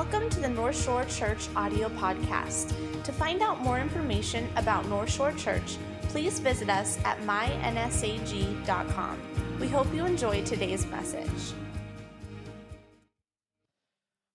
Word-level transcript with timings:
Welcome 0.00 0.30
to 0.30 0.40
the 0.40 0.48
North 0.48 0.82
Shore 0.82 1.04
Church 1.04 1.50
audio 1.54 1.90
podcast. 1.90 2.72
To 3.04 3.12
find 3.12 3.42
out 3.42 3.60
more 3.60 3.78
information 3.78 4.48
about 4.56 4.88
North 4.88 5.10
Shore 5.10 5.32
Church, 5.32 5.76
please 6.08 6.38
visit 6.38 6.70
us 6.70 6.98
at 7.04 7.20
mynsag.com. 7.20 9.18
We 9.60 9.68
hope 9.68 9.92
you 9.92 10.06
enjoy 10.06 10.42
today's 10.42 10.86
message. 10.86 11.52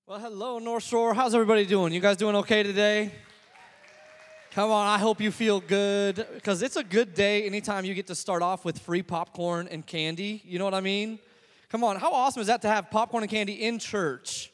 Well, 0.06 0.20
hello, 0.20 0.60
North 0.60 0.84
Shore. 0.84 1.16
How's 1.16 1.34
everybody 1.34 1.66
doing? 1.66 1.94
You 1.94 2.00
guys 2.00 2.18
doing 2.18 2.36
okay 2.36 2.62
today? 2.62 3.12
Come 4.52 4.70
on, 4.70 4.86
I 4.86 5.00
hope 5.00 5.20
you 5.20 5.32
feel 5.32 5.62
good 5.62 6.28
because 6.36 6.62
it's 6.62 6.76
a 6.76 6.84
good 6.84 7.16
day 7.16 7.44
anytime 7.48 7.86
you 7.86 7.96
get 7.96 8.06
to 8.06 8.16
start 8.16 8.44
off 8.44 8.66
with 8.66 8.78
free 8.78 9.02
popcorn 9.02 9.68
and 9.70 9.84
candy. 9.84 10.44
You 10.46 10.60
know 10.60 10.66
what 10.66 10.76
I 10.76 10.82
mean? 10.82 11.18
Come 11.70 11.84
on, 11.84 11.96
how 11.96 12.14
awesome 12.14 12.42
is 12.42 12.48
that 12.48 12.62
to 12.62 12.68
have 12.68 12.92
popcorn 12.92 13.24
and 13.24 13.32
candy 13.32 13.54
in 13.54 13.80
church? 13.80 14.52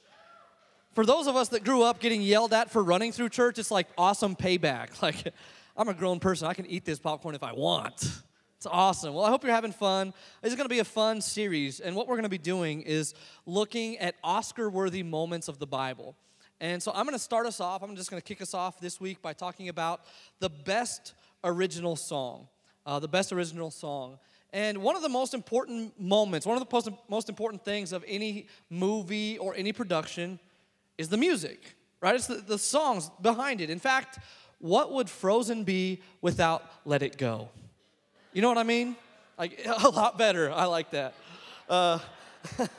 For 0.93 1.05
those 1.05 1.27
of 1.27 1.35
us 1.35 1.49
that 1.49 1.63
grew 1.63 1.83
up 1.83 1.99
getting 1.99 2.21
yelled 2.21 2.53
at 2.53 2.69
for 2.69 2.83
running 2.83 3.11
through 3.11 3.29
church, 3.29 3.57
it's 3.57 3.71
like 3.71 3.87
awesome 3.97 4.35
payback. 4.35 4.89
Like, 5.01 5.33
I'm 5.77 5.87
a 5.87 5.93
grown 5.93 6.19
person, 6.19 6.47
I 6.47 6.53
can 6.53 6.65
eat 6.65 6.83
this 6.83 6.99
popcorn 6.99 7.33
if 7.33 7.43
I 7.43 7.53
want. 7.53 8.21
It's 8.57 8.67
awesome. 8.67 9.15
Well, 9.15 9.23
I 9.23 9.29
hope 9.29 9.43
you're 9.43 9.53
having 9.53 9.71
fun. 9.71 10.13
This 10.41 10.51
is 10.51 10.55
going 10.55 10.65
to 10.65 10.73
be 10.73 10.79
a 10.79 10.83
fun 10.83 11.21
series, 11.21 11.79
and 11.79 11.95
what 11.95 12.07
we're 12.07 12.15
going 12.15 12.23
to 12.23 12.29
be 12.29 12.37
doing 12.37 12.81
is 12.81 13.15
looking 13.47 13.97
at 13.97 14.15
Oscar 14.23 14.69
worthy 14.69 15.01
moments 15.01 15.47
of 15.47 15.57
the 15.57 15.65
Bible. 15.65 16.15
And 16.59 16.83
so 16.83 16.91
I'm 16.93 17.05
going 17.05 17.15
to 17.15 17.23
start 17.23 17.47
us 17.47 17.59
off. 17.59 17.81
I'm 17.81 17.95
just 17.95 18.11
going 18.11 18.21
to 18.21 18.27
kick 18.27 18.39
us 18.39 18.53
off 18.53 18.79
this 18.79 19.01
week 19.01 19.19
by 19.21 19.33
talking 19.33 19.69
about 19.69 20.01
the 20.39 20.49
best 20.49 21.15
original 21.43 21.95
song. 21.95 22.47
Uh, 22.85 22.99
the 22.99 23.07
best 23.07 23.31
original 23.31 23.71
song. 23.71 24.19
And 24.53 24.77
one 24.79 24.95
of 24.95 25.01
the 25.01 25.09
most 25.09 25.33
important 25.33 25.99
moments, 25.99 26.45
one 26.45 26.55
of 26.55 26.67
the 26.67 26.69
most, 26.71 26.89
most 27.09 27.29
important 27.29 27.65
things 27.65 27.93
of 27.93 28.05
any 28.07 28.47
movie 28.69 29.37
or 29.39 29.55
any 29.55 29.73
production 29.73 30.39
is 31.01 31.09
the 31.09 31.17
music, 31.17 31.75
right? 32.01 32.15
It's 32.15 32.27
the, 32.27 32.35
the 32.35 32.57
songs 32.57 33.09
behind 33.21 33.59
it. 33.59 33.69
In 33.69 33.79
fact, 33.79 34.19
what 34.59 34.93
would 34.93 35.09
Frozen 35.09 35.63
be 35.63 36.01
without 36.21 36.63
Let 36.85 37.01
It 37.01 37.17
Go? 37.17 37.49
You 38.31 38.41
know 38.41 38.47
what 38.47 38.57
I 38.57 38.63
mean? 38.63 38.95
Like, 39.37 39.59
a 39.83 39.89
lot 39.89 40.17
better. 40.17 40.51
I 40.51 40.65
like 40.65 40.91
that. 40.91 41.13
Uh, 41.67 41.99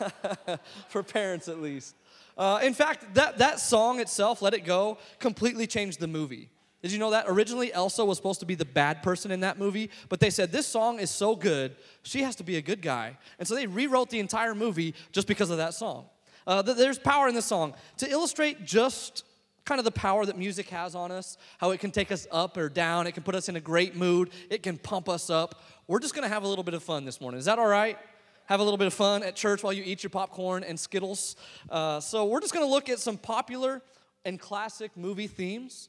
for 0.88 1.02
parents, 1.02 1.48
at 1.48 1.60
least. 1.60 1.94
Uh, 2.38 2.60
in 2.62 2.72
fact, 2.72 3.14
that, 3.14 3.38
that 3.38 3.60
song 3.60 4.00
itself, 4.00 4.40
Let 4.40 4.54
It 4.54 4.64
Go, 4.64 4.98
completely 5.18 5.66
changed 5.66 6.00
the 6.00 6.06
movie. 6.06 6.48
Did 6.82 6.90
you 6.90 6.98
know 6.98 7.10
that? 7.10 7.26
Originally, 7.28 7.72
Elsa 7.72 8.04
was 8.04 8.16
supposed 8.16 8.40
to 8.40 8.46
be 8.46 8.56
the 8.56 8.64
bad 8.64 9.02
person 9.02 9.30
in 9.30 9.40
that 9.40 9.56
movie, 9.58 9.90
but 10.08 10.18
they 10.18 10.30
said, 10.30 10.50
This 10.50 10.66
song 10.66 10.98
is 10.98 11.10
so 11.10 11.36
good, 11.36 11.76
she 12.02 12.22
has 12.22 12.34
to 12.36 12.44
be 12.44 12.56
a 12.56 12.62
good 12.62 12.82
guy. 12.82 13.16
And 13.38 13.46
so 13.46 13.54
they 13.54 13.66
rewrote 13.66 14.10
the 14.10 14.18
entire 14.18 14.54
movie 14.54 14.94
just 15.12 15.28
because 15.28 15.50
of 15.50 15.58
that 15.58 15.74
song. 15.74 16.06
Uh, 16.46 16.62
there's 16.62 16.98
power 16.98 17.28
in 17.28 17.34
this 17.34 17.46
song. 17.46 17.74
To 17.98 18.10
illustrate 18.10 18.64
just 18.64 19.24
kind 19.64 19.78
of 19.78 19.84
the 19.84 19.92
power 19.92 20.26
that 20.26 20.36
music 20.36 20.68
has 20.70 20.94
on 20.94 21.12
us, 21.12 21.38
how 21.58 21.70
it 21.70 21.78
can 21.78 21.90
take 21.90 22.10
us 22.10 22.26
up 22.30 22.56
or 22.56 22.68
down, 22.68 23.06
it 23.06 23.12
can 23.12 23.22
put 23.22 23.34
us 23.34 23.48
in 23.48 23.56
a 23.56 23.60
great 23.60 23.94
mood, 23.94 24.30
it 24.50 24.62
can 24.62 24.76
pump 24.76 25.08
us 25.08 25.30
up. 25.30 25.62
We're 25.86 26.00
just 26.00 26.14
gonna 26.14 26.28
have 26.28 26.42
a 26.42 26.48
little 26.48 26.64
bit 26.64 26.74
of 26.74 26.82
fun 26.82 27.04
this 27.04 27.20
morning. 27.20 27.38
Is 27.38 27.44
that 27.44 27.58
all 27.58 27.66
right? 27.66 27.98
Have 28.46 28.60
a 28.60 28.62
little 28.64 28.78
bit 28.78 28.88
of 28.88 28.94
fun 28.94 29.22
at 29.22 29.36
church 29.36 29.62
while 29.62 29.72
you 29.72 29.84
eat 29.86 30.02
your 30.02 30.10
popcorn 30.10 30.64
and 30.64 30.78
Skittles. 30.78 31.36
Uh, 31.70 32.00
so, 32.00 32.24
we're 32.24 32.40
just 32.40 32.52
gonna 32.52 32.66
look 32.66 32.88
at 32.88 32.98
some 32.98 33.16
popular 33.16 33.82
and 34.24 34.38
classic 34.38 34.96
movie 34.96 35.28
themes. 35.28 35.88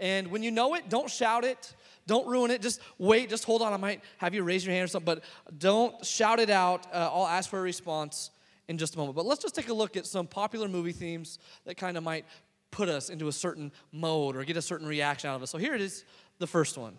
And 0.00 0.28
when 0.28 0.42
you 0.42 0.50
know 0.50 0.74
it, 0.74 0.88
don't 0.88 1.08
shout 1.08 1.44
it. 1.44 1.74
Don't 2.06 2.26
ruin 2.26 2.50
it. 2.50 2.60
Just 2.60 2.80
wait. 2.98 3.30
Just 3.30 3.44
hold 3.44 3.62
on. 3.62 3.72
I 3.72 3.76
might 3.76 4.02
have 4.18 4.34
you 4.34 4.42
raise 4.42 4.66
your 4.66 4.74
hand 4.74 4.84
or 4.84 4.88
something, 4.88 5.14
but 5.14 5.24
don't 5.58 6.04
shout 6.04 6.40
it 6.40 6.50
out. 6.50 6.86
Uh, 6.92 7.10
I'll 7.12 7.26
ask 7.26 7.48
for 7.48 7.58
a 7.58 7.62
response 7.62 8.30
in 8.68 8.78
just 8.78 8.94
a 8.94 8.98
moment. 8.98 9.16
But 9.16 9.26
let's 9.26 9.42
just 9.42 9.54
take 9.54 9.68
a 9.68 9.74
look 9.74 9.96
at 9.96 10.06
some 10.06 10.26
popular 10.26 10.68
movie 10.68 10.92
themes 10.92 11.38
that 11.64 11.76
kind 11.76 11.96
of 11.96 12.02
might 12.02 12.24
put 12.70 12.88
us 12.88 13.08
into 13.08 13.28
a 13.28 13.32
certain 13.32 13.70
mode 13.92 14.36
or 14.36 14.44
get 14.44 14.56
a 14.56 14.62
certain 14.62 14.86
reaction 14.86 15.30
out 15.30 15.36
of 15.36 15.42
us. 15.42 15.50
So 15.50 15.58
here 15.58 15.74
it 15.74 15.80
is, 15.80 16.04
the 16.38 16.46
first 16.46 16.76
one. 16.76 16.98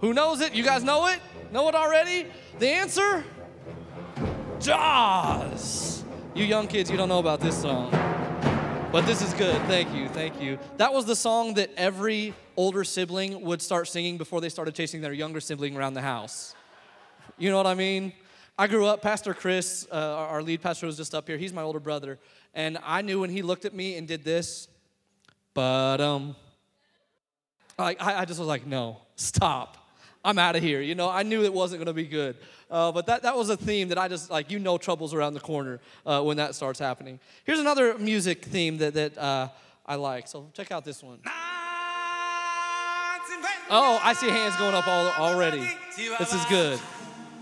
Who 0.00 0.14
knows 0.14 0.40
it? 0.40 0.54
You 0.54 0.64
guys 0.64 0.82
know 0.82 1.06
it? 1.06 1.20
Know 1.52 1.68
it 1.68 1.74
already? 1.74 2.26
The 2.58 2.68
answer? 2.68 3.24
Jaws. 4.58 6.04
You 6.34 6.44
young 6.44 6.66
kids, 6.66 6.90
you 6.90 6.96
don't 6.96 7.08
know 7.08 7.18
about 7.18 7.40
this 7.40 7.60
song. 7.60 7.90
But 8.92 9.06
this 9.06 9.22
is 9.22 9.32
good. 9.34 9.60
Thank 9.62 9.94
you. 9.94 10.08
Thank 10.08 10.40
you. 10.40 10.58
That 10.78 10.92
was 10.92 11.04
the 11.04 11.14
song 11.14 11.54
that 11.54 11.70
every 11.76 12.34
older 12.56 12.82
sibling 12.82 13.42
would 13.42 13.62
start 13.62 13.86
singing 13.86 14.18
before 14.18 14.40
they 14.40 14.48
started 14.48 14.74
chasing 14.74 15.00
their 15.00 15.12
younger 15.12 15.40
sibling 15.40 15.76
around 15.76 15.94
the 15.94 16.00
house. 16.00 16.54
You 17.40 17.48
know 17.48 17.56
what 17.56 17.66
I 17.66 17.72
mean? 17.72 18.12
I 18.58 18.66
grew 18.66 18.84
up, 18.84 19.00
Pastor 19.00 19.32
Chris, 19.32 19.88
uh, 19.90 19.94
our 19.94 20.42
lead 20.42 20.60
pastor 20.60 20.84
was 20.84 20.98
just 20.98 21.14
up 21.14 21.26
here. 21.26 21.38
He's 21.38 21.54
my 21.54 21.62
older 21.62 21.80
brother. 21.80 22.18
And 22.52 22.76
I 22.84 23.00
knew 23.00 23.18
when 23.18 23.30
he 23.30 23.40
looked 23.40 23.64
at 23.64 23.72
me 23.72 23.96
and 23.96 24.06
did 24.06 24.24
this, 24.24 24.68
but 25.54 26.02
um, 26.02 26.36
like 27.78 27.96
I, 27.98 28.20
I 28.20 28.24
just 28.26 28.38
was 28.38 28.46
like, 28.46 28.66
no, 28.66 28.98
stop. 29.16 29.78
I'm 30.22 30.38
out 30.38 30.54
of 30.54 30.62
here. 30.62 30.82
You 30.82 30.94
know, 30.94 31.08
I 31.08 31.22
knew 31.22 31.42
it 31.42 31.54
wasn't 31.54 31.78
going 31.78 31.86
to 31.86 31.94
be 31.94 32.04
good. 32.04 32.36
Uh, 32.70 32.92
but 32.92 33.06
that, 33.06 33.22
that 33.22 33.34
was 33.34 33.48
a 33.48 33.56
theme 33.56 33.88
that 33.88 33.96
I 33.96 34.06
just, 34.06 34.30
like, 34.30 34.50
you 34.50 34.58
know, 34.58 34.76
trouble's 34.76 35.14
around 35.14 35.32
the 35.32 35.40
corner 35.40 35.80
uh, 36.04 36.20
when 36.20 36.36
that 36.36 36.54
starts 36.54 36.78
happening. 36.78 37.20
Here's 37.44 37.58
another 37.58 37.96
music 37.96 38.44
theme 38.44 38.76
that, 38.76 38.92
that 38.92 39.16
uh, 39.16 39.48
I 39.86 39.94
like. 39.94 40.28
So 40.28 40.50
check 40.52 40.70
out 40.72 40.84
this 40.84 41.02
one. 41.02 41.20
Oh, 43.72 43.98
I 44.02 44.12
see 44.12 44.28
hands 44.28 44.56
going 44.56 44.74
up 44.74 44.86
all, 44.86 45.06
already. 45.32 45.66
This 46.18 46.34
is 46.34 46.44
good. 46.44 46.78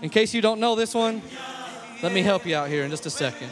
In 0.01 0.09
case 0.09 0.33
you 0.33 0.41
don't 0.41 0.61
know 0.61 0.75
this 0.75 0.93
one, 0.93 1.21
let 2.01 2.13
me 2.13 2.21
help 2.21 2.45
you 2.45 2.55
out 2.55 2.69
here 2.69 2.85
in 2.85 2.89
just 2.89 3.05
a 3.05 3.09
second. 3.09 3.51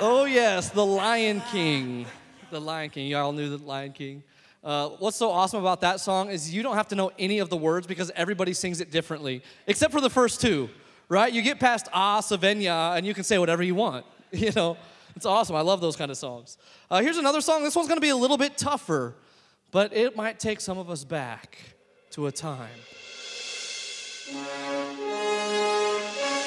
oh, 0.00 0.28
yes, 0.30 0.70
the 0.70 0.86
Lion 0.86 1.42
King. 1.50 2.06
The 2.52 2.60
Lion 2.60 2.90
King. 2.90 3.08
Y'all 3.08 3.32
knew 3.32 3.56
the 3.56 3.64
Lion 3.64 3.92
King. 3.92 4.22
Uh, 4.62 4.90
what's 5.00 5.16
so 5.16 5.28
awesome 5.30 5.58
about 5.58 5.80
that 5.80 5.98
song 5.98 6.30
is 6.30 6.54
you 6.54 6.62
don't 6.62 6.76
have 6.76 6.86
to 6.88 6.94
know 6.94 7.10
any 7.18 7.40
of 7.40 7.48
the 7.48 7.56
words 7.56 7.88
because 7.88 8.12
everybody 8.14 8.52
sings 8.52 8.80
it 8.80 8.92
differently, 8.92 9.42
except 9.66 9.92
for 9.92 10.00
the 10.00 10.10
first 10.10 10.40
two, 10.40 10.70
right? 11.08 11.32
You 11.32 11.42
get 11.42 11.58
past 11.58 11.88
Ah, 11.92 12.20
Savenya, 12.20 12.96
and 12.96 13.04
you 13.04 13.12
can 13.12 13.24
say 13.24 13.38
whatever 13.38 13.64
you 13.64 13.74
want, 13.74 14.06
you 14.30 14.52
know? 14.52 14.76
It's 15.16 15.26
awesome. 15.26 15.56
I 15.56 15.60
love 15.60 15.80
those 15.80 15.96
kind 15.96 16.10
of 16.10 16.16
songs. 16.16 16.58
Uh, 16.90 17.02
here's 17.02 17.16
another 17.18 17.40
song. 17.40 17.62
This 17.62 17.76
one's 17.76 17.88
going 17.88 17.98
to 17.98 18.02
be 18.02 18.10
a 18.10 18.16
little 18.16 18.36
bit 18.36 18.56
tougher, 18.56 19.14
but 19.70 19.92
it 19.94 20.16
might 20.16 20.40
take 20.40 20.60
some 20.60 20.78
of 20.78 20.90
us 20.90 21.04
back 21.04 21.58
to 22.10 22.26
a 22.26 22.32
time 22.32 22.68
in 24.28 24.34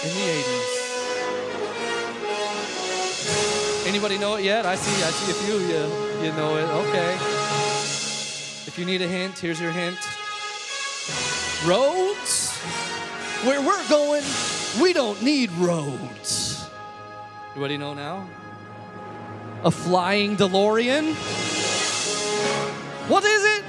the 0.09 0.27
80s. 0.43 0.79
Anybody 3.85 4.17
know 4.17 4.35
it 4.35 4.43
yet? 4.43 4.65
I 4.65 4.75
see. 4.75 5.03
I 5.03 5.11
see 5.11 5.31
a 5.31 5.35
few 5.35 5.55
of 5.55 5.61
you. 5.61 6.25
You 6.25 6.31
know 6.35 6.55
it. 6.57 6.63
Okay. 6.87 7.13
If 8.65 8.79
you 8.79 8.85
need 8.85 9.01
a 9.01 9.07
hint, 9.07 9.37
here's 9.37 9.59
your 9.59 9.71
hint. 9.71 9.99
Roads? 11.65 12.51
Where 13.43 13.61
we're 13.61 13.89
going, 13.89 14.23
we 14.81 14.93
don't 14.93 15.21
need 15.21 15.51
roads. 15.53 16.65
Everybody 17.49 17.77
know 17.77 17.93
now? 17.93 18.25
A 19.63 19.71
flying 19.71 20.35
DeLorean. 20.35 21.13
What 23.09 23.23
is 23.23 23.43
it? 23.45 23.63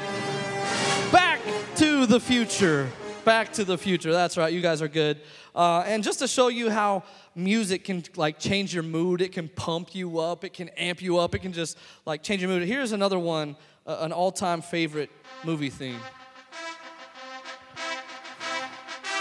Back 1.13 1.41
to 1.77 2.07
the 2.07 2.19
future. 2.19 2.89
Back 3.25 3.53
to 3.55 3.65
the 3.65 3.79
future. 3.79 4.13
That's 4.13 4.37
right. 4.37 4.53
You 4.53 4.61
guys 4.61 4.83
are 4.83 4.89
good. 4.89 5.21
Uh, 5.55 5.85
and 5.87 6.03
just 6.03 6.19
to 6.19 6.29
show 6.29 6.49
you 6.49 6.69
how 6.69 7.05
music 7.35 7.85
can 7.85 8.03
like 8.17 8.39
change 8.39 8.75
your 8.75 8.83
mood, 8.83 9.21
it 9.21 9.33
can 9.33 9.49
pump 9.49 9.95
you 9.95 10.19
up, 10.19 10.45
it 10.45 10.53
can 10.53 10.69
amp 10.71 11.01
you 11.01 11.19
up, 11.19 11.35
it 11.35 11.39
can 11.39 11.53
just 11.53 11.79
like 12.07 12.23
change 12.23 12.43
your 12.43 12.51
mood. 12.51 12.67
Here's 12.67 12.93
another 12.93 13.19
one, 13.19 13.57
uh, 13.87 13.99
an 14.01 14.13
all-time 14.13 14.63
favorite 14.63 15.11
movie 15.45 15.71
theme. 15.71 16.01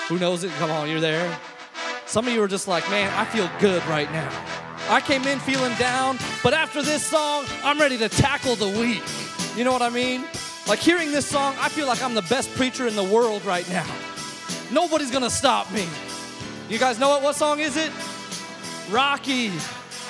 Who 0.08 0.18
knows 0.18 0.44
it? 0.44 0.52
Come 0.54 0.72
on, 0.72 0.90
you're 0.90 1.00
there. 1.00 1.38
Some 2.08 2.28
of 2.28 2.34
you 2.34 2.42
are 2.42 2.48
just 2.48 2.68
like, 2.68 2.88
man, 2.90 3.12
I 3.16 3.26
feel 3.26 3.50
good 3.60 3.86
right 3.86 4.12
now. 4.12 4.53
I 4.89 5.01
came 5.01 5.25
in 5.25 5.39
feeling 5.39 5.74
down, 5.75 6.18
but 6.44 6.53
after 6.53 6.81
this 6.81 7.06
song, 7.06 7.45
I'm 7.63 7.80
ready 7.80 7.97
to 7.97 8.09
tackle 8.09 8.56
the 8.56 8.68
week. 8.68 9.03
You 9.56 9.63
know 9.63 9.71
what 9.71 9.81
I 9.81 9.89
mean? 9.89 10.25
Like 10.68 10.80
hearing 10.80 11.12
this 11.12 11.25
song, 11.25 11.56
I 11.59 11.69
feel 11.69 11.88
like 11.88 12.01
I'm 12.03 12.13
the 12.13 12.21
best 12.24 12.53
preacher 12.56 12.88
in 12.88 12.95
the 12.95 13.03
world 13.03 13.44
right 13.45 13.68
now. 13.69 13.85
Nobody's 14.71 15.12
gonna 15.12 15.30
stop 15.30 15.71
me. 15.71 15.88
You 16.69 16.80
guys 16.80 17.00
know 17.00 17.09
what? 17.09 17.21
What 17.21 17.35
song 17.35 17.59
is 17.59 17.77
it? 17.77 17.91
Rocky, 18.89 19.51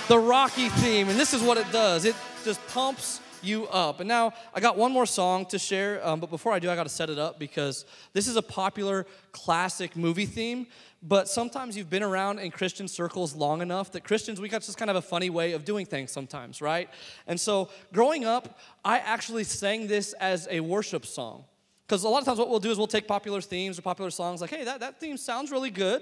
the 0.07 0.19
Rocky 0.19 0.69
theme. 0.69 1.09
And 1.09 1.19
this 1.19 1.33
is 1.33 1.41
what 1.41 1.57
it 1.57 1.71
does 1.71 2.05
it 2.05 2.15
just 2.43 2.65
pumps 2.67 3.21
you 3.41 3.67
up. 3.67 3.99
And 3.99 4.07
now 4.07 4.33
I 4.53 4.59
got 4.59 4.77
one 4.77 4.91
more 4.91 5.05
song 5.05 5.45
to 5.47 5.59
share, 5.59 6.05
um, 6.05 6.19
but 6.19 6.29
before 6.29 6.53
I 6.53 6.59
do, 6.59 6.69
I 6.69 6.75
got 6.75 6.83
to 6.83 6.89
set 6.89 7.09
it 7.09 7.19
up 7.19 7.39
because 7.39 7.85
this 8.13 8.27
is 8.27 8.35
a 8.35 8.41
popular 8.41 9.05
classic 9.31 9.95
movie 9.95 10.25
theme. 10.25 10.67
But 11.05 11.27
sometimes 11.27 11.75
you've 11.75 11.89
been 11.89 12.01
around 12.01 12.39
in 12.39 12.49
Christian 12.49 12.87
circles 12.87 13.35
long 13.35 13.61
enough 13.61 13.91
that 13.91 14.05
Christians, 14.05 14.39
we 14.39 14.47
got 14.47 14.61
just 14.61 14.77
kind 14.77 14.89
of 14.89 14.95
a 14.95 15.01
funny 15.01 15.29
way 15.29 15.51
of 15.51 15.65
doing 15.65 15.85
things 15.85 16.11
sometimes, 16.11 16.61
right? 16.61 16.89
And 17.27 17.37
so 17.37 17.69
growing 17.91 18.23
up, 18.23 18.57
I 18.85 18.99
actually 18.99 19.43
sang 19.43 19.87
this 19.87 20.13
as 20.13 20.47
a 20.49 20.61
worship 20.61 21.05
song. 21.05 21.43
Because 21.85 22.05
a 22.05 22.09
lot 22.09 22.19
of 22.19 22.25
times 22.25 22.39
what 22.39 22.49
we'll 22.49 22.61
do 22.61 22.71
is 22.71 22.77
we'll 22.77 22.87
take 22.87 23.05
popular 23.05 23.41
themes 23.41 23.77
or 23.77 23.81
popular 23.81 24.09
songs, 24.09 24.39
like, 24.39 24.49
hey, 24.49 24.63
that, 24.63 24.79
that 24.79 25.01
theme 25.01 25.17
sounds 25.17 25.51
really 25.51 25.71
good. 25.71 26.01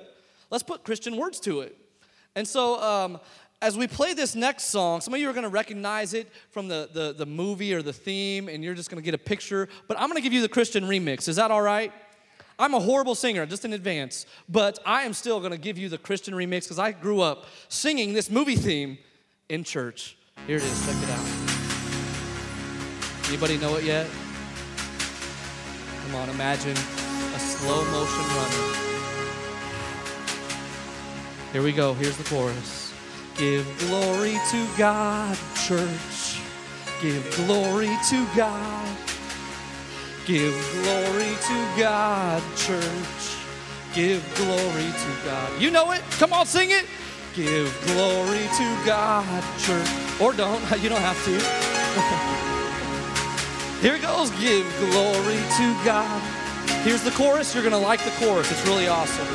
Let's 0.51 0.63
put 0.63 0.83
Christian 0.83 1.18
words 1.18 1.39
to 1.42 1.62
it. 1.62 1.75
And 2.36 2.47
so 2.47 2.80
um, 2.80 3.19
as 3.59 3.75
we 3.75 3.88
play 3.88 4.13
this 4.13 4.36
next 4.36 4.65
song, 4.65 5.01
some 5.01 5.15
of 5.15 5.19
you 5.19 5.27
are 5.27 5.33
going 5.33 5.44
to 5.44 5.50
recognize 5.50 6.13
it 6.13 6.31
from 6.51 6.68
the, 6.68 6.89
the, 6.94 7.13
the 7.13 7.25
movie 7.25 7.74
or 7.74 7.81
the 7.81 7.92
theme, 7.92 8.50
and 8.50 8.63
you're 8.63 8.75
just 8.75 8.92
going 8.92 9.01
to 9.01 9.06
get 9.06 9.15
a 9.15 9.24
picture. 9.24 9.68
But 9.88 10.00
I'm 10.00 10.09
going 10.09 10.18
to 10.18 10.21
give 10.21 10.33
you 10.33 10.42
the 10.42 10.50
Christian 10.50 10.83
remix. 10.83 11.27
Is 11.27 11.38
that 11.38 11.50
all 11.50 11.62
right? 11.63 11.92
I'm 12.62 12.75
a 12.75 12.80
horrible 12.80 13.16
singer, 13.16 13.48
just 13.48 13.66
in 13.66 13.74
advance, 13.74 14.28
but 14.48 14.78
I 14.86 15.02
am 15.02 15.13
still 15.13 15.42
to 15.42 15.58
give 15.58 15.80
you 15.80 15.90
the 15.90 15.98
Christian 15.98 16.36
remix 16.36 16.66
because 16.66 16.78
I 16.78 16.92
grew 16.92 17.19
up 17.19 17.46
singing 17.69 18.13
this 18.13 18.30
movie 18.30 18.56
theme 18.56 19.00
in 19.50 19.63
church. 19.63 20.16
Here 20.46 20.58
it 20.58 20.63
is, 20.63 20.86
check 20.86 20.96
it 21.02 21.10
out. 21.10 21.25
Anybody 23.30 23.58
know 23.58 23.78
it 23.78 23.84
yet? 23.84 24.06
Come 26.04 26.16
on, 26.16 26.30
imagine 26.30 26.78
a 26.78 27.40
slow 27.40 27.84
motion 27.86 28.25
runner. 28.38 28.78
Here 31.54 31.64
we 31.64 31.72
go, 31.72 31.96
here's 31.96 32.18
the 32.18 32.24
chorus. 32.25 32.94
Give 33.38 33.66
glory 33.88 34.38
to 34.52 34.68
God, 34.78 35.36
church. 35.66 36.40
Give 37.02 37.24
glory 37.38 37.90
to 38.10 38.28
God. 38.36 39.11
Give 40.31 40.56
glory 40.81 41.36
to 41.42 41.68
God, 41.78 42.42
church. 42.56 43.36
Give 43.94 44.24
glory 44.36 44.88
to 44.88 45.16
God. 45.25 45.62
You 45.62 45.72
know 45.72 45.92
it? 45.92 46.01
Come 46.12 46.31
on, 46.31 46.45
sing 46.45 46.72
it. 46.72 46.86
Give 47.36 47.68
glory 47.88 48.39
to 48.39 48.78
God, 48.86 49.44
church. 49.60 49.89
Or 50.22 50.31
don't, 50.31 50.63
you 50.81 50.88
don't 50.88 51.01
have 51.01 51.22
to. 51.25 51.31
Here 53.81 53.95
it 53.95 54.04
goes. 54.04 54.30
Give 54.39 54.66
glory 54.80 55.36
to 55.36 55.75
God. 55.83 56.22
Here's 56.86 57.04
the 57.04 57.12
chorus. 57.12 57.54
You're 57.54 57.69
going 57.69 57.74
to 57.74 57.86
like 57.86 58.01
the 58.06 58.12
chorus. 58.12 58.50
It's 58.50 58.66
really 58.66 58.88
awesome. 58.88 59.28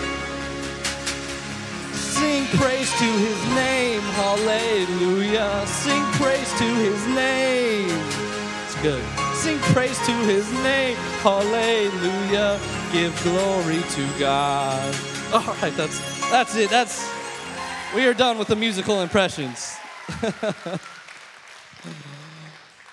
Sing 1.92 2.46
praise 2.58 2.90
to 2.92 3.04
his 3.04 3.44
name, 3.54 4.00
hallelujah. 4.00 5.66
Sing 5.66 6.02
praise 6.12 6.50
to 6.52 6.64
his 6.64 7.06
name. 7.08 7.90
It's 8.64 8.80
good. 8.80 9.25
Sing 9.46 9.58
praise 9.60 9.96
to 9.98 10.12
his 10.24 10.52
name, 10.54 10.96
hallelujah. 11.22 12.58
Give 12.90 13.16
glory 13.22 13.80
to 13.90 14.18
God. 14.18 14.92
All 15.32 15.54
right, 15.62 15.72
that's 15.76 16.00
that's 16.32 16.56
it. 16.56 16.68
That's 16.68 17.08
we 17.94 18.08
are 18.08 18.12
done 18.12 18.38
with 18.38 18.48
the 18.48 18.56
musical 18.56 19.02
impressions. 19.02 19.76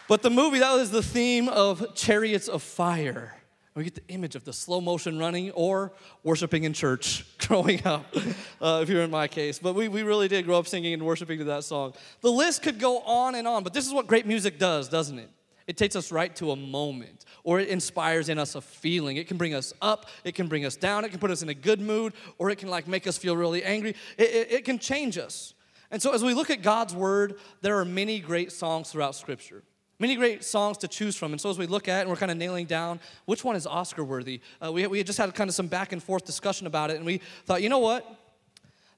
but 0.07 0.21
the 0.21 0.29
movie 0.29 0.59
that 0.59 0.73
was 0.73 0.91
the 0.91 1.01
theme 1.01 1.49
of 1.49 1.95
Chariots 1.95 2.47
of 2.47 2.61
Fire. 2.61 3.35
We 3.73 3.83
get 3.83 3.95
the 3.95 4.07
image 4.09 4.35
of 4.35 4.43
the 4.43 4.53
slow 4.53 4.79
motion 4.79 5.17
running 5.17 5.49
or 5.53 5.91
worshiping 6.21 6.65
in 6.65 6.73
church 6.73 7.25
growing 7.39 7.83
up, 7.83 8.15
uh, 8.61 8.81
if 8.83 8.89
you're 8.89 9.01
in 9.01 9.09
my 9.09 9.27
case. 9.27 9.57
But 9.57 9.73
we, 9.73 9.87
we 9.87 10.03
really 10.03 10.27
did 10.27 10.45
grow 10.45 10.59
up 10.59 10.67
singing 10.67 10.93
and 10.93 11.01
worshiping 11.01 11.39
to 11.39 11.45
that 11.45 11.63
song. 11.63 11.95
The 12.21 12.31
list 12.31 12.61
could 12.61 12.77
go 12.77 12.99
on 12.99 13.33
and 13.33 13.47
on, 13.47 13.63
but 13.63 13.73
this 13.73 13.87
is 13.87 13.91
what 13.91 14.05
great 14.05 14.27
music 14.27 14.59
does, 14.59 14.87
doesn't 14.87 15.17
it? 15.17 15.31
It 15.67 15.77
takes 15.77 15.95
us 15.95 16.11
right 16.11 16.35
to 16.37 16.51
a 16.51 16.55
moment, 16.55 17.25
or 17.43 17.59
it 17.59 17.69
inspires 17.69 18.29
in 18.29 18.37
us 18.37 18.55
a 18.55 18.61
feeling. 18.61 19.17
It 19.17 19.27
can 19.27 19.37
bring 19.37 19.53
us 19.53 19.73
up, 19.81 20.07
it 20.23 20.35
can 20.35 20.47
bring 20.47 20.65
us 20.65 20.75
down, 20.75 21.05
it 21.05 21.09
can 21.09 21.19
put 21.19 21.31
us 21.31 21.41
in 21.41 21.49
a 21.49 21.53
good 21.53 21.79
mood, 21.79 22.13
or 22.37 22.49
it 22.49 22.57
can 22.57 22.69
like 22.69 22.87
make 22.87 23.07
us 23.07 23.17
feel 23.17 23.37
really 23.37 23.63
angry. 23.63 23.95
It, 24.17 24.29
it, 24.29 24.51
it 24.51 24.65
can 24.65 24.79
change 24.79 25.17
us. 25.17 25.53
And 25.91 26.01
so, 26.01 26.13
as 26.13 26.23
we 26.23 26.33
look 26.33 26.49
at 26.49 26.61
God's 26.61 26.95
word, 26.95 27.35
there 27.61 27.77
are 27.77 27.85
many 27.85 28.19
great 28.19 28.51
songs 28.51 28.91
throughout 28.91 29.15
Scripture. 29.15 29.63
Many 29.99 30.15
great 30.15 30.43
songs 30.43 30.79
to 30.79 30.87
choose 30.87 31.15
from. 31.15 31.31
And 31.31 31.39
so, 31.39 31.49
as 31.49 31.57
we 31.57 31.67
look 31.67 31.87
at 31.87 32.01
and 32.01 32.09
we're 32.09 32.15
kind 32.15 32.31
of 32.31 32.37
nailing 32.37 32.65
down 32.65 32.99
which 33.25 33.43
one 33.43 33.55
is 33.55 33.67
Oscar 33.67 34.03
worthy, 34.03 34.41
uh, 34.63 34.71
we, 34.71 34.87
we 34.87 35.03
just 35.03 35.17
had 35.17 35.33
kind 35.35 35.49
of 35.49 35.55
some 35.55 35.67
back 35.67 35.91
and 35.91 36.01
forth 36.01 36.25
discussion 36.25 36.67
about 36.67 36.89
it. 36.89 36.97
And 36.97 37.05
we 37.05 37.21
thought, 37.45 37.61
you 37.61 37.69
know 37.69 37.79
what? 37.79 38.05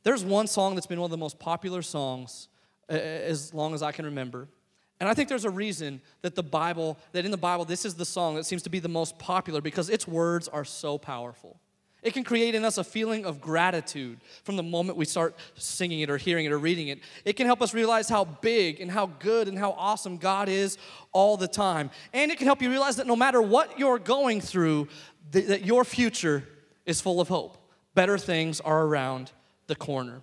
There's 0.04 0.24
one 0.24 0.48
song 0.48 0.76
that's 0.76 0.88
been 0.88 1.00
one 1.00 1.08
of 1.08 1.12
the 1.12 1.18
most 1.18 1.38
popular 1.40 1.82
songs 1.82 2.48
as 2.88 3.54
long 3.54 3.74
as 3.74 3.82
I 3.82 3.92
can 3.92 4.06
remember. 4.06 4.48
And 5.00 5.10
I 5.10 5.14
think 5.14 5.28
there's 5.28 5.46
a 5.46 5.50
reason 5.50 6.02
that 6.22 6.36
the 6.36 6.44
Bible, 6.44 6.98
that 7.12 7.26
in 7.26 7.32
the 7.32 7.38
Bible, 7.38 7.66
this 7.66 7.84
is 7.84 7.96
the 7.96 8.06
song 8.06 8.36
that 8.36 8.46
seems 8.46 8.62
to 8.64 8.70
be 8.70 8.80
the 8.80 8.88
most 8.88 9.20
popular 9.20 9.62
because 9.62 9.90
its 9.90 10.08
words 10.08 10.48
are 10.48 10.64
so 10.64 10.98
powerful. 10.98 11.60
It 12.02 12.14
can 12.14 12.24
create 12.24 12.54
in 12.54 12.64
us 12.64 12.78
a 12.78 12.84
feeling 12.84 13.26
of 13.26 13.42
gratitude 13.42 14.20
from 14.44 14.58
the 14.58 14.64
moment 14.64 14.96
we 14.96 15.06
start 15.06 15.36
singing 15.56 16.02
it 16.02 16.10
or 16.10 16.18
hearing 16.18 16.46
it 16.46 16.52
or 16.52 16.60
reading 16.60 16.90
it. 16.90 17.00
It 17.26 17.34
can 17.34 17.48
help 17.48 17.64
us 17.64 17.74
realize 17.74 18.08
how 18.08 18.26
big 18.26 18.80
and 18.80 18.92
how 18.92 19.08
good 19.08 19.48
and 19.48 19.58
how 19.58 19.72
awesome 19.72 20.18
God 20.18 20.48
is 20.48 20.78
all 21.14 21.36
the 21.36 21.48
time. 21.48 21.90
And 22.14 22.32
it 22.32 22.38
can 22.38 22.46
help 22.46 22.62
you 22.62 22.70
realize 22.70 22.98
that 22.98 23.08
no 23.08 23.16
matter 23.16 23.42
what 23.42 23.80
you're 23.80 23.98
going 23.98 24.40
through, 24.40 24.88
that 25.32 25.66
your 25.66 25.84
future 25.84 26.44
is 26.86 27.02
full 27.02 27.20
of 27.20 27.28
hope. 27.28 27.58
Better 27.96 28.20
things 28.20 28.62
are 28.62 28.84
around 28.84 29.32
the 29.66 29.76
corner. 29.76 30.22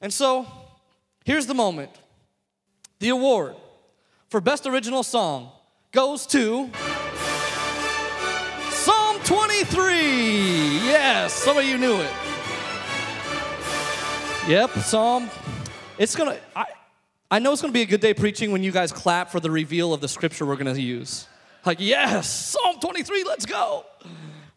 And 0.00 0.12
so, 0.12 0.46
here's 1.24 1.46
the 1.46 1.54
moment. 1.54 1.90
The 3.00 3.08
award 3.08 3.56
for 4.34 4.40
Best 4.40 4.66
Original 4.66 5.04
Song 5.04 5.52
goes 5.92 6.26
to 6.26 6.68
Psalm 8.68 9.20
23. 9.22 9.92
Yes, 10.82 11.32
some 11.32 11.56
of 11.56 11.62
you 11.62 11.78
knew 11.78 12.00
it. 12.00 12.10
Yep, 14.48 14.70
Psalm. 14.80 15.30
It's 15.98 16.16
gonna. 16.16 16.36
I, 16.56 16.64
I 17.30 17.38
know 17.38 17.52
it's 17.52 17.62
gonna 17.62 17.72
be 17.72 17.82
a 17.82 17.86
good 17.86 18.00
day 18.00 18.12
preaching 18.12 18.50
when 18.50 18.64
you 18.64 18.72
guys 18.72 18.90
clap 18.90 19.30
for 19.30 19.38
the 19.38 19.52
reveal 19.52 19.94
of 19.94 20.00
the 20.00 20.08
scripture 20.08 20.44
we're 20.44 20.56
gonna 20.56 20.74
use. 20.74 21.28
Like, 21.64 21.78
yes, 21.78 22.28
Psalm 22.28 22.80
23. 22.80 23.22
Let's 23.22 23.46
go. 23.46 23.86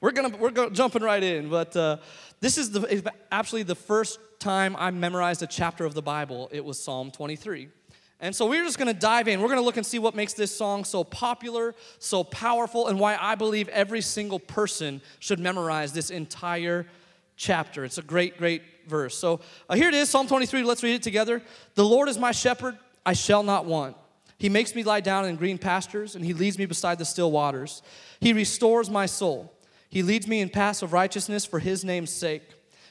We're 0.01 0.09
gonna 0.09 0.35
we're 0.37 0.49
going 0.49 0.73
jumping 0.73 1.03
right 1.03 1.21
in. 1.21 1.49
But 1.51 1.75
uh, 1.75 1.97
this 2.39 2.57
is 2.57 2.71
the 2.71 3.13
actually 3.31 3.61
the 3.61 3.75
first 3.75 4.17
time 4.39 4.75
I 4.75 4.89
memorized 4.89 5.43
a 5.43 5.47
chapter 5.47 5.85
of 5.85 5.93
the 5.93 6.01
Bible. 6.01 6.49
It 6.51 6.65
was 6.65 6.79
Psalm 6.79 7.11
23. 7.11 7.69
And 8.19 8.35
so 8.35 8.47
we're 8.47 8.63
just 8.63 8.79
gonna 8.79 8.93
dive 8.93 9.27
in. 9.27 9.41
We're 9.41 9.49
gonna 9.49 9.61
look 9.61 9.77
and 9.77 9.85
see 9.85 9.99
what 9.99 10.15
makes 10.15 10.33
this 10.33 10.55
song 10.55 10.85
so 10.85 11.03
popular, 11.03 11.75
so 11.99 12.23
powerful, 12.23 12.87
and 12.87 12.99
why 12.99 13.17
I 13.19 13.35
believe 13.35 13.67
every 13.69 14.01
single 14.01 14.39
person 14.39 15.01
should 15.19 15.39
memorize 15.39 15.93
this 15.93 16.09
entire 16.09 16.87
chapter. 17.35 17.85
It's 17.85 17.99
a 17.99 18.01
great, 18.01 18.37
great 18.37 18.63
verse. 18.87 19.15
So 19.15 19.39
uh, 19.69 19.75
here 19.75 19.89
it 19.89 19.93
is, 19.93 20.09
Psalm 20.09 20.27
23. 20.27 20.63
Let's 20.63 20.81
read 20.83 20.95
it 20.95 21.03
together. 21.03 21.43
The 21.75 21.85
Lord 21.85 22.09
is 22.09 22.17
my 22.17 22.31
shepherd, 22.31 22.77
I 23.05 23.13
shall 23.13 23.43
not 23.43 23.65
want. 23.65 23.95
He 24.39 24.49
makes 24.49 24.75
me 24.75 24.83
lie 24.83 25.01
down 25.01 25.25
in 25.25 25.35
green 25.35 25.57
pastures, 25.57 26.15
and 26.15 26.25
he 26.25 26.33
leads 26.33 26.57
me 26.57 26.65
beside 26.65 26.97
the 26.97 27.05
still 27.05 27.31
waters. 27.31 27.81
He 28.19 28.33
restores 28.33 28.89
my 28.89 29.05
soul. 29.05 29.53
He 29.89 30.03
leads 30.03 30.27
me 30.27 30.41
in 30.41 30.49
paths 30.49 30.81
of 30.81 30.93
righteousness 30.93 31.45
for 31.45 31.59
his 31.59 31.85
name's 31.85 32.11
sake. 32.11 32.43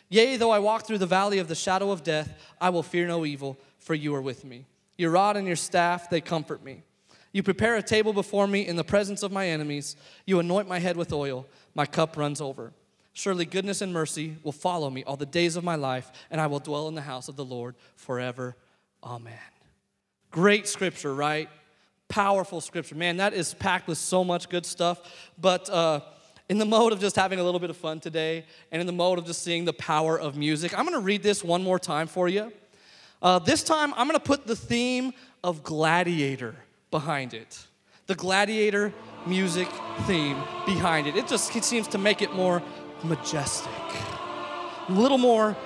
Yea, 0.09 0.37
though 0.37 0.51
I 0.51 0.61
walk 0.61 0.87
through 0.87 0.99
the 0.99 1.07
valley 1.07 1.39
of 1.39 1.49
the 1.49 1.55
shadow 1.55 1.91
of 1.91 2.03
death, 2.03 2.33
I 2.61 2.71
will 2.71 2.83
fear 2.83 3.07
no 3.07 3.25
evil, 3.25 3.59
for 3.79 3.95
you 3.95 4.15
are 4.15 4.23
with 4.23 4.45
me. 4.45 4.67
Your 4.97 5.11
rod 5.11 5.37
and 5.37 5.47
your 5.47 5.57
staff, 5.57 6.09
they 6.09 6.21
comfort 6.21 6.65
me. 6.65 6.83
You 7.33 7.43
prepare 7.43 7.77
a 7.77 7.83
table 7.83 8.13
before 8.13 8.47
me 8.47 8.67
in 8.67 8.77
the 8.77 8.85
presence 8.85 9.23
of 9.23 9.31
my 9.31 9.49
enemies. 9.49 9.97
You 10.25 10.39
anoint 10.39 10.69
my 10.69 10.79
head 10.79 10.97
with 10.97 11.13
oil. 11.13 11.47
My 11.75 11.85
cup 11.85 12.17
runs 12.17 12.41
over. 12.41 12.73
Surely 13.13 13.45
goodness 13.45 13.81
and 13.83 13.93
mercy 13.93 14.37
will 14.43 14.53
follow 14.53 14.91
me 14.91 15.05
all 15.05 15.17
the 15.17 15.27
days 15.27 15.57
of 15.57 15.65
my 15.65 15.75
life, 15.75 16.11
and 16.31 16.41
I 16.41 16.47
will 16.47 16.59
dwell 16.59 16.89
in 16.89 16.95
the 16.95 17.03
house 17.03 17.29
of 17.29 17.37
the 17.37 17.45
Lord 17.45 17.75
forever. 17.95 18.57
Amen. 19.03 19.35
Great 20.31 20.67
scripture, 20.67 21.15
right? 21.15 21.49
Powerful 22.09 22.61
scripture. 22.61 22.95
Man, 22.95 23.19
that 23.19 23.35
is 23.35 23.55
packed 23.55 23.89
with 23.89 23.99
so 23.99 24.23
much 24.23 24.49
good 24.49 24.67
stuff. 24.67 25.01
But 25.39 25.69
uh, 25.71 26.01
in 26.49 26.59
the 26.59 26.67
mode 26.67 26.93
of 26.93 27.01
just 27.01 27.17
having 27.17 27.41
a 27.41 27.43
little 27.43 27.61
bit 27.61 27.71
of 27.71 27.77
fun 27.77 28.01
today, 28.01 28.45
and 28.71 28.81
in 28.81 28.87
the 28.87 28.93
mode 28.93 29.19
of 29.19 29.27
just 29.27 29.43
seeing 29.43 29.65
the 29.65 29.73
power 29.73 30.19
of 30.19 30.37
music, 30.37 30.79
I'm 30.79 30.85
going 30.85 30.99
to 30.99 31.05
read 31.05 31.23
this 31.23 31.43
one 31.43 31.63
more 31.63 31.79
time 31.79 32.07
for 32.07 32.29
you. 32.29 32.53
Uh, 33.27 33.41
this 33.41 33.65
time, 33.65 33.93
I'm 33.95 34.07
going 34.07 34.17
to 34.17 34.25
put 34.25 34.47
the 34.47 34.55
theme 34.55 35.13
of 35.43 35.65
Gladiator 35.65 36.55
behind 36.93 37.35
it. 37.35 37.67
The 38.07 38.15
Gladiator 38.15 38.95
music 39.27 39.67
theme 40.07 40.41
behind 40.65 41.09
it. 41.09 41.17
It 41.17 41.27
just 41.27 41.57
it 41.57 41.65
seems 41.65 41.89
to 41.89 41.99
make 41.99 42.23
it 42.23 42.33
more 42.35 42.63
majestic, 43.03 43.73
a 44.89 44.93
little 44.93 45.19
more 45.19 45.57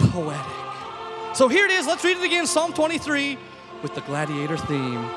poetic. 0.00 1.36
So 1.36 1.46
here 1.46 1.66
it 1.66 1.70
is. 1.70 1.86
Let's 1.86 2.02
read 2.02 2.16
it 2.16 2.24
again 2.24 2.48
Psalm 2.48 2.72
23 2.72 3.38
with 3.80 3.94
the 3.94 4.00
Gladiator 4.00 4.56
theme 4.56 5.08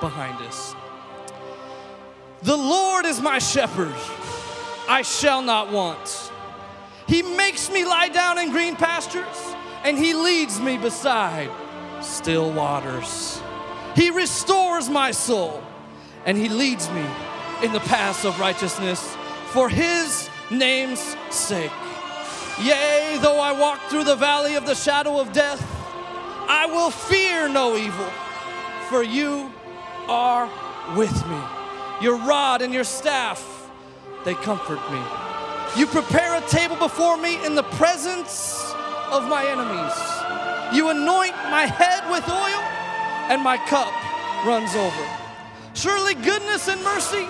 behind 0.00 0.44
us. 0.48 0.74
The 2.42 2.56
Lord 2.56 3.06
is 3.06 3.20
my 3.20 3.38
shepherd, 3.38 3.94
I 4.88 5.02
shall 5.02 5.40
not 5.40 5.70
want. 5.70 6.32
He 7.06 7.22
makes 7.22 7.70
me 7.70 7.84
lie 7.84 8.08
down 8.08 8.38
in 8.40 8.50
green 8.50 8.74
pastures 8.74 9.53
and 9.84 9.96
He 9.98 10.14
leads 10.14 10.60
me 10.60 10.78
beside 10.78 11.50
still 12.02 12.50
waters. 12.52 13.40
He 13.94 14.10
restores 14.10 14.88
my 14.88 15.12
soul. 15.12 15.62
and 16.26 16.38
he 16.38 16.48
leads 16.48 16.88
me 16.90 17.04
in 17.62 17.72
the 17.72 17.80
paths 17.80 18.24
of 18.24 18.40
righteousness 18.40 19.14
for 19.48 19.68
his 19.68 20.30
name's 20.50 21.16
sake. 21.30 21.70
Yea, 22.62 23.18
though 23.20 23.38
I 23.38 23.52
walk 23.52 23.78
through 23.90 24.04
the 24.04 24.16
valley 24.16 24.54
of 24.54 24.64
the 24.64 24.74
shadow 24.74 25.20
of 25.20 25.32
death, 25.34 25.60
I 26.48 26.64
will 26.66 26.90
fear 26.90 27.46
no 27.48 27.76
evil, 27.76 28.10
for 28.88 29.02
you 29.02 29.52
are 30.08 30.48
with 30.96 31.14
me. 31.28 31.40
Your 32.00 32.16
rod 32.16 32.62
and 32.62 32.72
your 32.72 32.84
staff, 32.84 33.70
they 34.24 34.34
comfort 34.34 34.80
me. 34.90 35.02
You 35.76 35.86
prepare 35.86 36.36
a 36.36 36.40
table 36.48 36.76
before 36.76 37.18
me 37.18 37.44
in 37.44 37.54
the 37.54 37.64
presence 37.64 38.63
of 39.14 39.28
my 39.28 39.46
enemies. 39.46 39.94
You 40.76 40.90
anoint 40.90 41.34
my 41.50 41.66
head 41.66 42.10
with 42.10 42.28
oil, 42.28 42.62
and 43.30 43.40
my 43.40 43.56
cup 43.56 43.94
runs 44.44 44.74
over. 44.74 45.08
Surely 45.72 46.14
goodness 46.14 46.66
and 46.66 46.82
mercy 46.82 47.28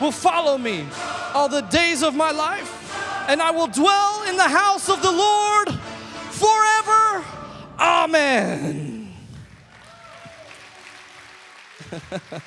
will 0.00 0.10
follow 0.10 0.58
me 0.58 0.84
all 1.32 1.48
the 1.48 1.60
days 1.60 2.02
of 2.02 2.16
my 2.16 2.32
life, 2.32 3.28
and 3.28 3.40
I 3.40 3.52
will 3.52 3.68
dwell 3.68 4.24
in 4.28 4.36
the 4.36 4.48
house 4.48 4.88
of 4.88 5.00
the 5.02 5.12
Lord 5.12 5.70
forever. 6.30 7.24
Amen. 7.78 9.14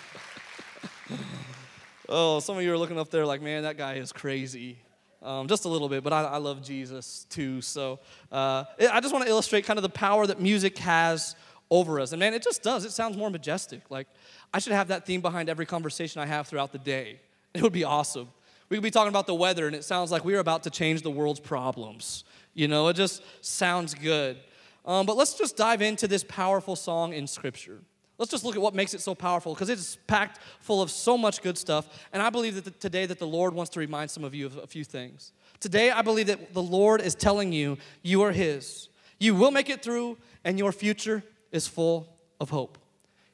oh, 2.10 2.42
some 2.42 2.58
of 2.58 2.64
you 2.64 2.74
are 2.74 2.78
looking 2.78 3.00
up 3.00 3.10
there 3.10 3.26
like, 3.26 3.42
man, 3.42 3.64
that 3.64 3.78
guy 3.78 3.94
is 3.94 4.12
crazy. 4.12 4.78
Um, 5.24 5.48
just 5.48 5.64
a 5.64 5.70
little 5.70 5.88
bit, 5.88 6.04
but 6.04 6.12
I, 6.12 6.24
I 6.24 6.38
love 6.38 6.62
Jesus 6.62 7.26
too. 7.30 7.62
So 7.62 8.00
uh, 8.30 8.66
I 8.92 9.00
just 9.00 9.14
want 9.14 9.24
to 9.24 9.32
illustrate 9.32 9.66
kind 9.66 9.80
of 9.80 9.84
the 9.84 9.90
power 9.90 10.28
that 10.28 10.42
music 10.42 10.78
has 10.80 11.38
over 11.72 12.02
us. 12.02 12.12
And 12.12 12.20
man, 12.20 12.34
it 12.34 12.44
just 12.44 12.62
does. 12.62 12.84
It 12.84 12.92
sounds 12.92 13.16
more 13.16 13.30
majestic. 13.30 13.90
Like 13.90 14.08
I 14.54 14.60
should 14.60 14.74
have 14.74 14.90
that 14.90 15.06
theme 15.06 15.22
behind 15.22 15.50
every 15.50 15.66
conversation 15.66 16.22
I 16.22 16.26
have 16.26 16.48
throughout 16.48 16.72
the 16.72 16.80
day. 16.80 17.20
It 17.56 17.62
would 17.62 17.72
be 17.72 17.84
awesome. 17.84 18.30
We 18.70 18.78
could 18.78 18.84
be 18.84 18.90
talking 18.90 19.10
about 19.10 19.28
the 19.28 19.36
weather, 19.36 19.68
and 19.68 19.76
it 19.76 19.84
sounds 19.84 20.12
like 20.12 20.26
we're 20.26 20.40
about 20.40 20.64
to 20.64 20.72
change 20.72 21.04
the 21.04 21.12
world's 21.12 21.40
problems. 21.40 22.24
You 22.56 22.68
know, 22.68 22.88
it 22.88 22.96
just 22.96 23.22
sounds 23.42 23.94
good. 23.94 24.38
Um, 24.84 25.06
but 25.06 25.16
let's 25.18 25.36
just 25.36 25.56
dive 25.56 25.84
into 25.84 26.08
this 26.08 26.24
powerful 26.24 26.76
song 26.76 27.14
in 27.14 27.28
Scripture. 27.28 27.82
Let's 28.24 28.32
just 28.32 28.46
look 28.46 28.56
at 28.56 28.62
what 28.62 28.74
makes 28.74 28.94
it 28.94 29.02
so 29.02 29.14
powerful 29.14 29.54
because 29.54 29.68
it's 29.68 29.98
packed 30.08 30.40
full 30.62 30.82
of 30.82 30.90
so 30.90 31.18
much 31.18 31.42
good 31.42 31.58
stuff. 31.58 32.08
And 32.14 32.22
I 32.22 32.30
believe 32.30 32.56
that 32.56 32.64
the, 32.64 32.72
today 32.72 33.06
that 33.06 33.20
the 33.20 33.28
Lord 33.28 33.54
wants 33.54 33.70
to 33.72 33.82
remind 33.82 34.12
some 34.12 34.24
of 34.24 34.34
you 34.34 34.46
of 34.46 34.56
a 34.56 34.66
few 34.66 34.86
things. 34.86 35.34
Today, 35.60 35.92
I 35.92 36.02
believe 36.04 36.28
that 36.28 36.54
the 36.54 36.62
Lord 36.62 37.02
is 37.02 37.16
telling 37.16 37.52
you 37.52 37.78
you 38.02 38.22
are 38.22 38.32
His. 38.32 38.88
You 39.20 39.36
will 39.36 39.52
make 39.52 39.70
it 39.70 39.84
through, 39.84 40.18
and 40.46 40.58
your 40.58 40.72
future 40.72 41.22
is 41.52 41.68
full 41.68 42.08
of 42.40 42.50
hope. 42.50 42.78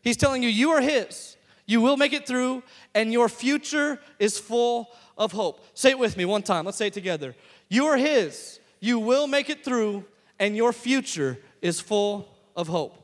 He's 0.01 0.17
telling 0.17 0.41
you 0.41 0.50
you 0.50 0.72
are 0.72 0.81
His. 0.81 1.38
You 1.67 1.81
will 1.81 1.96
make 1.96 2.13
it 2.13 2.25
through, 2.25 2.63
and 2.96 3.13
your 3.13 3.29
future 3.29 4.00
is 4.17 4.39
full 4.39 4.89
of 5.19 5.34
hope. 5.34 5.63
Say 5.75 5.91
it 5.91 6.00
with 6.00 6.17
me 6.17 6.25
one 6.25 6.41
time. 6.41 6.65
Let's 6.65 6.79
say 6.79 6.88
it 6.88 6.93
together. 6.93 7.36
You 7.67 7.86
are 7.86 7.98
His. 7.98 8.60
You 8.79 8.98
will 8.98 9.27
make 9.27 9.51
it 9.51 9.63
through, 9.63 10.05
and 10.39 10.58
your 10.58 10.74
future 10.74 11.38
is 11.62 11.79
full 11.79 12.27
of 12.55 12.67
hope. 12.67 12.99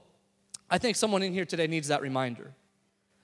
I 0.70 0.78
think 0.78 0.96
someone 0.96 1.24
in 1.24 1.34
here 1.34 1.46
today 1.46 1.68
needs 1.68 1.88
that 1.90 2.02
reminder. 2.02 2.54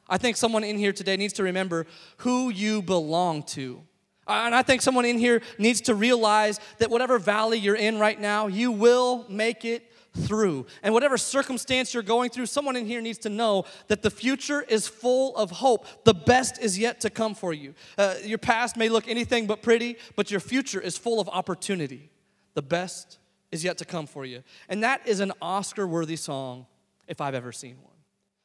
I 0.07 0.17
think 0.17 0.37
someone 0.37 0.63
in 0.63 0.77
here 0.77 0.91
today 0.91 1.17
needs 1.17 1.33
to 1.33 1.43
remember 1.43 1.87
who 2.17 2.49
you 2.49 2.81
belong 2.81 3.43
to. 3.43 3.81
And 4.27 4.53
I 4.53 4.61
think 4.61 4.81
someone 4.81 5.05
in 5.05 5.17
here 5.17 5.41
needs 5.57 5.81
to 5.81 5.95
realize 5.95 6.59
that 6.77 6.89
whatever 6.89 7.17
valley 7.17 7.57
you're 7.57 7.75
in 7.75 7.97
right 7.97 8.19
now, 8.19 8.47
you 8.47 8.71
will 8.71 9.25
make 9.29 9.65
it 9.65 9.91
through. 10.15 10.65
And 10.83 10.93
whatever 10.93 11.17
circumstance 11.17 11.93
you're 11.93 12.03
going 12.03 12.29
through, 12.29 12.45
someone 12.47 12.75
in 12.75 12.85
here 12.85 13.01
needs 13.01 13.19
to 13.19 13.29
know 13.29 13.65
that 13.87 14.01
the 14.01 14.11
future 14.11 14.61
is 14.61 14.87
full 14.87 15.35
of 15.37 15.49
hope. 15.51 15.85
The 16.03 16.13
best 16.13 16.61
is 16.61 16.77
yet 16.77 17.01
to 17.01 17.09
come 17.09 17.33
for 17.33 17.53
you. 17.53 17.73
Uh, 17.97 18.15
your 18.23 18.37
past 18.37 18.77
may 18.77 18.89
look 18.89 19.07
anything 19.07 19.47
but 19.47 19.61
pretty, 19.61 19.97
but 20.15 20.29
your 20.29 20.39
future 20.39 20.81
is 20.81 20.97
full 20.97 21.19
of 21.19 21.29
opportunity. 21.29 22.11
The 22.53 22.61
best 22.61 23.17
is 23.51 23.63
yet 23.63 23.77
to 23.79 23.85
come 23.85 24.07
for 24.07 24.25
you. 24.25 24.43
And 24.69 24.83
that 24.83 25.07
is 25.07 25.19
an 25.19 25.31
Oscar 25.41 25.87
worthy 25.87 26.17
song 26.17 26.67
if 27.11 27.21
I've 27.21 27.35
ever 27.35 27.51
seen 27.51 27.75
one. 27.83 27.93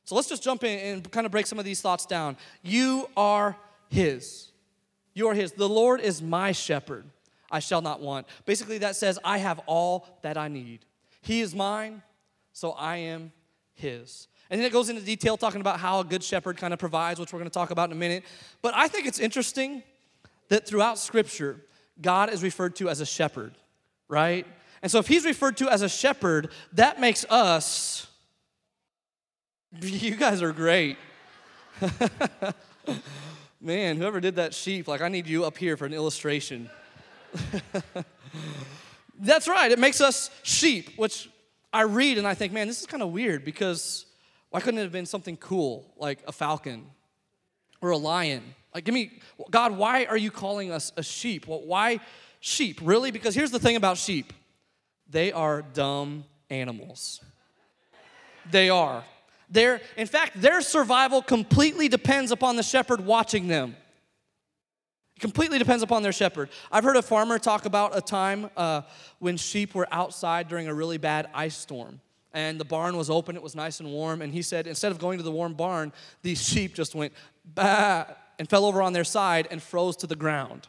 So 0.04 0.14
let's 0.14 0.28
just 0.28 0.42
jump 0.42 0.62
in 0.64 0.78
and 0.78 1.10
kind 1.10 1.24
of 1.24 1.32
break 1.32 1.46
some 1.46 1.58
of 1.58 1.64
these 1.64 1.80
thoughts 1.80 2.04
down. 2.04 2.36
You 2.62 3.08
are 3.16 3.56
His. 3.88 4.48
You 5.14 5.28
are 5.28 5.34
His. 5.34 5.52
The 5.52 5.68
Lord 5.68 6.00
is 6.00 6.20
my 6.20 6.52
shepherd. 6.52 7.06
I 7.50 7.60
shall 7.60 7.80
not 7.80 8.00
want. 8.00 8.26
Basically, 8.44 8.78
that 8.78 8.96
says, 8.96 9.18
I 9.24 9.38
have 9.38 9.60
all 9.66 10.06
that 10.22 10.36
I 10.36 10.48
need. 10.48 10.80
He 11.22 11.40
is 11.40 11.54
mine, 11.54 12.02
so 12.52 12.72
I 12.72 12.96
am 12.96 13.32
His. 13.74 14.28
And 14.50 14.60
then 14.60 14.66
it 14.66 14.72
goes 14.72 14.88
into 14.88 15.02
detail 15.02 15.36
talking 15.36 15.60
about 15.60 15.80
how 15.80 16.00
a 16.00 16.04
good 16.04 16.22
shepherd 16.22 16.56
kind 16.56 16.72
of 16.72 16.78
provides, 16.78 17.18
which 17.18 17.32
we're 17.32 17.38
going 17.38 17.50
to 17.50 17.54
talk 17.54 17.70
about 17.70 17.88
in 17.90 17.96
a 17.96 17.98
minute. 17.98 18.24
But 18.62 18.74
I 18.74 18.88
think 18.88 19.06
it's 19.06 19.18
interesting 19.18 19.82
that 20.48 20.66
throughout 20.66 20.98
Scripture, 20.98 21.56
God 22.00 22.32
is 22.32 22.42
referred 22.42 22.76
to 22.76 22.88
as 22.88 23.00
a 23.00 23.06
shepherd, 23.06 23.54
right? 24.08 24.46
And 24.82 24.90
so 24.90 24.98
if 24.98 25.08
He's 25.08 25.24
referred 25.24 25.56
to 25.56 25.68
as 25.68 25.82
a 25.82 25.88
shepherd, 25.88 26.50
that 26.74 27.00
makes 27.00 27.24
us 27.28 28.06
you 29.82 30.16
guys 30.16 30.42
are 30.42 30.52
great. 30.52 30.96
Man, 33.60 33.96
whoever 33.96 34.20
did 34.20 34.36
that 34.36 34.54
sheep, 34.54 34.88
like, 34.88 35.00
I 35.00 35.08
need 35.08 35.26
you 35.26 35.44
up 35.44 35.58
here 35.58 35.76
for 35.76 35.86
an 35.86 35.92
illustration. 35.92 36.70
That's 39.18 39.48
right, 39.48 39.70
it 39.70 39.78
makes 39.78 40.00
us 40.00 40.30
sheep, 40.42 40.90
which 40.96 41.28
I 41.72 41.82
read 41.82 42.18
and 42.18 42.26
I 42.26 42.34
think, 42.34 42.52
man, 42.52 42.68
this 42.68 42.80
is 42.80 42.86
kind 42.86 43.02
of 43.02 43.12
weird 43.12 43.44
because 43.44 44.06
why 44.50 44.60
couldn't 44.60 44.78
it 44.78 44.84
have 44.84 44.92
been 44.92 45.06
something 45.06 45.36
cool 45.36 45.92
like 45.96 46.20
a 46.26 46.32
falcon 46.32 46.86
or 47.80 47.90
a 47.90 47.96
lion? 47.96 48.42
Like, 48.74 48.84
give 48.84 48.94
me, 48.94 49.10
God, 49.50 49.76
why 49.76 50.04
are 50.04 50.16
you 50.16 50.30
calling 50.30 50.70
us 50.70 50.92
a 50.96 51.02
sheep? 51.02 51.46
Well, 51.46 51.62
why 51.62 52.00
sheep? 52.40 52.80
Really? 52.82 53.10
Because 53.10 53.34
here's 53.34 53.50
the 53.50 53.58
thing 53.58 53.76
about 53.76 53.98
sheep 53.98 54.32
they 55.08 55.32
are 55.32 55.62
dumb 55.62 56.24
animals. 56.50 57.20
They 58.50 58.70
are. 58.70 59.04
Their, 59.48 59.80
in 59.96 60.06
fact, 60.06 60.40
their 60.40 60.60
survival 60.60 61.22
completely 61.22 61.88
depends 61.88 62.30
upon 62.32 62.56
the 62.56 62.62
shepherd 62.62 63.00
watching 63.00 63.46
them. 63.48 63.76
It 65.16 65.20
completely 65.20 65.58
depends 65.58 65.82
upon 65.82 66.02
their 66.02 66.12
shepherd. 66.12 66.50
I've 66.70 66.84
heard 66.84 66.96
a 66.96 67.02
farmer 67.02 67.38
talk 67.38 67.64
about 67.64 67.96
a 67.96 68.00
time 68.00 68.50
uh, 68.56 68.82
when 69.18 69.36
sheep 69.36 69.74
were 69.74 69.88
outside 69.90 70.48
during 70.48 70.68
a 70.68 70.74
really 70.74 70.98
bad 70.98 71.28
ice 71.32 71.56
storm. 71.56 72.00
And 72.34 72.60
the 72.60 72.66
barn 72.66 72.98
was 72.98 73.08
open, 73.08 73.34
it 73.34 73.42
was 73.42 73.56
nice 73.56 73.80
and 73.80 73.90
warm. 73.90 74.20
And 74.20 74.32
he 74.32 74.42
said, 74.42 74.66
instead 74.66 74.92
of 74.92 74.98
going 74.98 75.16
to 75.16 75.24
the 75.24 75.30
warm 75.30 75.54
barn, 75.54 75.92
these 76.22 76.46
sheep 76.46 76.74
just 76.74 76.94
went 76.94 77.14
bah 77.44 78.04
and 78.38 78.48
fell 78.48 78.66
over 78.66 78.82
on 78.82 78.92
their 78.92 79.04
side 79.04 79.48
and 79.50 79.62
froze 79.62 79.96
to 79.98 80.06
the 80.06 80.16
ground. 80.16 80.68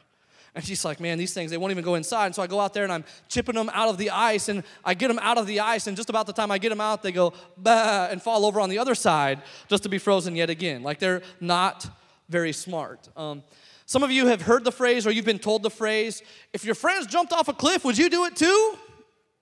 And 0.58 0.66
she's 0.66 0.84
like, 0.84 1.00
man, 1.00 1.20
these 1.20 1.36
things, 1.36 1.52
they 1.52 1.58
won't 1.58 1.70
even 1.70 1.84
go 1.84 1.94
inside. 1.94 2.26
And 2.26 2.34
so 2.34 2.42
I 2.42 2.48
go 2.48 2.60
out 2.60 2.74
there 2.74 2.84
and 2.84 2.92
I'm 2.92 3.06
chipping 3.30 3.54
them 3.54 3.70
out 3.76 3.90
of 3.90 4.00
the 4.00 4.10
ice 4.10 4.50
and 4.50 4.64
I 4.84 4.96
get 4.96 5.08
them 5.10 5.20
out 5.20 5.38
of 5.38 5.46
the 5.46 5.60
ice. 5.60 5.86
And 5.86 5.96
just 5.96 6.10
about 6.10 6.26
the 6.26 6.34
time 6.34 6.50
I 6.50 6.58
get 6.58 6.70
them 6.70 6.82
out, 6.82 7.04
they 7.04 7.12
go, 7.12 7.32
bah, 7.58 8.08
and 8.10 8.20
fall 8.20 8.44
over 8.44 8.60
on 8.60 8.68
the 8.68 8.80
other 8.80 8.96
side 8.96 9.44
just 9.68 9.84
to 9.84 9.90
be 9.90 10.00
frozen 10.00 10.36
yet 10.36 10.50
again. 10.50 10.82
Like 10.82 10.98
they're 10.98 11.22
not 11.40 11.88
very 12.28 12.54
smart. 12.54 13.08
Um, 13.16 13.44
some 13.86 14.02
of 14.02 14.10
you 14.10 14.26
have 14.26 14.42
heard 14.42 14.64
the 14.64 14.72
phrase 14.72 15.06
or 15.06 15.12
you've 15.12 15.26
been 15.26 15.38
told 15.38 15.62
the 15.62 15.70
phrase, 15.70 16.24
if 16.54 16.66
your 16.66 16.74
friends 16.74 17.06
jumped 17.06 17.34
off 17.34 17.48
a 17.50 17.54
cliff, 17.54 17.86
would 17.86 18.00
you 18.00 18.10
do 18.10 18.26
it 18.26 18.36
too? 18.36 18.78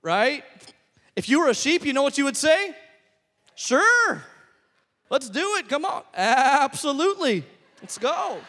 Right? 0.02 0.44
If 1.16 1.30
you 1.30 1.40
were 1.40 1.48
a 1.48 1.56
sheep, 1.56 1.86
you 1.86 1.94
know 1.94 2.04
what 2.04 2.18
you 2.18 2.26
would 2.26 2.36
say? 2.36 2.76
Sure. 3.56 4.22
Let's 5.10 5.30
do 5.30 5.56
it. 5.56 5.70
Come 5.70 5.86
on. 5.86 6.04
Absolutely. 6.14 7.46
Let's 7.82 7.98
go. 7.98 8.42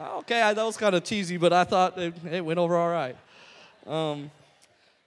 Okay, 0.00 0.40
that 0.54 0.64
was 0.64 0.78
kind 0.78 0.94
of 0.94 1.04
cheesy, 1.04 1.36
but 1.36 1.52
I 1.52 1.64
thought 1.64 1.98
it, 1.98 2.14
it 2.30 2.42
went 2.42 2.58
over 2.58 2.74
all 2.74 2.88
right. 2.88 3.16
Um, 3.86 4.30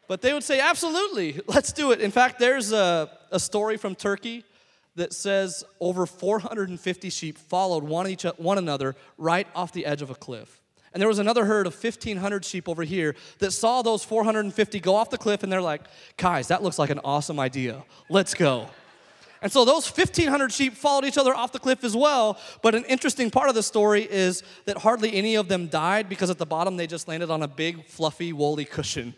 but 0.07 0.21
they 0.21 0.33
would 0.33 0.43
say, 0.43 0.59
absolutely, 0.59 1.39
let's 1.47 1.73
do 1.73 1.91
it. 1.91 2.00
In 2.00 2.12
fact, 2.12 2.38
there's 2.38 2.71
a, 2.71 3.09
a 3.31 3.39
story 3.39 3.77
from 3.77 3.95
Turkey 3.95 4.45
that 4.95 5.12
says 5.12 5.63
over 5.79 6.05
450 6.05 7.09
sheep 7.09 7.39
followed 7.39 7.83
one, 7.83 8.07
each, 8.07 8.23
one 8.38 8.59
another 8.59 8.95
right 9.17 9.47
off 9.55 9.71
the 9.73 9.88
edge 9.88 10.03
of 10.03 10.12
a 10.12 10.15
cliff. 10.15 10.62
And 10.93 11.01
there 11.01 11.07
was 11.07 11.17
another 11.17 11.45
herd 11.45 11.65
of 11.65 11.73
1,500 11.73 12.45
sheep 12.45 12.69
over 12.69 12.83
here 12.83 13.15
that 13.39 13.50
saw 13.50 13.81
those 13.81 14.03
450 14.03 14.79
go 14.79 14.93
off 14.93 15.09
the 15.09 15.17
cliff, 15.17 15.41
and 15.41 15.51
they're 15.51 15.59
like, 15.59 15.81
guys, 16.17 16.50
that 16.50 16.62
looks 16.62 16.77
like 16.77 16.91
an 16.91 17.00
awesome 17.03 17.39
idea. 17.39 17.83
Let's 18.09 18.35
go. 18.35 18.69
And 19.43 19.51
so 19.51 19.65
those 19.65 19.85
1,500 19.85 20.53
sheep 20.53 20.73
followed 20.73 21.03
each 21.03 21.17
other 21.17 21.35
off 21.35 21.51
the 21.51 21.59
cliff 21.59 21.83
as 21.83 21.97
well. 21.97 22.39
But 22.62 22.75
an 22.75 22.85
interesting 22.85 23.29
part 23.29 23.50
of 23.50 23.55
the 23.55 23.62
story 23.62 24.07
is 24.09 24.41
that 24.63 24.77
hardly 24.77 25.13
any 25.13 25.35
of 25.35 25.50
them 25.50 25.67
died 25.67 26.07
because 26.07 26.29
at 26.29 26.38
the 26.38 26.45
bottom 26.45 26.77
they 26.77 26.88
just 26.88 27.09
landed 27.09 27.29
on 27.29 27.43
a 27.43 27.47
big, 27.47 27.85
fluffy, 27.85 28.31
woolly 28.31 28.63
cushion. 28.63 29.13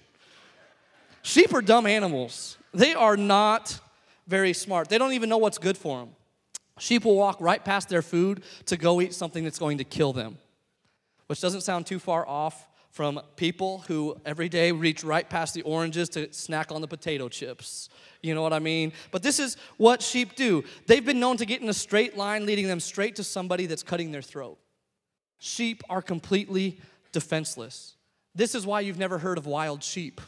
Sheep 1.21 1.53
are 1.53 1.61
dumb 1.61 1.85
animals. 1.85 2.57
They 2.73 2.95
are 2.95 3.15
not 3.15 3.79
very 4.27 4.53
smart. 4.53 4.89
They 4.89 4.97
don't 4.97 5.13
even 5.13 5.29
know 5.29 5.37
what's 5.37 5.59
good 5.59 5.77
for 5.77 5.99
them. 5.99 6.09
Sheep 6.79 7.05
will 7.05 7.15
walk 7.15 7.39
right 7.39 7.63
past 7.63 7.87
their 7.87 8.01
food 8.01 8.41
to 8.65 8.77
go 8.77 8.99
eat 9.01 9.13
something 9.13 9.43
that's 9.43 9.59
going 9.59 9.77
to 9.77 9.83
kill 9.83 10.11
them, 10.11 10.39
which 11.27 11.39
doesn't 11.39 11.61
sound 11.61 11.85
too 11.85 11.99
far 11.99 12.27
off 12.27 12.67
from 12.95 13.19
people 13.35 13.83
who 13.89 14.15
every 14.25 14.47
day 14.47 14.71
reach 14.71 15.03
right 15.03 15.29
past 15.29 15.53
the 15.53 15.61
oranges 15.63 16.07
to 16.07 16.31
snack 16.31 16.71
on 16.71 16.79
the 16.79 16.87
potato 16.87 17.27
chips. 17.27 17.89
You 18.23 18.33
know 18.33 18.41
what 18.41 18.53
I 18.53 18.59
mean? 18.59 18.93
But 19.11 19.21
this 19.21 19.37
is 19.37 19.57
what 19.75 20.01
sheep 20.01 20.37
do. 20.37 20.63
They've 20.87 21.05
been 21.05 21.19
known 21.19 21.35
to 21.37 21.45
get 21.45 21.61
in 21.61 21.67
a 21.67 21.73
straight 21.73 22.15
line, 22.15 22.45
leading 22.45 22.69
them 22.69 22.79
straight 22.79 23.17
to 23.17 23.23
somebody 23.25 23.65
that's 23.65 23.83
cutting 23.83 24.13
their 24.13 24.21
throat. 24.21 24.57
Sheep 25.39 25.83
are 25.89 26.01
completely 26.01 26.79
defenseless. 27.11 27.95
This 28.33 28.55
is 28.55 28.65
why 28.65 28.79
you've 28.79 28.97
never 28.97 29.17
heard 29.17 29.37
of 29.37 29.45
wild 29.45 29.83
sheep, 29.83 30.21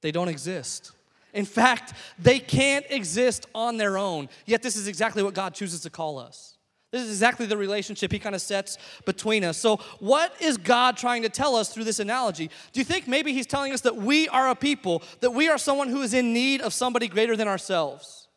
they 0.00 0.10
don't 0.10 0.28
exist. 0.28 0.90
In 1.32 1.44
fact, 1.44 1.92
they 2.18 2.40
can't 2.40 2.86
exist 2.90 3.46
on 3.54 3.76
their 3.76 3.98
own. 3.98 4.28
Yet, 4.46 4.62
this 4.62 4.74
is 4.74 4.88
exactly 4.88 5.22
what 5.22 5.34
God 5.34 5.54
chooses 5.54 5.82
to 5.82 5.90
call 5.90 6.18
us. 6.18 6.58
This 6.94 7.02
is 7.02 7.10
exactly 7.10 7.46
the 7.46 7.56
relationship 7.56 8.12
he 8.12 8.20
kind 8.20 8.36
of 8.36 8.40
sets 8.40 8.78
between 9.04 9.42
us. 9.42 9.58
So, 9.58 9.78
what 9.98 10.32
is 10.40 10.56
God 10.56 10.96
trying 10.96 11.22
to 11.22 11.28
tell 11.28 11.56
us 11.56 11.74
through 11.74 11.82
this 11.82 11.98
analogy? 11.98 12.46
Do 12.72 12.78
you 12.78 12.84
think 12.84 13.08
maybe 13.08 13.32
he's 13.32 13.48
telling 13.48 13.72
us 13.72 13.80
that 13.80 13.96
we 13.96 14.28
are 14.28 14.48
a 14.48 14.54
people, 14.54 15.02
that 15.18 15.32
we 15.32 15.48
are 15.48 15.58
someone 15.58 15.88
who 15.88 16.02
is 16.02 16.14
in 16.14 16.32
need 16.32 16.60
of 16.60 16.72
somebody 16.72 17.08
greater 17.08 17.34
than 17.34 17.48
ourselves? 17.48 18.28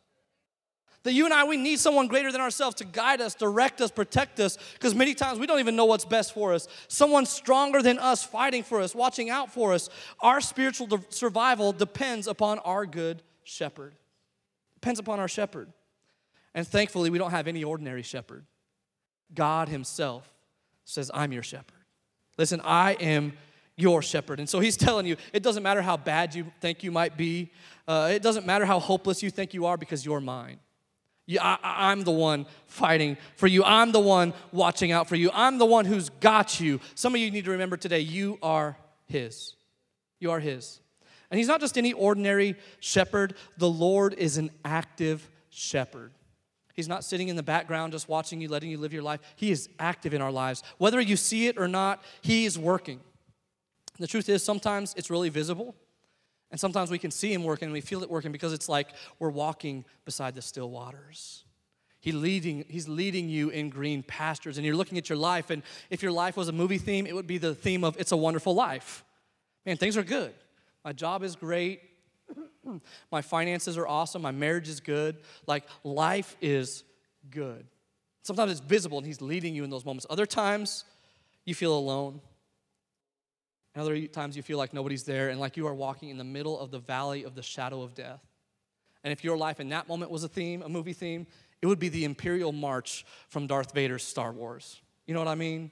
That 1.03 1.13
you 1.13 1.25
and 1.25 1.35
I, 1.35 1.43
we 1.43 1.55
need 1.55 1.77
someone 1.77 2.07
greater 2.07 2.31
than 2.31 2.41
ourselves 2.41 2.77
to 2.77 2.83
guide 2.83 3.21
us, 3.21 3.35
direct 3.35 3.79
us, 3.79 3.91
protect 3.91 4.39
us, 4.39 4.57
because 4.73 4.95
many 4.95 5.13
times 5.13 5.37
we 5.37 5.45
don't 5.45 5.59
even 5.59 5.75
know 5.75 5.85
what's 5.85 6.03
best 6.03 6.33
for 6.33 6.55
us. 6.55 6.67
Someone 6.87 7.27
stronger 7.27 7.83
than 7.83 7.99
us, 7.99 8.23
fighting 8.23 8.63
for 8.63 8.81
us, 8.81 8.95
watching 8.95 9.29
out 9.29 9.53
for 9.53 9.71
us. 9.71 9.87
Our 10.19 10.41
spiritual 10.41 10.89
survival 11.09 11.73
depends 11.73 12.25
upon 12.25 12.57
our 12.59 12.87
good 12.87 13.21
shepherd. 13.43 13.93
Depends 14.73 14.99
upon 14.99 15.19
our 15.19 15.27
shepherd. 15.27 15.71
And 16.57 16.67
thankfully, 16.67 17.11
we 17.11 17.19
don't 17.19 17.29
have 17.29 17.47
any 17.47 17.63
ordinary 17.63 18.01
shepherd. 18.01 18.43
God 19.31 19.69
Himself 19.69 20.27
says, 20.85 21.11
I'm 21.13 21.31
your 21.31 21.43
shepherd. 21.43 21.85
Listen, 22.35 22.61
I 22.63 22.93
am 22.93 23.33
your 23.75 24.01
shepherd. 24.01 24.39
And 24.39 24.49
so 24.49 24.59
He's 24.59 24.75
telling 24.75 25.05
you, 25.05 25.17
it 25.33 25.43
doesn't 25.43 25.61
matter 25.61 25.83
how 25.83 25.97
bad 25.97 26.33
you 26.33 26.51
think 26.59 26.81
you 26.81 26.91
might 26.91 27.15
be, 27.15 27.51
uh, 27.87 28.09
it 28.11 28.23
doesn't 28.23 28.47
matter 28.47 28.65
how 28.65 28.79
hopeless 28.79 29.21
you 29.21 29.29
think 29.29 29.53
you 29.53 29.67
are 29.67 29.77
because 29.77 30.03
you're 30.03 30.19
mine. 30.19 30.57
You, 31.27 31.37
I, 31.39 31.91
am 31.91 32.03
the 32.03 32.11
one 32.11 32.47
fighting 32.65 33.17
for 33.35 33.45
you. 33.45 33.63
I'm 33.63 33.91
the 33.91 33.99
one 33.99 34.33
watching 34.51 34.91
out 34.91 35.07
for 35.07 35.15
you. 35.15 35.29
I'm 35.35 35.59
the 35.59 35.65
one 35.65 35.85
who's 35.85 36.09
got 36.09 36.59
you. 36.59 36.79
Some 36.95 37.13
of 37.13 37.21
you 37.21 37.29
need 37.29 37.45
to 37.45 37.51
remember 37.51 37.77
today, 37.77 37.99
you 37.99 38.39
are 38.41 38.77
His. 39.05 39.53
You 40.19 40.31
are 40.31 40.39
His. 40.39 40.79
And 41.29 41.37
He's 41.37 41.47
not 41.47 41.59
just 41.59 41.77
any 41.77 41.93
ordinary 41.93 42.55
shepherd, 42.79 43.35
the 43.59 43.69
Lord 43.69 44.15
is 44.15 44.37
an 44.37 44.49
active 44.65 45.29
shepherd. 45.51 46.13
He's 46.77 46.87
not 46.87 47.03
sitting 47.03 47.27
in 47.27 47.35
the 47.35 47.43
background 47.43 47.91
just 47.91 48.07
watching 48.07 48.39
you, 48.39 48.49
letting 48.49 48.69
you 48.69 48.77
live 48.77 48.93
your 48.93 49.01
life. 49.01 49.19
He 49.35 49.49
is 49.49 49.67
active 49.79 50.13
in 50.13 50.21
our 50.21 50.31
lives. 50.31 50.61
Whether 50.77 51.01
you 51.01 51.17
see 51.17 51.47
it 51.47 51.57
or 51.57 51.67
not, 51.67 52.03
He 52.21 52.45
is 52.45 52.57
working. 52.57 52.99
The 53.99 54.05
truth 54.05 54.29
is, 54.29 54.43
sometimes 54.43 54.93
it's 54.95 55.09
really 55.09 55.29
visible, 55.29 55.75
and 56.51 56.59
sometimes 56.59 56.91
we 56.91 56.99
can 56.99 57.09
see 57.09 57.33
Him 57.33 57.43
working 57.43 57.65
and 57.65 57.73
we 57.73 57.81
feel 57.81 58.03
it 58.03 58.11
working 58.11 58.31
because 58.31 58.53
it's 58.53 58.69
like 58.69 58.89
we're 59.17 59.31
walking 59.31 59.85
beside 60.05 60.35
the 60.35 60.41
still 60.43 60.69
waters. 60.69 61.43
He 61.99 62.11
leading, 62.11 62.63
he's 62.69 62.87
leading 62.87 63.27
you 63.27 63.49
in 63.49 63.71
green 63.71 64.03
pastures, 64.03 64.57
and 64.57 64.65
you're 64.65 64.75
looking 64.75 64.99
at 64.99 65.09
your 65.09 65.17
life. 65.17 65.49
And 65.49 65.63
if 65.89 66.03
your 66.03 66.11
life 66.11 66.37
was 66.37 66.47
a 66.47 66.51
movie 66.51 66.77
theme, 66.77 67.07
it 67.07 67.15
would 67.15 67.25
be 67.25 67.39
the 67.39 67.55
theme 67.55 67.83
of 67.83 67.97
It's 67.99 68.11
a 68.11 68.17
Wonderful 68.17 68.53
Life. 68.53 69.03
Man, 69.65 69.77
things 69.77 69.97
are 69.97 70.03
good. 70.03 70.35
My 70.85 70.93
job 70.93 71.23
is 71.23 71.35
great. 71.35 71.81
Hmm, 72.67 72.77
my 73.13 73.21
finances 73.21 73.77
are 73.77 73.87
awesome, 73.87 74.21
my 74.21 74.31
marriage 74.31 74.67
is 74.67 74.81
good, 74.81 75.15
like 75.47 75.63
life 75.85 76.35
is 76.41 76.83
good. 77.31 77.65
Sometimes 78.23 78.51
it's 78.51 78.59
visible 78.59 78.97
and 78.97 79.07
He's 79.07 79.21
leading 79.21 79.55
you 79.55 79.63
in 79.63 79.69
those 79.69 79.85
moments. 79.85 80.05
Other 80.09 80.25
times, 80.25 80.83
you 81.45 81.55
feel 81.55 81.73
alone. 81.73 82.19
And 83.73 83.81
other 83.81 84.05
times, 84.07 84.35
you 84.35 84.43
feel 84.43 84.57
like 84.57 84.73
nobody's 84.73 85.03
there 85.03 85.29
and 85.29 85.39
like 85.39 85.55
you 85.55 85.65
are 85.65 85.73
walking 85.73 86.09
in 86.09 86.17
the 86.17 86.25
middle 86.25 86.59
of 86.59 86.71
the 86.71 86.79
valley 86.79 87.23
of 87.23 87.35
the 87.35 87.43
shadow 87.43 87.83
of 87.83 87.95
death. 87.95 88.19
And 89.01 89.13
if 89.13 89.23
your 89.23 89.37
life 89.37 89.61
in 89.61 89.69
that 89.69 89.87
moment 89.87 90.11
was 90.11 90.25
a 90.25 90.27
theme, 90.27 90.61
a 90.61 90.67
movie 90.67 90.91
theme, 90.91 91.25
it 91.61 91.67
would 91.67 91.79
be 91.79 91.87
the 91.87 92.03
Imperial 92.03 92.51
March 92.51 93.05
from 93.29 93.47
Darth 93.47 93.73
Vader's 93.73 94.03
Star 94.03 94.33
Wars. 94.33 94.81
You 95.05 95.13
know 95.13 95.21
what 95.21 95.29
I 95.29 95.35
mean? 95.35 95.71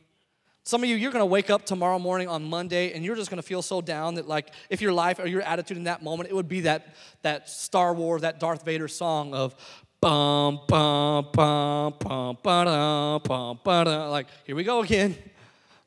Some 0.67 0.81
of 0.81 0.89
you, 0.89 0.95
you're 0.95 1.11
gonna 1.11 1.27
wake 1.27 1.51
up 1.51 1.63
tomorrow 1.63 1.99
morning 1.99 2.27
on 2.27 2.43
Monday 2.43 2.93
and 2.93 3.05
you're 3.05 3.15
just 3.15 3.29
gonna 3.29 3.43
feel 3.43 3.61
so 3.61 3.81
down 3.81 4.15
that, 4.15 4.27
like, 4.27 4.49
if 4.71 4.81
your 4.81 4.93
life 4.93 5.19
or 5.19 5.27
your 5.27 5.43
attitude 5.43 5.77
in 5.77 5.83
that 5.83 6.01
moment, 6.01 6.27
it 6.27 6.33
would 6.33 6.47
be 6.47 6.61
that, 6.61 6.95
that 7.21 7.47
Star 7.47 7.93
Wars, 7.93 8.23
that 8.23 8.39
Darth 8.39 8.65
Vader 8.65 8.87
song 8.87 9.35
of 9.35 9.55
bum, 10.01 10.61
bum, 10.67 11.27
bum, 11.33 11.93
bum, 11.99 12.37
ba-da, 12.41 13.19
bum, 13.19 13.59
ba-da. 13.63 14.09
Like, 14.09 14.25
here 14.43 14.55
we 14.55 14.63
go 14.63 14.81
again. 14.81 15.15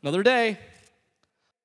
Another 0.01 0.23
day. 0.23 0.57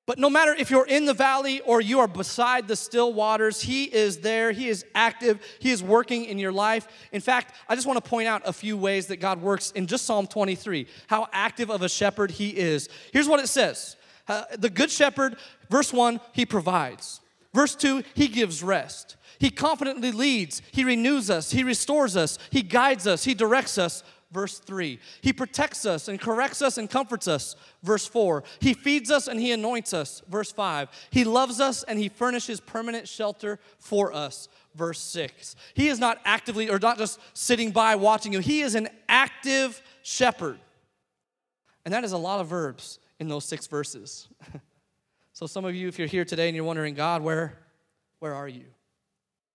But 0.05 0.19
no 0.19 0.29
matter 0.29 0.53
if 0.53 0.69
you're 0.69 0.85
in 0.85 1.05
the 1.05 1.13
valley 1.13 1.61
or 1.61 1.79
you 1.79 1.99
are 1.99 2.09
beside 2.09 2.67
the 2.67 2.75
still 2.75 3.13
waters, 3.13 3.61
He 3.61 3.85
is 3.85 4.17
there. 4.17 4.51
He 4.51 4.67
is 4.67 4.85
active. 4.93 5.39
He 5.59 5.71
is 5.71 5.81
working 5.81 6.25
in 6.25 6.37
your 6.37 6.51
life. 6.51 6.87
In 7.13 7.21
fact, 7.21 7.55
I 7.69 7.75
just 7.75 7.87
want 7.87 8.03
to 8.03 8.09
point 8.09 8.27
out 8.27 8.41
a 8.45 8.51
few 8.51 8.75
ways 8.75 9.07
that 9.07 9.17
God 9.17 9.41
works 9.41 9.71
in 9.71 9.87
just 9.87 10.05
Psalm 10.05 10.27
23, 10.27 10.87
how 11.07 11.27
active 11.31 11.69
of 11.69 11.81
a 11.83 11.89
shepherd 11.89 12.31
He 12.31 12.49
is. 12.49 12.89
Here's 13.13 13.29
what 13.29 13.39
it 13.39 13.47
says 13.47 13.95
uh, 14.27 14.43
The 14.57 14.69
good 14.69 14.91
shepherd, 14.91 15.37
verse 15.69 15.93
1, 15.93 16.19
He 16.33 16.45
provides. 16.45 17.21
Verse 17.53 17.75
2, 17.75 18.03
He 18.13 18.27
gives 18.27 18.61
rest. 18.61 19.15
He 19.39 19.49
confidently 19.49 20.11
leads. 20.11 20.61
He 20.71 20.83
renews 20.83 21.29
us. 21.29 21.51
He 21.51 21.63
restores 21.63 22.17
us. 22.17 22.39
He 22.49 22.61
guides 22.61 23.07
us. 23.07 23.23
He 23.23 23.33
directs 23.33 23.77
us 23.77 24.03
verse 24.33 24.57
3. 24.59 24.99
He 25.21 25.31
protects 25.31 25.85
us 25.85 26.07
and 26.07 26.19
corrects 26.19 26.61
us 26.61 26.77
and 26.77 26.89
comforts 26.89 27.27
us, 27.27 27.55
verse 27.83 28.07
4. 28.07 28.43
He 28.59 28.73
feeds 28.73 29.11
us 29.11 29.27
and 29.27 29.39
he 29.39 29.51
anoints 29.51 29.93
us, 29.93 30.21
verse 30.27 30.51
5. 30.51 30.89
He 31.11 31.23
loves 31.23 31.61
us 31.61 31.83
and 31.83 31.99
he 31.99 32.09
furnishes 32.09 32.59
permanent 32.59 33.07
shelter 33.07 33.59
for 33.77 34.11
us, 34.11 34.49
verse 34.75 34.99
6. 34.99 35.55
He 35.75 35.87
is 35.87 35.99
not 35.99 36.19
actively 36.25 36.69
or 36.69 36.79
not 36.79 36.97
just 36.97 37.19
sitting 37.33 37.71
by 37.71 37.95
watching 37.95 38.33
you, 38.33 38.39
he 38.39 38.61
is 38.61 38.75
an 38.75 38.89
active 39.07 39.81
shepherd. 40.01 40.59
And 41.85 41.93
that 41.93 42.03
is 42.03 42.13
a 42.13 42.17
lot 42.17 42.39
of 42.39 42.47
verbs 42.47 42.99
in 43.19 43.27
those 43.27 43.45
six 43.45 43.67
verses. 43.67 44.27
so 45.33 45.45
some 45.45 45.65
of 45.65 45.75
you 45.75 45.87
if 45.87 45.99
you're 45.99 46.07
here 46.07 46.25
today 46.25 46.47
and 46.49 46.55
you're 46.55 46.65
wondering, 46.65 46.95
God, 46.95 47.21
where 47.21 47.59
where 48.19 48.33
are 48.33 48.47
you? 48.47 48.65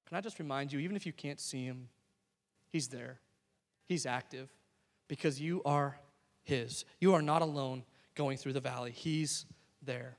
Can 0.07 0.17
I 0.17 0.21
just 0.21 0.39
remind 0.39 0.73
you 0.73 0.79
even 0.79 0.95
if 0.95 1.05
you 1.05 1.13
can't 1.13 1.41
see 1.41 1.65
him, 1.65 1.89
he's 2.71 2.89
there. 2.89 3.19
He's 3.87 4.05
active 4.05 4.51
because 5.09 5.41
you 5.41 5.63
are 5.65 5.99
His. 6.45 6.85
You 7.01 7.15
are 7.15 7.23
not 7.23 7.43
alone 7.43 7.85
going 8.15 8.37
through 8.37 8.53
the 8.53 8.61
valley, 8.61 8.93
He's 8.93 9.47
there. 9.83 10.17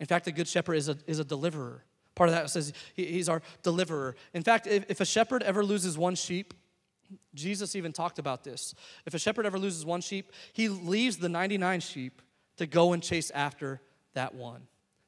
In 0.00 0.06
fact, 0.06 0.24
the 0.24 0.32
Good 0.32 0.48
Shepherd 0.48 0.74
is 0.74 0.88
a, 0.88 0.96
is 1.06 1.18
a 1.18 1.24
deliverer. 1.24 1.84
Part 2.14 2.28
of 2.28 2.34
that 2.34 2.50
says 2.50 2.72
he, 2.94 3.06
he's 3.06 3.28
our 3.28 3.42
deliverer. 3.62 4.16
In 4.34 4.42
fact, 4.42 4.66
if, 4.66 4.84
if 4.88 5.00
a 5.00 5.04
shepherd 5.04 5.42
ever 5.42 5.64
loses 5.64 5.98
one 5.98 6.14
sheep, 6.14 6.54
Jesus 7.34 7.74
even 7.74 7.92
talked 7.92 8.18
about 8.18 8.44
this. 8.44 8.74
If 9.06 9.14
a 9.14 9.18
shepherd 9.18 9.46
ever 9.46 9.58
loses 9.58 9.84
one 9.84 10.00
sheep, 10.00 10.32
he 10.52 10.68
leaves 10.68 11.16
the 11.16 11.28
99 11.28 11.80
sheep 11.80 12.22
to 12.56 12.66
go 12.66 12.92
and 12.92 13.02
chase 13.02 13.30
after 13.32 13.80
that 14.14 14.34
one 14.34 14.62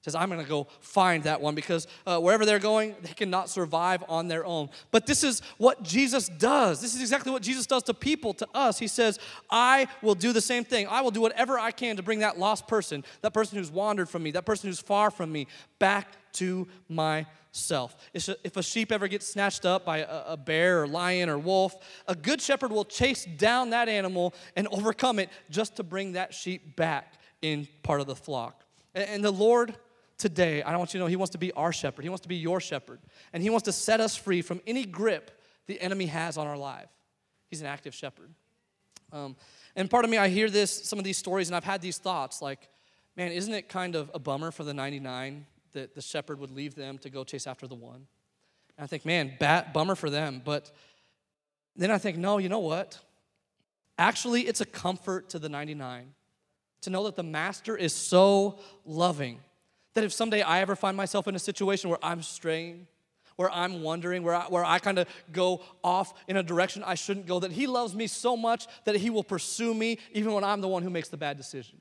says, 0.06 0.14
I'm 0.14 0.30
going 0.30 0.40
to 0.42 0.48
go 0.48 0.68
find 0.80 1.24
that 1.24 1.40
one 1.40 1.54
because 1.56 1.88
uh, 2.06 2.18
wherever 2.20 2.46
they're 2.46 2.60
going, 2.60 2.94
they 3.02 3.12
cannot 3.12 3.50
survive 3.50 4.04
on 4.08 4.28
their 4.28 4.46
own. 4.46 4.70
But 4.92 5.04
this 5.06 5.24
is 5.24 5.42
what 5.58 5.82
Jesus 5.82 6.28
does. 6.28 6.80
This 6.80 6.94
is 6.94 7.00
exactly 7.00 7.32
what 7.32 7.42
Jesus 7.42 7.66
does 7.66 7.82
to 7.84 7.94
people, 7.94 8.32
to 8.34 8.46
us. 8.54 8.78
He 8.78 8.86
says, 8.86 9.18
I 9.50 9.88
will 10.02 10.14
do 10.14 10.32
the 10.32 10.40
same 10.40 10.64
thing. 10.64 10.86
I 10.86 11.00
will 11.00 11.10
do 11.10 11.20
whatever 11.20 11.58
I 11.58 11.72
can 11.72 11.96
to 11.96 12.04
bring 12.04 12.20
that 12.20 12.38
lost 12.38 12.68
person, 12.68 13.04
that 13.22 13.34
person 13.34 13.58
who's 13.58 13.70
wandered 13.70 14.08
from 14.08 14.22
me, 14.22 14.30
that 14.30 14.46
person 14.46 14.70
who's 14.70 14.80
far 14.80 15.10
from 15.10 15.32
me, 15.32 15.48
back 15.80 16.08
to 16.34 16.68
myself. 16.88 17.96
If 18.14 18.56
a 18.56 18.62
sheep 18.62 18.92
ever 18.92 19.08
gets 19.08 19.26
snatched 19.26 19.64
up 19.64 19.84
by 19.84 20.06
a 20.08 20.36
bear 20.36 20.82
or 20.82 20.86
lion 20.86 21.28
or 21.28 21.38
wolf, 21.38 21.74
a 22.06 22.14
good 22.14 22.40
shepherd 22.40 22.70
will 22.70 22.84
chase 22.84 23.24
down 23.24 23.70
that 23.70 23.88
animal 23.88 24.34
and 24.54 24.68
overcome 24.68 25.18
it 25.18 25.30
just 25.50 25.76
to 25.76 25.82
bring 25.82 26.12
that 26.12 26.32
sheep 26.32 26.76
back 26.76 27.14
in 27.42 27.66
part 27.82 28.00
of 28.00 28.06
the 28.06 28.14
flock. 28.14 28.62
And 28.94 29.24
the 29.24 29.30
Lord 29.30 29.74
today, 30.18 30.62
I 30.62 30.76
want 30.76 30.94
you 30.94 30.98
to 30.98 31.04
know 31.04 31.08
He 31.08 31.16
wants 31.16 31.32
to 31.32 31.38
be 31.38 31.52
our 31.52 31.72
shepherd. 31.72 32.02
He 32.02 32.08
wants 32.08 32.22
to 32.22 32.28
be 32.28 32.36
your 32.36 32.60
shepherd. 32.60 33.00
And 33.32 33.42
He 33.42 33.50
wants 33.50 33.64
to 33.64 33.72
set 33.72 34.00
us 34.00 34.16
free 34.16 34.42
from 34.42 34.60
any 34.66 34.84
grip 34.84 35.30
the 35.66 35.80
enemy 35.80 36.06
has 36.06 36.36
on 36.36 36.46
our 36.46 36.56
life. 36.56 36.88
He's 37.48 37.60
an 37.60 37.66
active 37.66 37.94
shepherd. 37.94 38.30
Um, 39.12 39.36
and 39.74 39.90
part 39.90 40.04
of 40.04 40.10
me, 40.10 40.16
I 40.16 40.28
hear 40.28 40.48
this, 40.50 40.84
some 40.84 40.98
of 40.98 41.04
these 41.04 41.18
stories, 41.18 41.48
and 41.48 41.56
I've 41.56 41.64
had 41.64 41.80
these 41.80 41.98
thoughts 41.98 42.40
like, 42.40 42.68
man, 43.16 43.32
isn't 43.32 43.52
it 43.52 43.68
kind 43.68 43.94
of 43.94 44.10
a 44.14 44.18
bummer 44.18 44.50
for 44.50 44.64
the 44.64 44.74
99 44.74 45.46
that 45.72 45.94
the 45.94 46.02
shepherd 46.02 46.40
would 46.40 46.50
leave 46.50 46.74
them 46.74 46.98
to 46.98 47.10
go 47.10 47.24
chase 47.24 47.46
after 47.46 47.66
the 47.66 47.74
one? 47.74 48.06
And 48.76 48.84
I 48.84 48.86
think, 48.86 49.04
man, 49.04 49.32
bat, 49.38 49.72
bummer 49.72 49.94
for 49.94 50.10
them. 50.10 50.42
But 50.44 50.70
then 51.76 51.90
I 51.90 51.98
think, 51.98 52.16
no, 52.16 52.38
you 52.38 52.48
know 52.48 52.58
what? 52.58 52.98
Actually, 53.98 54.42
it's 54.42 54.60
a 54.60 54.66
comfort 54.66 55.30
to 55.30 55.38
the 55.38 55.48
99 55.48 56.12
to 56.82 56.90
know 56.90 57.04
that 57.04 57.16
the 57.16 57.22
master 57.22 57.76
is 57.76 57.92
so 57.92 58.58
loving 58.84 59.40
that 59.96 60.04
if 60.04 60.12
someday 60.12 60.42
I 60.42 60.60
ever 60.60 60.76
find 60.76 60.94
myself 60.94 61.26
in 61.26 61.34
a 61.34 61.38
situation 61.38 61.88
where 61.88 61.98
I'm 62.02 62.22
straying, 62.22 62.86
where 63.36 63.50
I'm 63.50 63.82
wondering, 63.82 64.22
where 64.22 64.34
I, 64.34 64.44
where 64.44 64.62
I 64.62 64.78
kind 64.78 64.98
of 64.98 65.08
go 65.32 65.62
off 65.82 66.12
in 66.28 66.36
a 66.36 66.42
direction 66.42 66.84
I 66.84 66.96
shouldn't 66.96 67.26
go, 67.26 67.40
that 67.40 67.50
He 67.50 67.66
loves 67.66 67.94
me 67.94 68.06
so 68.06 68.36
much 68.36 68.66
that 68.84 68.96
He 68.96 69.08
will 69.08 69.24
pursue 69.24 69.72
me 69.72 69.98
even 70.12 70.34
when 70.34 70.44
I'm 70.44 70.60
the 70.60 70.68
one 70.68 70.82
who 70.82 70.90
makes 70.90 71.08
the 71.08 71.16
bad 71.16 71.38
decision. 71.38 71.80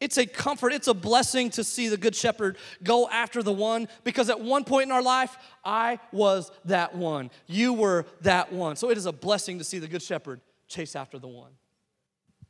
It's 0.00 0.16
a 0.16 0.24
comfort, 0.24 0.72
it's 0.72 0.88
a 0.88 0.94
blessing 0.94 1.50
to 1.50 1.62
see 1.62 1.88
the 1.88 1.98
Good 1.98 2.16
Shepherd 2.16 2.56
go 2.82 3.06
after 3.10 3.42
the 3.42 3.52
one 3.52 3.86
because 4.02 4.30
at 4.30 4.40
one 4.40 4.64
point 4.64 4.86
in 4.86 4.92
our 4.92 5.02
life, 5.02 5.36
I 5.62 5.98
was 6.10 6.50
that 6.64 6.94
one. 6.94 7.30
You 7.46 7.74
were 7.74 8.06
that 8.22 8.50
one. 8.50 8.76
So 8.76 8.90
it 8.90 8.96
is 8.96 9.04
a 9.04 9.12
blessing 9.12 9.58
to 9.58 9.64
see 9.64 9.78
the 9.78 9.88
Good 9.88 10.02
Shepherd 10.02 10.40
chase 10.68 10.96
after 10.96 11.18
the 11.18 11.28
one. 11.28 11.52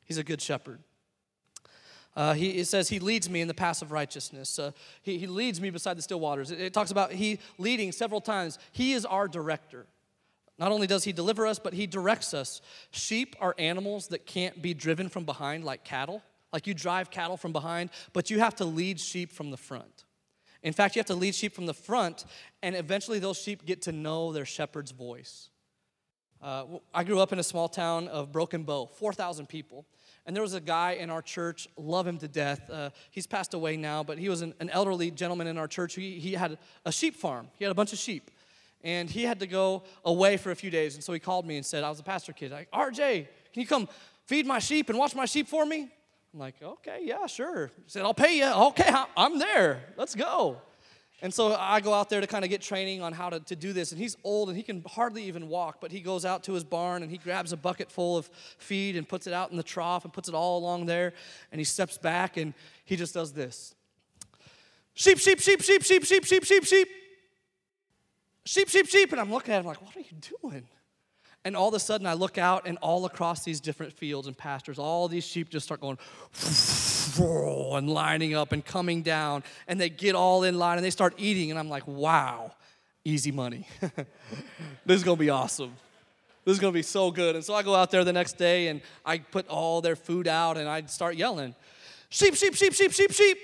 He's 0.05 0.19
a 0.19 0.25
good 0.25 0.41
shepherd. 0.41 0.79
Uh, 2.17 2.33
he, 2.35 2.51
it 2.51 2.67
says 2.67 2.89
he 2.89 3.01
leads 3.01 3.29
me 3.29 3.41
in 3.41 3.49
the 3.49 3.55
path 3.55 3.83
of 3.83 3.91
righteousness. 3.91 4.59
Uh, 4.59 4.71
he, 5.03 5.19
he 5.19 5.27
leads 5.27 5.61
me 5.61 5.71
beside 5.71 5.99
the 5.99 6.03
still 6.03 6.21
waters. 6.21 6.51
It, 6.51 6.61
it 6.61 6.73
talks 6.73 6.91
about 6.91 7.13
he 7.13 7.41
leading 7.59 7.91
several 7.91 8.21
times. 8.21 8.59
He 8.73 8.93
is 8.93 9.05
our 9.05 9.27
director. 9.27 9.87
Not 10.59 10.71
only 10.71 10.87
does 10.87 11.03
he 11.03 11.13
deliver 11.13 11.47
us, 11.47 11.59
but 11.59 11.73
he 11.73 11.87
directs 11.87 12.33
us. 12.33 12.61
Sheep 12.93 13.35
are 13.41 13.57
animals 13.59 14.09
that 14.09 14.27
can't 14.27 14.63
be 14.63 14.73
driven 14.73 15.09
from 15.09 15.25
behind 15.25 15.65
like 15.65 15.85
cattle. 15.85 16.23
Like 16.53 16.69
you 16.69 16.75
drive 16.75 17.11
cattle 17.11 17.37
from 17.37 17.53
behind, 17.53 17.91
but 18.13 18.31
you 18.31 18.39
have 18.39 18.55
to 18.57 18.65
lead 18.65 19.01
sheep 19.01 19.33
from 19.33 19.51
the 19.51 19.57
front. 19.57 20.05
In 20.63 20.73
fact, 20.73 20.95
you 20.95 21.01
have 21.01 21.07
to 21.07 21.15
lead 21.15 21.35
sheep 21.35 21.53
from 21.53 21.67
the 21.67 21.75
front, 21.75 22.25
and 22.63 22.77
eventually 22.77 23.19
those 23.19 23.37
sheep 23.37 23.67
get 23.67 23.83
to 23.83 23.93
know 23.93 24.33
their 24.33 24.45
shepherd's 24.45 24.93
voice. 24.93 25.51
Uh, 26.41 26.65
I 26.95 27.03
grew 27.03 27.19
up 27.19 27.33
in 27.33 27.41
a 27.41 27.43
small 27.43 27.69
town 27.69 28.07
of 28.07 28.31
Broken 28.31 28.63
Bow, 28.63 28.87
4,000 28.87 29.49
people. 29.49 29.85
And 30.27 30.35
there 30.35 30.43
was 30.43 30.55
a 30.55 30.61
guy 30.61 30.93
in 30.93 31.11
our 31.11 31.21
church, 31.21 31.69
love 31.77 32.07
him 32.07 32.19
to 32.19 32.29
death. 32.29 32.71
Uh, 32.71 32.91
he's 33.11 33.27
passed 33.27 33.53
away 33.53 33.77
now, 33.77 34.03
but 34.03 34.19
he 34.19 34.29
was 34.29 34.41
an, 34.41 34.55
an 34.59 34.71
elderly 34.71 35.11
gentleman 35.11 35.47
in 35.47 35.59
our 35.59 35.69
church. 35.69 35.95
He, 35.95 36.19
he 36.19 36.33
had 36.33 36.59
a 36.85 36.93
sheep 36.93 37.15
farm, 37.15 37.49
he 37.59 37.65
had 37.65 37.71
a 37.71 37.75
bunch 37.75 37.93
of 37.93 37.99
sheep. 37.99 38.31
And 38.83 39.09
he 39.09 39.23
had 39.23 39.41
to 39.41 39.47
go 39.47 39.85
away 40.05 40.37
for 40.37 40.51
a 40.51 40.55
few 40.55 40.71
days. 40.71 40.95
And 40.95 41.03
so 41.03 41.15
he 41.15 41.19
called 41.19 41.47
me 41.47 41.57
and 41.57 41.65
said, 41.65 41.85
I 41.85 41.89
was 41.89 42.01
a 42.01 42.03
pastor 42.03 42.35
kid. 42.35 42.53
Like, 42.53 42.71
RJ, 42.71 43.27
can 43.53 43.61
you 43.63 43.67
come 43.67 43.89
feed 44.27 44.47
my 44.47 44.59
sheep 44.59 44.91
and 44.91 44.99
watch 44.99 45.15
my 45.15 45.25
sheep 45.25 45.49
for 45.49 45.65
me? 45.65 45.89
I'm 46.35 46.41
like, 46.41 46.57
okay, 46.63 47.01
yeah, 47.03 47.25
sure. 47.27 47.69
He 47.69 47.83
said, 47.87 48.03
I'll 48.03 48.13
pay 48.13 48.39
you. 48.39 48.45
Okay, 48.45 48.93
I'm 49.17 49.39
there. 49.39 49.85
Let's 49.97 50.15
go. 50.15 50.59
And 51.23 51.33
so 51.33 51.55
I 51.55 51.81
go 51.81 51.95
out 51.95 52.11
there 52.11 52.21
to 52.21 52.27
kind 52.27 52.45
of 52.45 52.51
get 52.51 52.61
training 52.61 53.01
on 53.01 53.13
how 53.13 53.31
to, 53.31 53.41
to 53.41 53.57
do 53.57 53.73
this. 53.73 53.93
And 53.93 54.01
he's 54.01 54.17
old 54.25 54.49
and 54.49 54.57
he 54.57 54.63
can 54.63 54.83
hardly 54.87 55.25
even 55.25 55.49
walk, 55.49 55.81
but 55.81 55.91
he 55.91 56.01
goes 56.01 56.25
out 56.25 56.43
to 56.45 56.53
his 56.53 56.65
barn 56.65 57.03
and 57.03 57.11
he 57.11 57.19
grabs 57.19 57.53
a 57.53 57.57
bucket 57.57 57.91
full 57.91 58.17
of 58.17 58.29
feed 58.59 58.97
and 58.97 59.09
puts 59.09 59.27
it 59.27 59.33
out 59.33 59.51
in 59.51 59.57
the 59.57 59.63
trough 59.63 60.05
and 60.05 60.13
puts 60.13 60.29
it 60.29 60.35
all 60.35 60.59
along 60.59 60.87
there. 60.87 61.15
And 61.51 61.61
he 61.61 61.65
steps 61.65 61.97
back 61.97 62.37
and 62.37 62.53
he 62.85 62.97
just 62.97 63.15
does 63.15 63.33
this 63.33 63.75
sheep, 64.95 65.19
sheep, 65.19 65.41
sheep, 65.41 65.63
sheep, 65.63 65.83
sheep, 65.83 66.05
sheep, 66.05 66.25
sheep, 66.25 66.45
sheep, 66.45 66.65
sheep. 66.65 66.89
Sheep, 68.47 68.69
sheep, 68.69 68.87
sheep. 68.87 69.13
And 69.13 69.21
I'm 69.21 69.33
looking 69.33 69.55
at 69.55 69.61
him 69.61 69.67
like, 69.67 69.81
what 69.81 69.97
are 69.97 70.01
you 70.01 70.17
doing? 70.43 70.65
And 71.45 71.55
all 71.55 71.69
of 71.69 71.75
a 71.75 71.79
sudden, 71.79 72.07
I 72.07 72.15
look 72.15 72.39
out, 72.39 72.67
and 72.67 72.79
all 72.81 73.05
across 73.05 73.45
these 73.45 73.61
different 73.61 73.93
fields 73.93 74.27
and 74.27 74.37
pastures, 74.37 74.79
all 74.79 75.09
these 75.09 75.25
sheep 75.25 75.51
just 75.51 75.67
start 75.67 75.81
going 75.81 75.99
and 77.77 77.91
lining 77.91 78.35
up 78.35 78.53
and 78.53 78.65
coming 78.65 79.03
down. 79.03 79.45
And 79.69 79.81
they 79.81 79.91
get 79.91 80.15
all 80.15 80.45
in 80.45 80.59
line 80.59 80.79
and 80.79 80.85
they 80.85 80.91
start 80.91 81.15
eating. 81.19 81.51
And 81.51 81.59
I'm 81.59 81.69
like, 81.69 81.87
wow, 81.87 82.53
easy 83.05 83.31
money. 83.31 83.69
this 84.87 84.97
is 84.97 85.05
going 85.05 85.17
to 85.19 85.21
be 85.21 85.31
awesome. 85.31 85.75
This 86.45 86.55
is 86.55 86.61
going 86.61 86.73
to 86.73 86.79
be 86.79 86.83
so 86.83 87.11
good. 87.11 87.37
And 87.37 87.45
so 87.45 87.55
I 87.55 87.63
go 87.63 87.75
out 87.75 87.91
there 87.91 88.05
the 88.05 88.13
next 88.13 88.39
day 88.39 88.69
and 88.69 88.81
I 89.05 89.19
put 89.19 89.47
all 89.49 89.81
their 89.81 89.97
food 89.97 90.27
out 90.27 90.57
and 90.57 90.69
I 90.69 90.83
start 90.87 91.17
yelling 91.17 91.55
sheep, 92.11 92.35
sheep, 92.35 92.55
sheep, 92.55 92.73
sheep, 92.73 92.93
sheep, 92.93 93.13
sheep. 93.13 93.39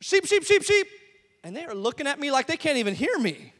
Sheep, 0.00 0.26
sheep, 0.26 0.44
sheep, 0.44 0.62
sheep. 0.62 0.86
And 1.44 1.54
they 1.54 1.64
are 1.64 1.74
looking 1.74 2.06
at 2.06 2.18
me 2.18 2.30
like 2.30 2.46
they 2.46 2.56
can't 2.56 2.78
even 2.78 2.94
hear 2.94 3.18
me. 3.18 3.52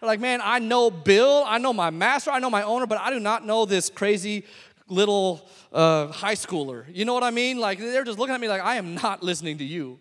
They're 0.00 0.06
like, 0.06 0.20
man, 0.20 0.40
I 0.42 0.58
know 0.58 0.90
Bill, 0.90 1.42
I 1.46 1.58
know 1.58 1.72
my 1.72 1.90
master, 1.90 2.30
I 2.30 2.38
know 2.38 2.50
my 2.50 2.62
owner, 2.62 2.86
but 2.86 3.00
I 3.00 3.10
do 3.10 3.18
not 3.18 3.46
know 3.46 3.64
this 3.64 3.88
crazy 3.88 4.44
little 4.88 5.48
uh, 5.72 6.08
high 6.08 6.34
schooler. 6.34 6.84
You 6.92 7.04
know 7.04 7.14
what 7.14 7.22
I 7.22 7.30
mean? 7.30 7.58
Like, 7.58 7.78
they're 7.78 8.04
just 8.04 8.18
looking 8.18 8.34
at 8.34 8.40
me 8.40 8.48
like, 8.48 8.62
I 8.62 8.76
am 8.76 8.94
not 8.94 9.22
listening 9.22 9.58
to 9.58 9.64
you. 9.64 9.98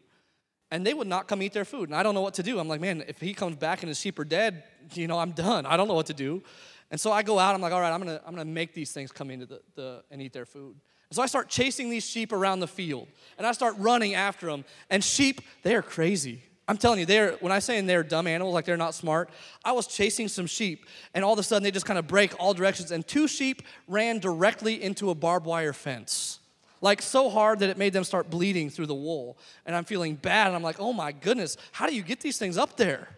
And 0.72 0.86
they 0.86 0.94
would 0.94 1.08
not 1.08 1.28
come 1.28 1.42
eat 1.42 1.54
their 1.54 1.66
food. 1.66 1.90
And 1.90 1.96
I 1.96 2.04
don't 2.04 2.14
know 2.14 2.22
what 2.22 2.34
to 2.36 2.44
do. 2.44 2.60
I'm 2.60 2.68
like, 2.68 2.82
man, 2.82 3.04
if 3.08 3.22
he 3.22 3.34
comes 3.34 3.56
back 3.56 3.82
and 3.84 3.88
his 3.88 4.00
sheep 4.00 4.20
are 4.20 4.26
dead, 4.26 4.64
you 4.94 5.08
know, 5.08 5.18
I'm 5.18 5.32
done. 5.32 5.66
I 5.66 5.78
don't 5.78 5.88
know 5.88 5.94
what 5.94 6.08
to 6.08 6.14
do. 6.14 6.44
And 6.92 7.00
so 7.00 7.12
I 7.12 7.24
go 7.24 7.40
out, 7.40 7.56
I'm 7.56 7.62
like, 7.62 7.74
all 7.74 7.82
right, 7.82 7.92
I'm 7.92 8.00
gonna, 8.00 8.22
I'm 8.26 8.34
gonna 8.34 8.46
make 8.46 8.74
these 8.74 8.92
things 8.92 9.12
come 9.12 9.32
into 9.32 9.46
the, 9.46 9.62
the 9.76 10.04
and 10.12 10.22
eat 10.22 10.34
their 10.34 10.46
food. 10.46 10.76
And 11.10 11.16
so 11.16 11.22
I 11.22 11.28
start 11.28 11.50
chasing 11.50 11.90
these 11.90 12.06
sheep 12.06 12.32
around 12.32 12.60
the 12.60 12.68
field. 12.68 13.08
And 13.38 13.46
I 13.46 13.52
start 13.54 13.76
running 13.78 14.16
after 14.16 14.48
them. 14.48 14.66
And 14.90 15.04
sheep, 15.04 15.42
they 15.64 15.76
are 15.76 15.82
crazy. 15.82 16.44
I'm 16.68 16.78
telling 16.78 17.00
you, 17.00 17.06
they're 17.06 17.34
when 17.34 17.52
I 17.52 17.60
say 17.60 17.80
they're 17.82 18.04
dumb 18.04 18.26
animals, 18.26 18.54
like 18.54 18.66
they're 18.66 18.78
not 18.78 18.96
smart, 18.96 19.30
I 19.64 19.72
was 19.72 19.86
chasing 19.86 20.28
some 20.28 20.48
sheep, 20.48 20.86
and 21.14 21.24
all 21.24 21.34
of 21.34 21.40
a 21.40 21.44
sudden 21.44 21.64
they 21.64 21.72
just 21.72 21.86
kind 21.86 22.00
of 22.00 22.08
break 22.08 22.34
all 22.40 22.54
directions, 22.54 22.92
and 22.92 23.06
two 23.08 23.28
sheep 23.28 23.62
ran 23.88 24.20
directly 24.20 24.82
into 24.82 25.12
a 25.12 25.16
barbed 25.16 25.46
wire 25.46 25.74
fence. 25.74 26.40
Like 26.82 27.02
so 27.02 27.30
hard 27.30 27.60
that 27.60 27.70
it 27.70 27.78
made 27.78 27.94
them 27.94 28.04
start 28.04 28.30
bleeding 28.30 28.70
through 28.70 28.88
the 28.88 28.96
wool. 28.96 29.38
And 29.66 29.76
I'm 29.76 29.86
feeling 29.86 30.16
bad, 30.16 30.48
and 30.48 30.56
I'm 30.56 30.64
like, 30.64 30.80
oh 30.80 30.94
my 30.94 31.12
goodness, 31.12 31.58
how 31.72 31.88
do 31.88 31.96
you 31.96 32.04
get 32.04 32.20
these 32.20 32.38
things 32.38 32.58
up 32.58 32.78
there? 32.78 33.10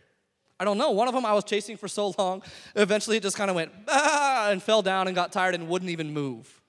I 0.59 0.65
don't 0.65 0.77
know. 0.77 0.91
One 0.91 1.07
of 1.07 1.13
them 1.13 1.25
I 1.25 1.33
was 1.33 1.43
chasing 1.43 1.77
for 1.77 1.87
so 1.87 2.13
long, 2.17 2.43
eventually 2.75 3.17
it 3.17 3.23
just 3.23 3.37
kind 3.37 3.49
of 3.49 3.55
went 3.55 3.71
ah, 3.87 4.49
and 4.49 4.61
fell 4.61 4.81
down 4.81 5.07
and 5.07 5.15
got 5.15 5.31
tired 5.31 5.55
and 5.55 5.67
wouldn't 5.67 5.91
even 5.91 6.13
move. 6.13 6.61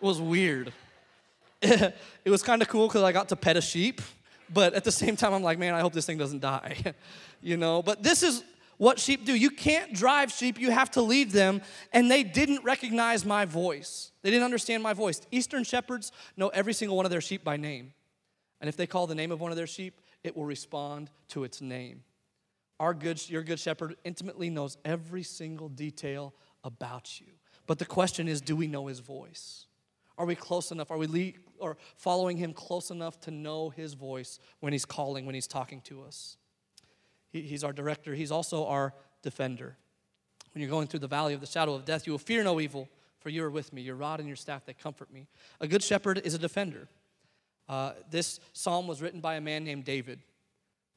It 0.00 0.04
was 0.04 0.20
weird. 0.20 0.72
it 1.62 1.94
was 2.26 2.42
kind 2.42 2.60
of 2.62 2.68
cool 2.68 2.88
because 2.88 3.02
I 3.02 3.12
got 3.12 3.28
to 3.30 3.36
pet 3.36 3.56
a 3.56 3.60
sheep 3.60 4.00
but 4.52 4.74
at 4.74 4.84
the 4.84 4.92
same 4.92 5.16
time, 5.16 5.32
I'm 5.32 5.42
like, 5.42 5.58
man, 5.58 5.74
I 5.74 5.80
hope 5.80 5.92
this 5.92 6.06
thing 6.06 6.18
doesn't 6.18 6.40
die. 6.40 6.94
you 7.42 7.56
know, 7.56 7.82
but 7.82 8.02
this 8.02 8.22
is 8.22 8.44
what 8.78 8.98
sheep 8.98 9.24
do. 9.24 9.34
You 9.34 9.50
can't 9.50 9.92
drive 9.92 10.30
sheep, 10.30 10.58
you 10.58 10.70
have 10.70 10.90
to 10.92 11.02
lead 11.02 11.30
them. 11.30 11.62
And 11.92 12.10
they 12.10 12.22
didn't 12.22 12.64
recognize 12.64 13.24
my 13.24 13.44
voice, 13.44 14.12
they 14.22 14.30
didn't 14.30 14.44
understand 14.44 14.82
my 14.82 14.92
voice. 14.92 15.20
Eastern 15.30 15.64
shepherds 15.64 16.12
know 16.36 16.48
every 16.48 16.72
single 16.72 16.96
one 16.96 17.06
of 17.06 17.10
their 17.10 17.20
sheep 17.20 17.44
by 17.44 17.56
name. 17.56 17.92
And 18.60 18.68
if 18.68 18.76
they 18.76 18.86
call 18.86 19.06
the 19.06 19.14
name 19.14 19.32
of 19.32 19.40
one 19.40 19.50
of 19.50 19.56
their 19.56 19.66
sheep, 19.66 20.00
it 20.24 20.36
will 20.36 20.46
respond 20.46 21.10
to 21.28 21.44
its 21.44 21.60
name. 21.60 22.02
Our 22.80 22.94
good, 22.94 23.28
your 23.28 23.42
good 23.42 23.58
shepherd 23.60 23.96
intimately 24.04 24.50
knows 24.50 24.76
every 24.84 25.22
single 25.22 25.68
detail 25.68 26.34
about 26.64 27.20
you. 27.20 27.32
But 27.66 27.78
the 27.78 27.84
question 27.84 28.28
is, 28.28 28.40
do 28.40 28.56
we 28.56 28.66
know 28.66 28.86
his 28.86 29.00
voice? 29.00 29.66
Are 30.18 30.26
we 30.26 30.34
close 30.34 30.70
enough? 30.70 30.90
Are 30.90 30.98
we 30.98 31.06
le- 31.06 31.38
or 31.58 31.76
following 31.96 32.36
him 32.36 32.52
close 32.52 32.90
enough 32.90 33.20
to 33.20 33.30
know 33.30 33.70
his 33.70 33.94
voice 33.94 34.38
when 34.60 34.72
he's 34.72 34.84
calling, 34.84 35.26
when 35.26 35.34
he's 35.34 35.46
talking 35.46 35.80
to 35.82 36.02
us? 36.02 36.36
He, 37.30 37.42
he's 37.42 37.64
our 37.64 37.72
director, 37.72 38.14
he's 38.14 38.30
also 38.30 38.66
our 38.66 38.94
defender. 39.22 39.76
When 40.54 40.62
you're 40.62 40.70
going 40.70 40.86
through 40.86 41.00
the 41.00 41.08
valley 41.08 41.34
of 41.34 41.40
the 41.40 41.46
shadow 41.46 41.74
of 41.74 41.84
death, 41.84 42.06
you 42.06 42.12
will 42.12 42.18
fear 42.18 42.42
no 42.42 42.60
evil, 42.60 42.88
for 43.20 43.28
you 43.28 43.44
are 43.44 43.50
with 43.50 43.72
me. 43.72 43.82
Your 43.82 43.96
rod 43.96 44.20
and 44.20 44.28
your 44.28 44.36
staff, 44.36 44.64
they 44.64 44.72
comfort 44.72 45.12
me. 45.12 45.26
A 45.60 45.68
good 45.68 45.82
shepherd 45.82 46.22
is 46.24 46.32
a 46.32 46.38
defender. 46.38 46.88
Uh, 47.68 47.92
this 48.10 48.40
psalm 48.52 48.86
was 48.86 49.02
written 49.02 49.20
by 49.20 49.34
a 49.34 49.40
man 49.40 49.64
named 49.64 49.84
David. 49.84 50.20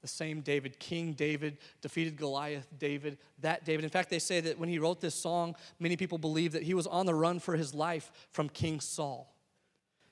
The 0.02 0.08
same 0.08 0.42
David, 0.42 0.80
King 0.80 1.14
David, 1.14 1.58
defeated 1.82 2.16
Goliath, 2.16 2.68
David, 2.78 3.18
that 3.40 3.66
David. 3.66 3.84
In 3.84 3.90
fact, 3.90 4.10
they 4.10 4.20
say 4.20 4.40
that 4.40 4.58
when 4.58 4.70
he 4.70 4.80
wrote 4.80 5.02
this 5.02 5.16
song, 5.16 5.56
many 5.80 5.98
people 5.98 6.18
believe 6.18 6.54
that 6.54 6.64
he 6.64 6.74
was 6.74 6.88
on 6.88 7.06
the 7.06 7.14
run 7.14 7.40
for 7.40 7.56
his 7.56 7.74
life 7.74 8.12
from 8.32 8.48
King 8.48 8.80
Saul. 8.80 9.34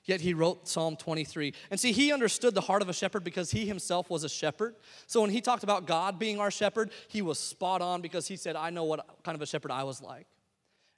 Yet 0.04 0.22
he 0.22 0.32
wrote 0.32 0.66
Psalm 0.66 0.96
23. 0.96 1.52
And 1.70 1.78
see, 1.78 1.92
he 1.92 2.12
understood 2.12 2.54
the 2.54 2.62
heart 2.62 2.80
of 2.80 2.88
a 2.88 2.94
shepherd 2.94 3.24
because 3.24 3.50
he 3.50 3.66
himself 3.66 4.08
was 4.08 4.24
a 4.24 4.28
shepherd. 4.28 4.74
So 5.06 5.20
when 5.20 5.30
he 5.30 5.42
talked 5.42 5.64
about 5.64 5.86
God 5.86 6.18
being 6.18 6.40
our 6.40 6.50
shepherd, 6.50 6.90
he 7.08 7.20
was 7.20 7.38
spot 7.38 7.82
on 7.82 8.00
because 8.00 8.26
he 8.26 8.36
said, 8.36 8.56
I 8.56 8.70
know 8.70 8.84
what 8.84 9.06
kind 9.22 9.36
of 9.36 9.42
a 9.42 9.46
shepherd 9.46 9.70
I 9.70 9.84
was 9.84 10.00
like. 10.00 10.26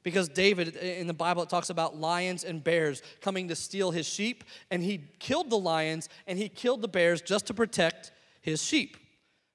Because 0.03 0.29
David, 0.29 0.77
in 0.77 1.09
the 1.09 1.13
Bible, 1.13 1.43
it 1.43 1.51
talks 1.51 1.71
about 1.71 1.97
lions 1.97 2.45
and 2.45 2.63
bears 2.63 3.03
coming 3.21 3.49
to 3.49 3.57
steal 3.57 3.91
his 3.91 4.07
sheep, 4.07 4.45
and 4.71 4.83
he 4.83 5.05
killed 5.19 5.51
the 5.51 5.59
lions 5.59 6.09
and 6.27 6.39
he 6.39 6.49
killed 6.49 6.81
the 6.81 6.89
bears 6.89 7.21
just 7.21 7.47
to 7.47 7.55
protect 7.55 8.13
his 8.41 8.63
sheep. 8.63 8.97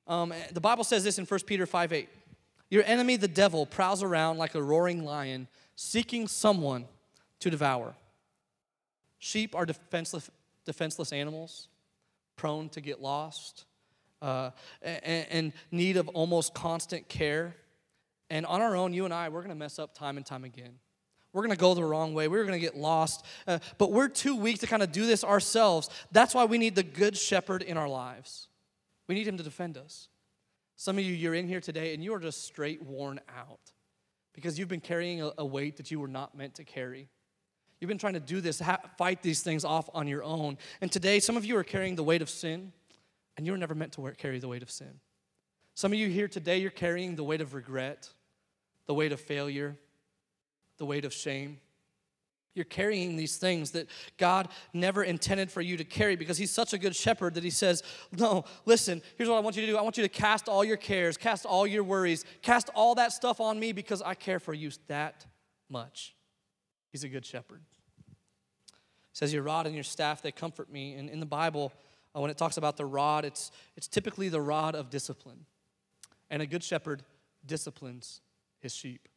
Um, 0.07 0.33
the 0.51 0.61
Bible 0.61 0.83
says 0.83 1.03
this 1.03 1.17
in 1.17 1.25
1 1.25 1.39
Peter 1.41 1.65
5 1.65 1.93
8. 1.93 2.09
Your 2.69 2.83
enemy, 2.83 3.15
the 3.15 3.27
devil, 3.27 3.65
prowls 3.65 4.03
around 4.03 4.37
like 4.37 4.55
a 4.55 4.61
roaring 4.61 5.03
lion, 5.03 5.47
seeking 5.75 6.27
someone 6.27 6.85
to 7.39 7.49
devour. 7.49 7.95
Sheep 9.19 9.55
are 9.55 9.65
defenseless, 9.65 10.29
defenseless 10.65 11.13
animals, 11.13 11.67
prone 12.35 12.69
to 12.69 12.81
get 12.81 13.01
lost, 13.01 13.65
uh, 14.21 14.51
and, 14.81 15.27
and 15.29 15.53
need 15.71 15.97
of 15.97 16.07
almost 16.09 16.53
constant 16.53 17.07
care. 17.07 17.55
And 18.29 18.45
on 18.45 18.61
our 18.61 18.75
own, 18.75 18.93
you 18.93 19.05
and 19.05 19.13
I, 19.13 19.29
we're 19.29 19.41
going 19.41 19.49
to 19.49 19.55
mess 19.55 19.77
up 19.77 19.93
time 19.93 20.17
and 20.17 20.25
time 20.25 20.43
again. 20.43 20.73
We're 21.33 21.41
going 21.41 21.55
to 21.55 21.57
go 21.57 21.73
the 21.73 21.83
wrong 21.83 22.13
way. 22.13 22.27
We're 22.27 22.45
going 22.45 22.59
to 22.59 22.65
get 22.65 22.77
lost. 22.77 23.25
Uh, 23.45 23.59
but 23.77 23.91
we're 23.91 24.07
too 24.07 24.35
weak 24.35 24.59
to 24.59 24.67
kind 24.67 24.81
of 24.81 24.91
do 24.91 25.05
this 25.05 25.23
ourselves. 25.23 25.89
That's 26.11 26.33
why 26.33 26.45
we 26.45 26.57
need 26.57 26.75
the 26.75 26.83
good 26.83 27.17
shepherd 27.17 27.61
in 27.61 27.77
our 27.77 27.89
lives. 27.89 28.47
We 29.07 29.15
need 29.15 29.27
him 29.27 29.37
to 29.37 29.43
defend 29.43 29.77
us. 29.77 30.07
Some 30.75 30.97
of 30.97 31.03
you, 31.03 31.13
you're 31.13 31.35
in 31.35 31.47
here 31.47 31.61
today 31.61 31.93
and 31.93 32.03
you 32.03 32.13
are 32.13 32.19
just 32.19 32.43
straight 32.45 32.81
worn 32.83 33.19
out 33.37 33.71
because 34.33 34.59
you've 34.59 34.67
been 34.67 34.81
carrying 34.81 35.31
a, 35.37 35.45
weight 35.45 35.77
that 35.77 35.89
you 35.89 35.99
were 35.99 36.07
not 36.09 36.35
meant 36.35 36.55
to 36.55 36.65
carry. 36.65 37.07
You've 37.79 37.87
been 37.87 37.97
trying 37.97 38.13
to 38.13 38.19
do 38.19 38.41
this, 38.41 38.59
ha- 38.59 38.81
fight 38.97 39.21
these 39.21 39.41
things 39.41 39.63
off 39.63 39.89
on 39.93 40.07
your 40.07 40.23
own. 40.23 40.57
And 40.81 40.91
today, 40.91 41.19
some 41.19 41.37
of 41.37 41.45
you 41.45 41.55
are 41.57 41.63
carrying 41.63 41.95
the 41.95 42.03
weight 42.03 42.21
of 42.21 42.29
sin, 42.29 42.73
and 43.37 43.45
you 43.45 43.53
were 43.53 43.57
never 43.57 43.75
meant 43.75 43.93
to 43.93 44.01
wear, 44.01 44.11
carry 44.11 44.39
the 44.39 44.47
weight 44.47 44.61
of 44.61 44.69
sin. 44.69 44.99
Some 45.73 45.93
of 45.93 45.99
you 45.99 46.09
here 46.09 46.27
today, 46.27 46.57
you're 46.57 46.71
carrying 46.71 47.15
the 47.15 47.23
weight 47.23 47.41
of 47.41 47.53
regret, 47.53 48.09
the 48.87 48.93
weight 48.93 49.11
of 49.11 49.19
failure, 49.19 49.77
the 50.77 50.85
weight 50.85 51.05
of 51.05 51.13
shame. 51.13 51.59
You're 52.55 52.65
carrying 52.65 53.17
these 53.17 53.37
things 53.37 53.71
that 53.71 53.87
God 54.17 54.47
never 54.73 55.03
intended 55.03 55.51
for 55.51 55.61
you 55.61 55.77
to 55.77 55.83
carry 55.83 56.15
because 56.15 56.37
He's 56.37 56.51
such 56.51 56.73
a 56.73 56.77
good 56.77 56.95
shepherd 56.95 57.35
that 57.35 57.43
He 57.43 57.49
says, 57.49 57.83
No, 58.17 58.45
listen, 58.65 59.01
here's 59.17 59.29
what 59.29 59.35
I 59.35 59.41
want 59.41 59.57
you 59.57 59.65
to 59.65 59.71
do. 59.71 59.77
I 59.77 59.81
want 59.81 59.97
you 59.97 60.03
to 60.03 60.09
cast 60.09 60.47
all 60.47 60.63
your 60.63 60.77
cares, 60.77 61.17
cast 61.17 61.45
all 61.45 61.67
your 61.67 61.83
worries, 61.83 62.25
cast 62.41 62.69
all 62.73 62.95
that 62.95 63.11
stuff 63.11 63.39
on 63.39 63.59
me 63.59 63.73
because 63.73 64.01
I 64.01 64.15
care 64.15 64.39
for 64.39 64.53
you 64.53 64.71
that 64.87 65.25
much. 65.69 66.15
He's 66.91 67.03
a 67.03 67.09
good 67.09 67.25
shepherd. 67.25 67.61
Says, 69.11 69.33
Your 69.33 69.43
rod 69.43 69.65
and 69.65 69.75
your 69.75 69.83
staff, 69.83 70.21
they 70.21 70.31
comfort 70.31 70.71
me. 70.71 70.93
And 70.95 71.09
in 71.09 71.19
the 71.19 71.25
Bible, 71.25 71.73
uh, 72.15 72.21
when 72.21 72.31
it 72.31 72.37
talks 72.37 72.55
about 72.57 72.77
the 72.77 72.85
rod, 72.85 73.25
it's, 73.25 73.51
it's 73.75 73.87
typically 73.87 74.29
the 74.29 74.41
rod 74.41 74.75
of 74.75 74.89
discipline. 74.89 75.45
And 76.29 76.41
a 76.41 76.45
good 76.45 76.63
shepherd 76.63 77.03
disciplines 77.45 78.21
his 78.61 78.73
sheep. 78.73 79.07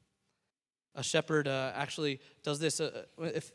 A 0.99 1.03
shepherd 1.03 1.47
uh, 1.47 1.71
actually 1.77 2.21
does 2.43 2.59
this. 2.59 2.81
Uh, 2.81 3.05
if 3.19 3.53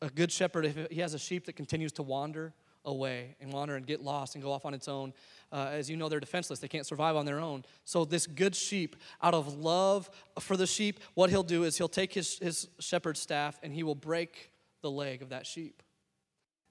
a 0.00 0.08
good 0.08 0.30
shepherd, 0.30 0.64
if 0.64 0.88
he 0.88 1.00
has 1.00 1.14
a 1.14 1.18
sheep 1.18 1.46
that 1.46 1.54
continues 1.54 1.90
to 1.92 2.04
wander 2.04 2.54
away 2.84 3.34
and 3.40 3.52
wander 3.52 3.74
and 3.74 3.84
get 3.84 4.00
lost 4.00 4.36
and 4.36 4.44
go 4.44 4.52
off 4.52 4.64
on 4.64 4.72
its 4.72 4.86
own, 4.86 5.12
uh, 5.50 5.70
as 5.72 5.90
you 5.90 5.96
know, 5.96 6.08
they're 6.08 6.20
defenseless. 6.20 6.60
They 6.60 6.68
can't 6.68 6.86
survive 6.86 7.16
on 7.16 7.26
their 7.26 7.40
own. 7.40 7.64
So, 7.84 8.04
this 8.04 8.28
good 8.28 8.54
sheep, 8.54 8.94
out 9.20 9.34
of 9.34 9.58
love 9.58 10.08
for 10.38 10.56
the 10.56 10.66
sheep, 10.66 11.00
what 11.14 11.28
he'll 11.28 11.42
do 11.42 11.64
is 11.64 11.76
he'll 11.76 11.88
take 11.88 12.12
his, 12.12 12.38
his 12.38 12.68
shepherd's 12.78 13.18
staff 13.18 13.58
and 13.64 13.74
he 13.74 13.82
will 13.82 13.96
break 13.96 14.52
the 14.80 14.90
leg 14.90 15.22
of 15.22 15.30
that 15.30 15.44
sheep. 15.44 15.82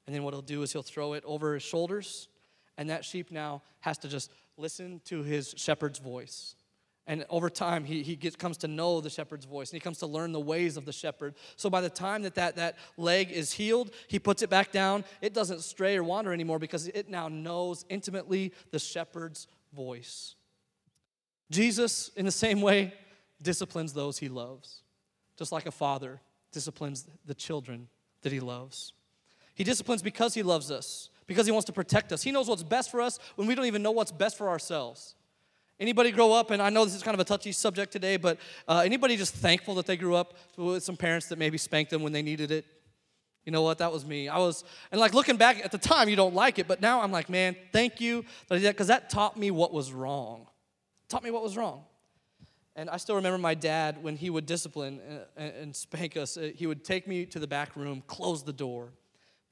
And 0.07 0.15
then 0.15 0.23
what 0.23 0.33
he'll 0.33 0.41
do 0.41 0.61
is 0.61 0.71
he'll 0.71 0.81
throw 0.81 1.11
it 1.11 1.25
over 1.25 1.55
his 1.55 1.63
shoulders, 1.63 2.29
and 2.77 2.89
that 2.89 3.03
sheep 3.03 3.31
now 3.31 3.63
has 3.81 3.97
to 3.97 4.07
just 4.07 4.31
listen 4.55 5.01
to 5.05 5.23
his 5.23 5.53
shepherd's 5.57 5.99
voice. 5.99 6.54
And 7.07 7.25
over 7.29 7.49
time, 7.49 7.85
he, 7.85 8.01
he 8.01 8.15
gets, 8.15 8.35
comes 8.35 8.57
to 8.57 8.67
know 8.67 8.99
the 8.99 9.11
shepherd's 9.11 9.45
voice 9.45 9.69
and 9.69 9.75
he 9.75 9.79
comes 9.79 9.99
to 9.99 10.07
learn 10.07 10.31
the 10.31 10.39
ways 10.39 10.75
of 10.75 10.85
the 10.85 10.91
shepherd. 10.91 11.35
So 11.55 11.69
by 11.69 11.81
the 11.81 11.89
time 11.89 12.23
that, 12.23 12.35
that 12.35 12.55
that 12.55 12.77
leg 12.97 13.31
is 13.31 13.51
healed, 13.51 13.91
he 14.07 14.17
puts 14.17 14.41
it 14.41 14.49
back 14.49 14.71
down. 14.71 15.05
It 15.21 15.33
doesn't 15.33 15.61
stray 15.61 15.97
or 15.97 16.03
wander 16.03 16.33
anymore 16.33 16.57
because 16.57 16.87
it 16.87 17.07
now 17.07 17.27
knows 17.27 17.85
intimately 17.89 18.53
the 18.71 18.79
shepherd's 18.79 19.47
voice. 19.71 20.35
Jesus, 21.51 22.09
in 22.15 22.25
the 22.25 22.31
same 22.31 22.59
way, 22.59 22.93
disciplines 23.41 23.93
those 23.93 24.17
he 24.17 24.29
loves, 24.29 24.81
just 25.37 25.51
like 25.51 25.67
a 25.67 25.71
father 25.71 26.21
disciplines 26.51 27.05
the 27.25 27.35
children 27.35 27.87
that 28.21 28.31
he 28.31 28.39
loves. 28.39 28.93
He 29.53 29.63
disciplines 29.63 30.01
because 30.01 30.33
he 30.33 30.41
loves 30.41 30.71
us, 30.71 31.09
because 31.27 31.45
he 31.45 31.51
wants 31.51 31.65
to 31.65 31.73
protect 31.73 32.11
us. 32.13 32.23
He 32.23 32.31
knows 32.31 32.47
what's 32.47 32.63
best 32.63 32.89
for 32.89 33.01
us 33.01 33.19
when 33.35 33.47
we 33.47 33.53
don't 33.53 33.65
even 33.65 33.83
know 33.83 33.91
what's 33.91 34.11
best 34.11 34.37
for 34.37 34.49
ourselves. 34.49 35.15
Anybody 35.79 36.11
grow 36.11 36.31
up, 36.31 36.51
and 36.51 36.61
I 36.61 36.69
know 36.69 36.85
this 36.85 36.95
is 36.95 37.03
kind 37.03 37.13
of 37.13 37.19
a 37.19 37.25
touchy 37.25 37.51
subject 37.51 37.91
today, 37.91 38.15
but 38.15 38.39
uh, 38.67 38.81
anybody 38.85 39.17
just 39.17 39.35
thankful 39.35 39.75
that 39.75 39.85
they 39.85 39.97
grew 39.97 40.15
up 40.15 40.35
with 40.55 40.83
some 40.83 40.95
parents 40.95 41.27
that 41.27 41.37
maybe 41.37 41.57
spanked 41.57 41.91
them 41.91 42.01
when 42.01 42.13
they 42.13 42.21
needed 42.21 42.51
it? 42.51 42.65
You 43.45 43.51
know 43.51 43.61
what? 43.61 43.77
That 43.77 43.91
was 43.91 44.05
me. 44.05 44.29
I 44.29 44.37
was, 44.37 44.63
and 44.91 44.99
like 44.99 45.13
looking 45.13 45.35
back 45.35 45.63
at 45.63 45.71
the 45.71 45.77
time, 45.77 46.07
you 46.07 46.15
don't 46.15 46.33
like 46.33 46.59
it, 46.59 46.67
but 46.67 46.81
now 46.81 47.01
I'm 47.01 47.11
like, 47.11 47.29
man, 47.29 47.55
thank 47.71 47.99
you 47.99 48.23
because 48.49 48.87
that 48.87 49.09
taught 49.09 49.37
me 49.37 49.51
what 49.51 49.73
was 49.73 49.91
wrong. 49.91 50.47
Taught 51.09 51.23
me 51.23 51.31
what 51.31 51.43
was 51.43 51.57
wrong. 51.57 51.83
And 52.75 52.89
I 52.89 52.97
still 52.97 53.15
remember 53.15 53.37
my 53.37 53.53
dad 53.53 54.01
when 54.01 54.17
he 54.17 54.29
would 54.29 54.45
discipline 54.45 54.99
uh, 55.37 55.41
and 55.41 55.75
spank 55.75 56.17
us. 56.17 56.37
Uh, 56.37 56.51
he 56.55 56.67
would 56.67 56.83
take 56.83 57.07
me 57.07 57.25
to 57.27 57.39
the 57.39 57.47
back 57.47 57.75
room, 57.75 58.03
close 58.07 58.43
the 58.43 58.51
door, 58.51 58.91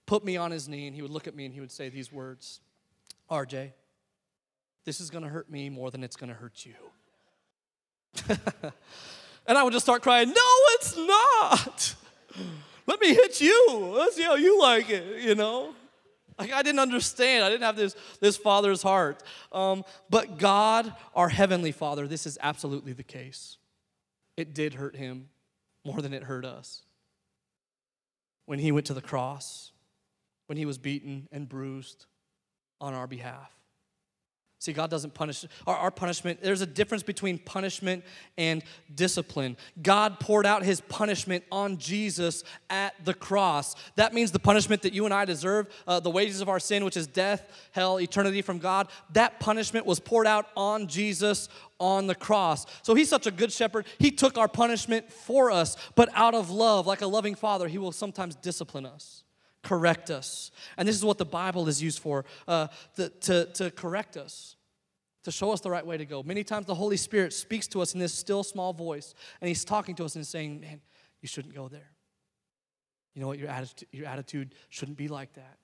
put 0.05 0.25
me 0.25 0.35
on 0.37 0.51
his 0.51 0.67
knee, 0.67 0.87
and 0.87 0.95
he 0.95 1.01
would 1.01 1.11
look 1.11 1.27
at 1.27 1.35
me 1.35 1.45
and 1.45 1.53
he 1.53 1.59
would 1.59 1.71
say 1.71 1.89
these 1.89 2.11
words 2.11 2.61
RJ, 3.29 3.71
this 4.85 4.99
is 4.99 5.09
going 5.09 5.23
to 5.23 5.29
hurt 5.29 5.49
me 5.49 5.69
more 5.69 5.91
than 5.91 6.03
it's 6.03 6.15
going 6.15 6.29
to 6.29 6.35
hurt 6.35 6.65
you. 6.65 6.75
and 9.47 9.57
I 9.57 9.63
would 9.63 9.73
just 9.73 9.85
start 9.85 10.01
crying, 10.01 10.29
No, 10.29 10.51
it's 10.75 10.97
not. 10.97 11.95
Let 12.85 12.99
me 12.99 13.13
hit 13.13 13.39
you. 13.39 13.93
Let's 13.95 14.15
see 14.15 14.23
how 14.23 14.35
you 14.35 14.59
like 14.59 14.89
it, 14.89 15.21
you 15.21 15.35
know? 15.35 15.73
Like 16.37 16.51
I 16.51 16.61
didn't 16.63 16.79
understand. 16.79 17.43
I 17.45 17.49
didn't 17.49 17.63
have 17.63 17.75
this, 17.75 17.95
this 18.19 18.37
father's 18.37 18.81
heart. 18.81 19.23
Um, 19.51 19.83
but 20.09 20.37
God, 20.37 20.93
our 21.15 21.29
heavenly 21.29 21.71
father, 21.71 22.07
this 22.07 22.25
is 22.25 22.37
absolutely 22.41 22.93
the 22.93 23.03
case. 23.03 23.57
It 24.35 24.53
did 24.53 24.73
hurt 24.73 24.95
him 24.95 25.29
more 25.85 26.01
than 26.01 26.13
it 26.13 26.23
hurt 26.23 26.45
us. 26.45 26.81
When 28.45 28.59
he 28.59 28.71
went 28.71 28.87
to 28.87 28.93
the 28.93 29.01
cross, 29.01 29.71
when 30.47 30.57
he 30.57 30.65
was 30.65 30.77
beaten 30.77 31.27
and 31.31 31.47
bruised 31.47 32.05
on 32.81 32.93
our 32.93 33.07
behalf. 33.07 33.51
See, 34.63 34.71
God 34.71 34.89
doesn't 34.89 35.13
punish. 35.13 35.43
Our, 35.67 35.75
our, 35.75 35.91
punishment, 35.91 36.39
there's 36.41 36.61
a 36.61 36.65
difference 36.65 37.03
between 37.03 37.37
punishment 37.37 38.01
and 38.37 38.63
discipline. 38.95 39.57
God 39.81 40.21
poured 40.21 40.45
out 40.45 40.63
his 40.63 40.79
punishment 40.79 41.43
on 41.51 41.77
Jesus 41.77 42.45
at 42.69 42.93
the 43.03 43.13
cross. 43.13 43.75
That 43.97 44.13
means 44.13 44.31
the 44.31 44.39
punishment 44.39 44.83
that 44.83 44.93
you 44.93 45.03
and 45.03 45.13
I 45.13 45.25
deserve, 45.25 45.67
uh, 45.85 45.99
the 45.99 46.09
wages 46.09 46.39
of 46.39 46.47
our 46.47 46.61
sin, 46.61 46.85
which 46.85 46.95
is 46.95 47.07
death, 47.07 47.51
hell, 47.71 47.99
eternity 47.99 48.41
from 48.41 48.57
God, 48.57 48.87
that 49.11 49.41
punishment 49.41 49.85
was 49.85 49.99
poured 49.99 50.27
out 50.27 50.47
on 50.55 50.87
Jesus 50.87 51.49
on 51.77 52.07
the 52.07 52.15
cross. 52.15 52.65
So 52.83 52.95
he's 52.95 53.09
such 53.09 53.27
a 53.27 53.31
good 53.31 53.51
shepherd. 53.51 53.85
He 53.99 54.11
took 54.11 54.37
our 54.37 54.47
punishment 54.47 55.11
for 55.11 55.51
us, 55.51 55.75
but 55.95 56.07
out 56.13 56.35
of 56.35 56.49
love, 56.49 56.87
like 56.87 57.01
a 57.01 57.07
loving 57.07 57.35
father, 57.35 57.67
he 57.67 57.77
will 57.77 57.91
sometimes 57.91 58.35
discipline 58.35 58.85
us 58.85 59.22
correct 59.63 60.11
us. 60.11 60.51
And 60.77 60.87
this 60.87 60.95
is 60.95 61.03
what 61.03 61.17
the 61.17 61.25
Bible 61.25 61.67
is 61.67 61.81
used 61.81 61.99
for 61.99 62.25
uh, 62.47 62.67
the, 62.95 63.09
to, 63.09 63.45
to 63.53 63.71
correct 63.71 64.17
us, 64.17 64.55
to 65.23 65.31
show 65.31 65.51
us 65.51 65.61
the 65.61 65.71
right 65.71 65.85
way 65.85 65.97
to 65.97 66.05
go. 66.05 66.21
Many 66.21 66.43
times 66.43 66.67
the 66.67 66.75
Holy 66.75 66.97
Spirit 66.97 67.33
speaks 67.33 67.67
to 67.69 67.81
us 67.81 67.93
in 67.93 67.99
this 67.99 68.13
still 68.13 68.43
small 68.43 68.73
voice, 68.73 69.15
and 69.41 69.47
He's 69.47 69.65
talking 69.65 69.95
to 69.95 70.05
us 70.05 70.15
and 70.15 70.27
saying, 70.27 70.61
Man, 70.61 70.81
you 71.21 71.27
shouldn't 71.27 71.55
go 71.55 71.67
there. 71.67 71.91
You 73.15 73.21
know 73.21 73.27
what? 73.27 73.39
Your 73.39 73.49
attitude, 73.49 73.87
your 73.91 74.07
attitude 74.07 74.55
shouldn't 74.69 74.97
be 74.97 75.07
like 75.07 75.33
that. 75.33 75.57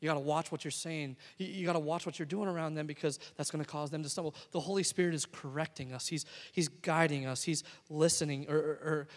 You 0.00 0.08
got 0.08 0.14
to 0.14 0.20
watch 0.20 0.50
what 0.50 0.64
you're 0.64 0.70
saying. 0.70 1.16
You, 1.36 1.46
you 1.46 1.66
got 1.66 1.74
to 1.74 1.78
watch 1.78 2.06
what 2.06 2.18
you're 2.18 2.26
doing 2.26 2.48
around 2.48 2.74
them 2.74 2.86
because 2.86 3.18
that's 3.36 3.50
going 3.50 3.62
to 3.62 3.70
cause 3.70 3.90
them 3.90 4.02
to 4.02 4.08
stumble. 4.08 4.34
The 4.50 4.60
Holy 4.60 4.82
Spirit 4.82 5.14
is 5.14 5.26
correcting 5.26 5.92
us. 5.92 6.06
He's, 6.06 6.24
he's 6.52 6.68
guiding 6.68 7.26
us. 7.26 7.42
He's 7.42 7.64
listening 7.90 8.46
or, 8.48 8.56
or, 8.56 9.08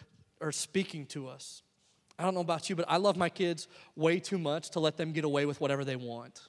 or 0.42 0.52
speaking 0.52 1.06
to 1.08 1.28
us. 1.28 1.63
I 2.18 2.24
don't 2.24 2.36
know 2.36 2.42
about 2.42 2.70
you, 2.70 2.76
but 2.76 2.86
I 2.88 2.98
love 2.98 3.18
my 3.18 3.30
kids 3.30 3.68
way 3.96 4.20
too 4.20 4.38
much 4.38 4.70
to 4.72 4.80
let 4.80 4.98
them 4.98 5.12
get 5.12 5.26
away 5.26 5.46
with 5.46 5.60
whatever 5.60 5.84
they 5.84 5.96
want. 5.96 6.42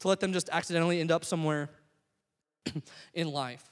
To 0.00 0.08
let 0.08 0.20
them 0.20 0.32
just 0.32 0.50
accidentally 0.52 1.00
end 1.00 1.10
up 1.10 1.24
somewhere 1.24 1.70
in 3.14 3.32
life. 3.32 3.64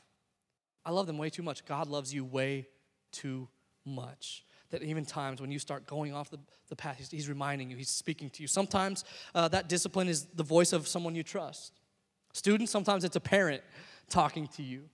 I 0.85 0.91
love 0.91 1.07
them 1.07 1.19
way 1.19 1.31
too 1.31 1.43
much. 1.43 1.65
God 1.65 1.87
loves 1.87 2.13
you 2.15 2.25
way 2.25 2.69
too 3.11 3.49
much. 3.85 4.45
That 4.71 4.83
even 4.83 5.05
times 5.05 5.41
when 5.41 5.51
you 5.51 5.59
start 5.59 5.87
going 5.87 6.15
off 6.15 6.31
the, 6.31 6.39
the 6.69 6.77
path, 6.77 6.97
he's, 6.97 7.11
he's 7.11 7.29
reminding 7.29 7.71
you, 7.71 7.77
He's 7.77 7.91
speaking 7.91 8.31
to 8.31 8.43
you. 8.43 8.49
Sometimes 8.49 9.05
uh, 9.35 9.49
that 9.49 9.69
discipline 9.69 10.09
is 10.09 10.25
the 10.35 10.43
voice 10.43 10.73
of 10.73 10.89
someone 10.89 11.15
you 11.15 11.23
trust. 11.23 11.75
Students, 12.33 12.73
sometimes 12.73 13.05
it's 13.05 13.17
a 13.17 13.21
parent 13.21 13.63
talking 14.09 14.49
to 14.49 14.63
you, 14.63 14.85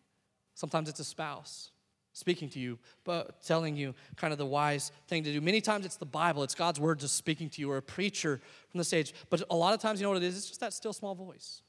sometimes 0.54 0.88
it's 0.88 0.98
a 0.98 1.04
spouse 1.04 1.70
speaking 2.18 2.48
to 2.50 2.58
you, 2.58 2.78
but 3.04 3.42
telling 3.42 3.76
you 3.76 3.94
kind 4.16 4.32
of 4.32 4.38
the 4.38 4.46
wise 4.46 4.92
thing 5.06 5.22
to 5.24 5.32
do. 5.32 5.40
Many 5.40 5.60
times 5.60 5.86
it's 5.86 5.96
the 5.96 6.06
Bible, 6.06 6.42
it's 6.42 6.54
God's 6.54 6.80
word 6.80 6.98
just 6.98 7.16
speaking 7.16 7.48
to 7.50 7.60
you, 7.60 7.70
or 7.70 7.76
a 7.76 7.82
preacher 7.82 8.40
from 8.70 8.78
the 8.78 8.84
stage. 8.84 9.14
But 9.30 9.42
a 9.50 9.56
lot 9.56 9.74
of 9.74 9.80
times, 9.80 10.00
you 10.00 10.04
know 10.04 10.10
what 10.10 10.22
it 10.22 10.26
is? 10.26 10.36
It's 10.36 10.48
just 10.48 10.60
that 10.60 10.72
still 10.72 10.92
small 10.92 11.14
voice, 11.14 11.62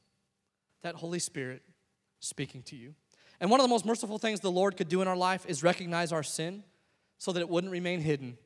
that 0.82 0.96
Holy 0.96 1.20
Spirit 1.20 1.62
speaking 2.20 2.64
to 2.64 2.76
you. 2.76 2.94
And 3.40 3.50
one 3.50 3.60
of 3.60 3.64
the 3.64 3.70
most 3.70 3.86
merciful 3.86 4.18
things 4.18 4.40
the 4.40 4.52
Lord 4.52 4.76
could 4.76 4.90
do 4.90 5.02
in 5.02 5.08
our 5.08 5.16
life 5.16 5.46
is 5.48 5.64
recognize 5.64 6.12
our 6.12 6.24
sin 6.24 6.64
so 7.18 7.32
that 7.32 7.40
it 7.40 7.50
wouldn't 7.50 7.72
remain 7.72 8.02
hidden 8.02 8.38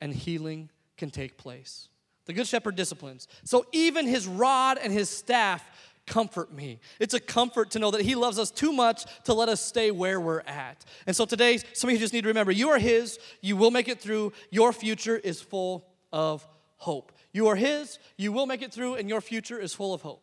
and 0.00 0.12
healing 0.12 0.70
can 0.96 1.10
take 1.10 1.36
place. 1.36 1.88
The 2.26 2.32
Good 2.32 2.46
Shepherd 2.46 2.76
disciplines. 2.76 3.28
So 3.44 3.66
even 3.72 4.06
his 4.06 4.26
rod 4.26 4.78
and 4.80 4.92
his 4.92 5.08
staff 5.08 5.68
comfort 6.06 6.52
me. 6.52 6.80
It's 7.00 7.14
a 7.14 7.20
comfort 7.20 7.72
to 7.72 7.78
know 7.78 7.90
that 7.90 8.02
He 8.02 8.14
loves 8.14 8.38
us 8.38 8.50
too 8.50 8.72
much 8.72 9.04
to 9.24 9.34
let 9.34 9.48
us 9.48 9.60
stay 9.60 9.90
where 9.90 10.20
we're 10.20 10.40
at. 10.40 10.84
And 11.06 11.14
so 11.14 11.24
today, 11.24 11.58
some 11.72 11.88
of 11.90 11.94
you 11.94 11.98
just 11.98 12.12
need 12.12 12.22
to 12.22 12.28
remember 12.28 12.52
you 12.52 12.68
are 12.70 12.78
His, 12.78 13.18
you 13.40 13.56
will 13.56 13.70
make 13.70 13.88
it 13.88 14.00
through, 14.00 14.32
your 14.50 14.72
future 14.72 15.16
is 15.16 15.40
full 15.40 15.86
of 16.12 16.46
hope. 16.76 17.12
You 17.32 17.48
are 17.48 17.56
His, 17.56 17.98
you 18.16 18.32
will 18.32 18.46
make 18.46 18.62
it 18.62 18.72
through, 18.72 18.94
and 18.94 19.08
your 19.08 19.20
future 19.20 19.58
is 19.58 19.74
full 19.74 19.92
of 19.92 20.02
hope. 20.02 20.22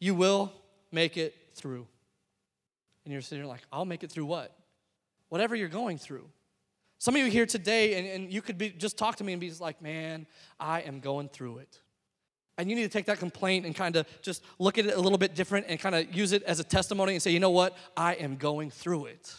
You 0.00 0.14
will 0.14 0.52
make 0.92 1.16
it 1.16 1.34
through. 1.54 1.86
And 3.04 3.12
you're 3.12 3.22
sitting 3.22 3.44
like, 3.46 3.62
I'll 3.72 3.84
make 3.84 4.04
it 4.04 4.12
through 4.12 4.26
what? 4.26 4.54
Whatever 5.28 5.56
you're 5.56 5.68
going 5.68 5.98
through. 5.98 6.28
Some 6.98 7.14
of 7.14 7.20
you 7.22 7.30
here 7.30 7.46
today, 7.46 7.94
and, 7.94 8.06
and 8.06 8.32
you 8.32 8.42
could 8.42 8.58
be 8.58 8.70
just 8.70 8.98
talk 8.98 9.16
to 9.16 9.24
me 9.24 9.32
and 9.32 9.40
be 9.40 9.50
like, 9.60 9.80
man, 9.80 10.26
I 10.58 10.80
am 10.80 11.00
going 11.00 11.28
through 11.28 11.58
it. 11.58 11.80
And 12.58 12.68
you 12.68 12.74
need 12.74 12.82
to 12.82 12.88
take 12.88 13.06
that 13.06 13.20
complaint 13.20 13.64
and 13.64 13.74
kind 13.74 13.94
of 13.94 14.06
just 14.20 14.42
look 14.58 14.78
at 14.78 14.86
it 14.86 14.96
a 14.96 15.00
little 15.00 15.16
bit 15.16 15.34
different 15.36 15.66
and 15.68 15.78
kind 15.78 15.94
of 15.94 16.14
use 16.14 16.32
it 16.32 16.42
as 16.42 16.58
a 16.58 16.64
testimony 16.64 17.12
and 17.14 17.22
say, 17.22 17.30
you 17.30 17.38
know 17.38 17.50
what? 17.50 17.76
I 17.96 18.14
am 18.14 18.36
going 18.36 18.70
through 18.70 19.06
it. 19.06 19.32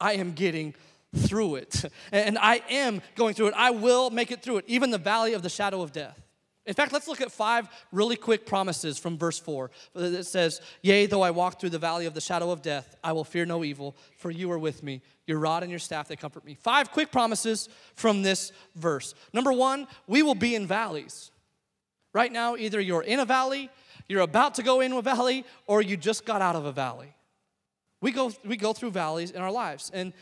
I 0.00 0.14
am 0.14 0.32
getting 0.32 0.74
through 1.14 1.56
it. 1.56 1.84
And 2.12 2.38
I 2.38 2.62
am 2.70 3.02
going 3.16 3.34
through 3.34 3.48
it. 3.48 3.54
I 3.56 3.70
will 3.70 4.10
make 4.10 4.30
it 4.30 4.42
through 4.42 4.58
it, 4.58 4.64
even 4.66 4.90
the 4.90 4.98
valley 4.98 5.34
of 5.34 5.42
the 5.42 5.48
shadow 5.48 5.82
of 5.82 5.92
death. 5.92 6.20
In 6.66 6.72
fact, 6.72 6.94
let's 6.94 7.06
look 7.06 7.20
at 7.20 7.30
five 7.30 7.68
really 7.92 8.16
quick 8.16 8.46
promises 8.46 8.98
from 8.98 9.18
verse 9.18 9.38
4. 9.38 9.70
It 9.96 10.24
says, 10.24 10.62
Yea, 10.80 11.04
though 11.04 11.20
I 11.20 11.30
walk 11.30 11.60
through 11.60 11.70
the 11.70 11.78
valley 11.78 12.06
of 12.06 12.14
the 12.14 12.22
shadow 12.22 12.50
of 12.50 12.62
death, 12.62 12.96
I 13.04 13.12
will 13.12 13.24
fear 13.24 13.44
no 13.44 13.64
evil, 13.64 13.94
for 14.16 14.30
you 14.30 14.50
are 14.50 14.58
with 14.58 14.82
me. 14.82 15.02
Your 15.26 15.38
rod 15.38 15.62
and 15.62 15.70
your 15.70 15.78
staff, 15.78 16.08
they 16.08 16.16
comfort 16.16 16.44
me. 16.44 16.54
Five 16.54 16.90
quick 16.90 17.12
promises 17.12 17.68
from 17.94 18.22
this 18.22 18.50
verse. 18.76 19.14
Number 19.34 19.52
one, 19.52 19.86
we 20.06 20.22
will 20.22 20.34
be 20.34 20.54
in 20.54 20.66
valleys. 20.66 21.30
Right 22.14 22.32
now, 22.32 22.56
either 22.56 22.80
you're 22.80 23.02
in 23.02 23.20
a 23.20 23.24
valley, 23.24 23.68
you're 24.08 24.22
about 24.22 24.54
to 24.54 24.62
go 24.62 24.80
in 24.80 24.92
a 24.92 25.02
valley, 25.02 25.44
or 25.66 25.82
you 25.82 25.96
just 25.96 26.24
got 26.24 26.40
out 26.40 26.56
of 26.56 26.64
a 26.64 26.72
valley. 26.72 27.12
We 28.00 28.12
go, 28.12 28.32
we 28.44 28.56
go 28.56 28.72
through 28.72 28.92
valleys 28.92 29.32
in 29.32 29.42
our 29.42 29.50
lives. 29.50 29.90
And 29.92 30.12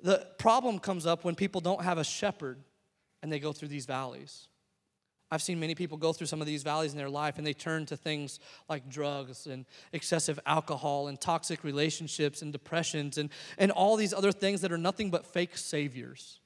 the 0.00 0.26
problem 0.38 0.78
comes 0.78 1.06
up 1.06 1.24
when 1.24 1.34
people 1.34 1.60
don't 1.60 1.82
have 1.82 1.98
a 1.98 2.04
shepherd 2.04 2.58
and 3.22 3.30
they 3.30 3.38
go 3.38 3.52
through 3.52 3.68
these 3.68 3.86
valleys. 3.86 4.48
I've 5.30 5.42
seen 5.42 5.58
many 5.58 5.74
people 5.74 5.96
go 5.96 6.12
through 6.12 6.26
some 6.26 6.40
of 6.40 6.46
these 6.46 6.62
valleys 6.62 6.92
in 6.92 6.98
their 6.98 7.08
life 7.08 7.38
and 7.38 7.46
they 7.46 7.54
turn 7.54 7.86
to 7.86 7.96
things 7.96 8.38
like 8.68 8.88
drugs 8.90 9.46
and 9.46 9.64
excessive 9.92 10.38
alcohol 10.44 11.08
and 11.08 11.18
toxic 11.20 11.64
relationships 11.64 12.42
and 12.42 12.52
depressions 12.52 13.16
and, 13.16 13.30
and 13.56 13.70
all 13.70 13.96
these 13.96 14.12
other 14.12 14.30
things 14.30 14.60
that 14.60 14.72
are 14.72 14.78
nothing 14.78 15.10
but 15.10 15.26
fake 15.26 15.56
saviors. 15.56 16.38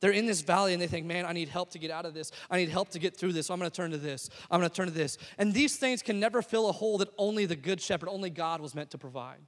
They're 0.00 0.12
in 0.12 0.26
this 0.26 0.42
valley 0.42 0.72
and 0.72 0.80
they 0.80 0.86
think, 0.86 1.06
man, 1.06 1.26
I 1.26 1.32
need 1.32 1.48
help 1.48 1.70
to 1.70 1.78
get 1.78 1.90
out 1.90 2.06
of 2.06 2.14
this. 2.14 2.30
I 2.50 2.56
need 2.56 2.68
help 2.68 2.90
to 2.90 2.98
get 2.98 3.16
through 3.16 3.32
this. 3.32 3.48
So 3.48 3.54
I'm 3.54 3.58
going 3.58 3.70
to 3.70 3.76
turn 3.76 3.90
to 3.90 3.98
this. 3.98 4.30
I'm 4.50 4.60
going 4.60 4.70
to 4.70 4.74
turn 4.74 4.86
to 4.86 4.94
this. 4.94 5.18
And 5.38 5.52
these 5.52 5.76
things 5.76 6.02
can 6.02 6.20
never 6.20 6.40
fill 6.40 6.68
a 6.68 6.72
hole 6.72 6.98
that 6.98 7.08
only 7.18 7.46
the 7.46 7.56
good 7.56 7.80
shepherd, 7.80 8.08
only 8.08 8.30
God 8.30 8.60
was 8.60 8.74
meant 8.74 8.90
to 8.92 8.98
provide. 8.98 9.38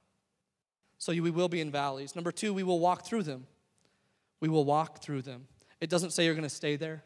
So 0.97 1.13
we 1.13 1.31
will 1.31 1.49
be 1.49 1.61
in 1.61 1.71
valleys. 1.71 2.15
Number 2.15 2.31
two, 2.31 2.53
we 2.53 2.63
will 2.63 2.79
walk 2.79 3.05
through 3.05 3.23
them. 3.23 3.47
We 4.39 4.49
will 4.49 4.65
walk 4.65 5.01
through 5.01 5.21
them. 5.21 5.47
It 5.79 5.89
doesn't 5.89 6.11
say 6.11 6.25
you're 6.25 6.35
going 6.35 6.43
to 6.43 6.49
stay 6.49 6.75
there. 6.75 7.03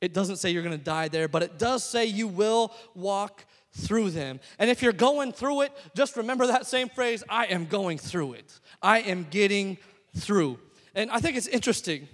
It 0.00 0.14
doesn't 0.14 0.36
say 0.36 0.50
you're 0.50 0.62
going 0.62 0.78
to 0.78 0.84
die 0.84 1.08
there, 1.08 1.28
but 1.28 1.42
it 1.42 1.58
does 1.58 1.84
say 1.84 2.06
you 2.06 2.28
will 2.28 2.72
walk 2.94 3.44
through 3.72 4.10
them. 4.10 4.40
And 4.58 4.70
if 4.70 4.82
you're 4.82 4.92
going 4.92 5.32
through 5.32 5.62
it, 5.62 5.72
just 5.94 6.16
remember 6.16 6.46
that 6.46 6.66
same 6.66 6.88
phrase 6.88 7.22
I 7.28 7.46
am 7.46 7.66
going 7.66 7.98
through 7.98 8.34
it. 8.34 8.60
I 8.80 9.00
am 9.00 9.26
getting 9.30 9.78
through. 10.16 10.58
And 10.94 11.10
I 11.10 11.20
think 11.20 11.36
it's 11.36 11.48
interesting. 11.48 12.08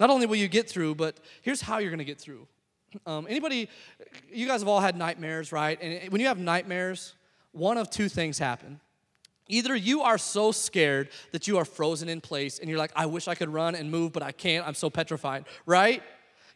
Not 0.00 0.10
only 0.10 0.26
will 0.26 0.36
you 0.36 0.48
get 0.48 0.68
through, 0.68 0.96
but 0.96 1.20
here's 1.42 1.60
how 1.60 1.78
you're 1.78 1.90
going 1.90 1.98
to 1.98 2.04
get 2.04 2.18
through. 2.18 2.48
Um, 3.06 3.26
anybody, 3.28 3.68
you 4.32 4.46
guys 4.46 4.62
have 4.62 4.68
all 4.68 4.80
had 4.80 4.96
nightmares, 4.96 5.52
right? 5.52 5.80
And 5.80 6.10
when 6.10 6.20
you 6.20 6.26
have 6.26 6.38
nightmares, 6.38 7.14
one 7.52 7.76
of 7.76 7.90
two 7.90 8.08
things 8.08 8.38
happen. 8.38 8.80
Either 9.46 9.76
you 9.76 10.02
are 10.02 10.16
so 10.16 10.52
scared 10.52 11.08
that 11.32 11.46
you 11.46 11.58
are 11.58 11.64
frozen 11.64 12.08
in 12.08 12.20
place 12.20 12.58
and 12.58 12.68
you're 12.68 12.78
like, 12.78 12.92
I 12.96 13.06
wish 13.06 13.28
I 13.28 13.34
could 13.34 13.48
run 13.48 13.74
and 13.74 13.90
move, 13.90 14.12
but 14.12 14.22
I 14.22 14.32
can't. 14.32 14.66
I'm 14.66 14.74
so 14.74 14.88
petrified, 14.90 15.44
right? 15.66 16.02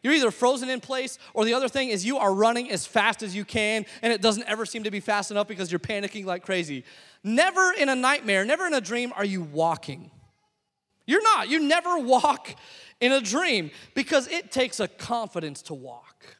You're 0.01 0.13
either 0.13 0.31
frozen 0.31 0.69
in 0.69 0.81
place, 0.81 1.17
or 1.33 1.45
the 1.45 1.55
other 1.55 1.67
thing 1.67 1.89
is 1.89 2.05
you 2.05 2.19
are 2.19 2.31
running 2.31 2.69
as 2.69 2.85
fast 2.85 3.23
as 3.23 3.35
you 3.35 3.43
can, 3.43 3.85
and 4.03 4.13
it 4.13 4.21
doesn't 4.21 4.47
ever 4.47 4.65
seem 4.65 4.83
to 4.83 4.91
be 4.91 4.99
fast 4.99 5.31
enough 5.31 5.47
because 5.47 5.71
you're 5.71 5.79
panicking 5.79 6.25
like 6.25 6.45
crazy. 6.45 6.83
Never 7.23 7.73
in 7.73 7.89
a 7.89 7.95
nightmare, 7.95 8.45
never 8.45 8.67
in 8.67 8.73
a 8.75 8.81
dream 8.81 9.11
are 9.15 9.25
you 9.25 9.41
walking. 9.41 10.11
You're 11.07 11.23
not. 11.23 11.49
You 11.49 11.59
never 11.59 11.97
walk 11.97 12.55
in 13.01 13.11
a 13.11 13.21
dream 13.21 13.71
because 13.93 14.27
it 14.27 14.51
takes 14.51 14.79
a 14.79 14.87
confidence 14.87 15.61
to 15.63 15.73
walk, 15.73 16.37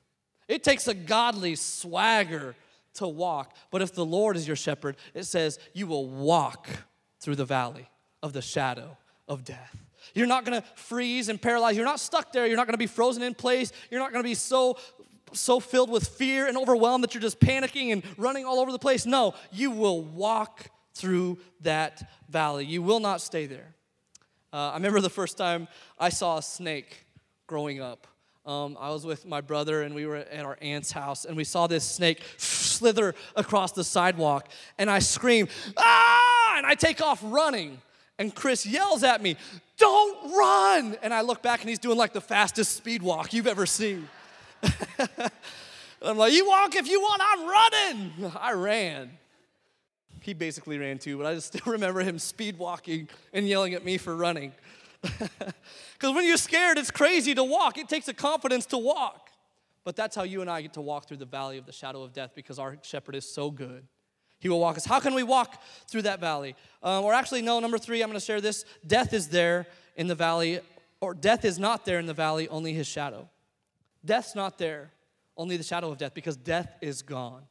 it 0.48 0.64
takes 0.64 0.88
a 0.88 0.94
godly 0.94 1.56
swagger 1.56 2.56
to 2.96 3.08
walk. 3.08 3.56
But 3.72 3.82
if 3.82 3.94
the 3.94 4.06
Lord 4.06 4.38
is 4.38 4.48
your 4.48 4.56
shepherd, 4.56 4.98
it 5.14 5.24
says 5.24 5.60
you 5.74 5.88
will 5.88 6.08
walk 6.08 6.68
through 7.20 7.36
the 7.36 7.46
valley 7.46 7.90
of 8.24 8.34
the 8.34 8.42
shadow 8.42 8.98
of 9.28 9.44
death. 9.44 9.76
You're 10.14 10.28
not 10.28 10.46
gonna 10.46 10.64
freeze 10.76 11.30
and 11.30 11.42
paralyze. 11.42 11.76
You're 11.76 11.86
not 11.86 12.00
stuck 12.00 12.32
there. 12.32 12.46
You're 12.46 12.58
not 12.58 12.68
gonna 12.68 12.78
be 12.78 12.88
frozen 12.88 13.24
in 13.24 13.34
place. 13.34 13.72
You're 13.90 14.00
not 14.00 14.12
gonna 14.12 14.24
be 14.24 14.36
so 14.36 14.78
so 15.34 15.60
filled 15.60 15.90
with 15.90 16.08
fear 16.08 16.48
and 16.48 16.58
overwhelmed 16.58 17.04
that 17.04 17.14
you're 17.14 17.22
just 17.22 17.40
panicking 17.40 17.92
and 17.92 18.04
running 18.18 18.46
all 18.46 18.60
over 18.60 18.72
the 18.72 18.80
place. 18.80 19.06
No, 19.06 19.34
you 19.52 19.72
will 19.72 20.02
walk 20.02 20.70
through 20.94 21.40
that 21.62 22.10
valley. 22.30 22.66
You 22.66 22.82
will 22.82 23.00
not 23.00 23.20
stay 23.22 23.46
there. 23.46 23.76
Uh, 24.56 24.70
I 24.70 24.76
remember 24.76 25.02
the 25.02 25.10
first 25.10 25.38
time 25.38 25.68
I 26.00 26.08
saw 26.08 26.38
a 26.38 26.42
snake 26.42 27.06
growing 27.46 27.82
up. 27.82 28.08
Um, 28.46 28.78
I 28.80 28.90
was 28.90 29.06
with 29.06 29.26
my 29.26 29.42
brother 29.42 29.82
and 29.82 29.94
we 29.94 30.06
were 30.06 30.16
at 30.16 30.46
our 30.46 30.58
aunt's 30.62 30.94
house 30.94 31.26
and 31.26 31.36
we 31.36 31.44
saw 31.44 31.68
this 31.68 31.84
snake 31.84 32.22
slither 32.38 33.16
across 33.36 33.74
the 33.74 33.84
sidewalk 33.84 34.48
and 34.78 34.90
I 34.90 35.00
scream, 35.00 35.50
ah! 35.76 36.56
And 36.56 36.66
I 36.66 36.74
take 36.74 37.02
off 37.02 37.20
running. 37.22 37.82
And 38.18 38.34
Chris 38.34 38.66
yells 38.66 39.04
at 39.04 39.22
me, 39.22 39.36
Don't 39.78 40.34
run! 40.34 40.96
And 41.02 41.14
I 41.14 41.20
look 41.20 41.44
back 41.44 41.60
and 41.60 41.68
he's 41.68 41.80
doing 41.80 41.98
like 41.98 42.14
the 42.14 42.22
fastest 42.22 42.78
speed 42.78 43.04
walk 43.04 43.34
you've 43.34 43.48
ever 43.48 43.66
seen. 43.66 44.08
I'm 46.02 46.18
like, 46.18 46.32
You 46.32 46.48
walk 46.48 46.76
if 46.78 46.88
you 46.88 47.02
want, 47.02 47.22
I'm 47.22 47.46
running. 47.46 48.32
I 48.40 48.54
ran. 48.54 49.12
He 50.26 50.34
basically 50.34 50.80
ran 50.80 50.98
too, 50.98 51.18
but 51.18 51.28
I 51.28 51.36
just 51.36 51.48
still 51.56 51.72
remember 51.72 52.02
him 52.02 52.18
speed 52.18 52.58
walking 52.58 53.08
and 53.32 53.48
yelling 53.48 53.76
at 53.76 53.86
me 53.86 53.98
for 53.98 54.16
running. 54.16 54.54
Because 55.98 56.14
when 56.14 56.28
you're 56.28 56.36
scared, 56.36 56.78
it's 56.78 56.92
crazy 56.92 57.34
to 57.36 57.44
walk. 57.44 57.78
It 57.78 57.88
takes 57.88 58.10
a 58.10 58.14
confidence 58.14 58.66
to 58.68 58.78
walk. 58.78 59.30
But 59.86 59.96
that's 59.96 60.14
how 60.14 60.24
you 60.24 60.42
and 60.42 60.50
I 60.50 60.62
get 60.62 60.74
to 60.74 60.82
walk 60.82 61.08
through 61.08 61.18
the 61.18 61.26
valley 61.26 61.58
of 61.58 61.66
the 61.66 61.72
shadow 61.72 62.04
of 62.04 62.12
death 62.12 62.32
because 62.36 62.60
our 62.60 62.78
shepherd 62.82 63.16
is 63.16 63.28
so 63.28 63.50
good. 63.50 63.88
He 64.40 64.50
will 64.50 64.60
walk 64.60 64.76
us. 64.76 64.86
How 64.86 65.00
can 65.00 65.14
we 65.14 65.24
walk 65.24 65.64
through 65.88 66.02
that 66.02 66.20
valley? 66.20 66.56
Uh, 66.84 67.02
or 67.02 67.14
actually, 67.14 67.42
no, 67.42 67.62
number 67.62 67.78
three, 67.78 68.02
I'm 68.02 68.10
going 68.10 68.20
to 68.20 68.26
share 68.26 68.42
this. 68.42 68.66
Death 68.86 69.14
is 69.14 69.30
there 69.30 69.68
in 69.96 70.08
the 70.08 70.16
valley, 70.16 70.60
or 71.00 71.14
death 71.14 71.46
is 71.46 71.58
not 71.58 71.86
there 71.86 71.98
in 71.98 72.08
the 72.08 72.14
valley, 72.14 72.50
only 72.50 72.74
his 72.74 72.88
shadow. 72.88 73.30
Death's 74.04 74.36
not 74.36 74.58
there, 74.58 74.92
only 75.38 75.56
the 75.56 75.64
shadow 75.64 75.92
of 75.92 75.98
death, 75.98 76.14
because 76.14 76.36
death 76.36 76.76
is 76.82 77.02
gone. 77.02 77.44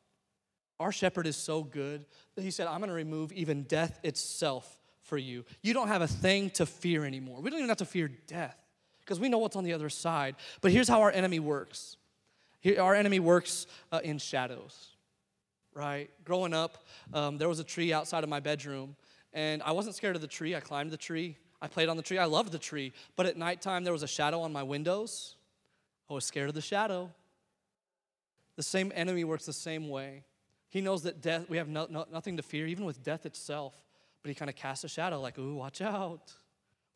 Our 0.84 0.92
shepherd 0.92 1.26
is 1.26 1.36
so 1.36 1.62
good 1.62 2.04
that 2.34 2.42
he 2.42 2.50
said, 2.50 2.66
I'm 2.66 2.78
going 2.78 2.90
to 2.90 2.94
remove 2.94 3.32
even 3.32 3.62
death 3.62 3.98
itself 4.02 4.78
for 5.00 5.16
you. 5.16 5.46
You 5.62 5.72
don't 5.72 5.88
have 5.88 6.02
a 6.02 6.06
thing 6.06 6.50
to 6.50 6.66
fear 6.66 7.06
anymore. 7.06 7.40
We 7.40 7.48
don't 7.48 7.58
even 7.58 7.70
have 7.70 7.78
to 7.78 7.86
fear 7.86 8.10
death 8.26 8.56
because 9.00 9.18
we 9.18 9.30
know 9.30 9.38
what's 9.38 9.56
on 9.56 9.64
the 9.64 9.72
other 9.72 9.88
side. 9.88 10.36
But 10.60 10.72
here's 10.72 10.86
how 10.86 11.00
our 11.00 11.10
enemy 11.10 11.40
works 11.40 11.96
our 12.78 12.94
enemy 12.94 13.18
works 13.18 13.66
uh, 13.92 14.00
in 14.04 14.18
shadows 14.18 14.90
right? 15.74 16.08
Growing 16.24 16.54
up, 16.54 16.84
um, 17.12 17.36
there 17.36 17.48
was 17.48 17.58
a 17.58 17.64
tree 17.64 17.92
outside 17.92 18.22
of 18.22 18.30
my 18.30 18.38
bedroom, 18.38 18.94
and 19.32 19.60
I 19.64 19.72
wasn't 19.72 19.96
scared 19.96 20.14
of 20.14 20.22
the 20.22 20.28
tree. 20.28 20.54
I 20.54 20.60
climbed 20.60 20.92
the 20.92 20.96
tree. 20.96 21.36
I 21.60 21.66
played 21.66 21.88
on 21.88 21.96
the 21.96 22.02
tree. 22.02 22.18
I 22.18 22.26
loved 22.26 22.52
the 22.52 22.58
tree. 22.58 22.92
But 23.16 23.26
at 23.26 23.36
nighttime, 23.36 23.82
there 23.82 23.92
was 23.92 24.04
a 24.04 24.08
shadow 24.08 24.42
on 24.42 24.52
my 24.52 24.62
windows. 24.62 25.34
I 26.08 26.14
was 26.14 26.24
scared 26.24 26.48
of 26.48 26.54
the 26.54 26.60
shadow. 26.60 27.10
The 28.56 28.62
same 28.62 28.92
enemy 28.94 29.24
works 29.24 29.46
the 29.46 29.52
same 29.52 29.88
way. 29.88 30.22
He 30.74 30.80
knows 30.80 31.04
that 31.04 31.22
death, 31.22 31.48
we 31.48 31.58
have 31.58 31.68
no, 31.68 31.86
no, 31.88 32.04
nothing 32.12 32.36
to 32.36 32.42
fear, 32.42 32.66
even 32.66 32.84
with 32.84 33.00
death 33.04 33.26
itself. 33.26 33.80
But 34.24 34.30
he 34.30 34.34
kind 34.34 34.48
of 34.48 34.56
casts 34.56 34.82
a 34.82 34.88
shadow, 34.88 35.20
like, 35.20 35.38
ooh, 35.38 35.54
watch 35.54 35.80
out. 35.80 36.32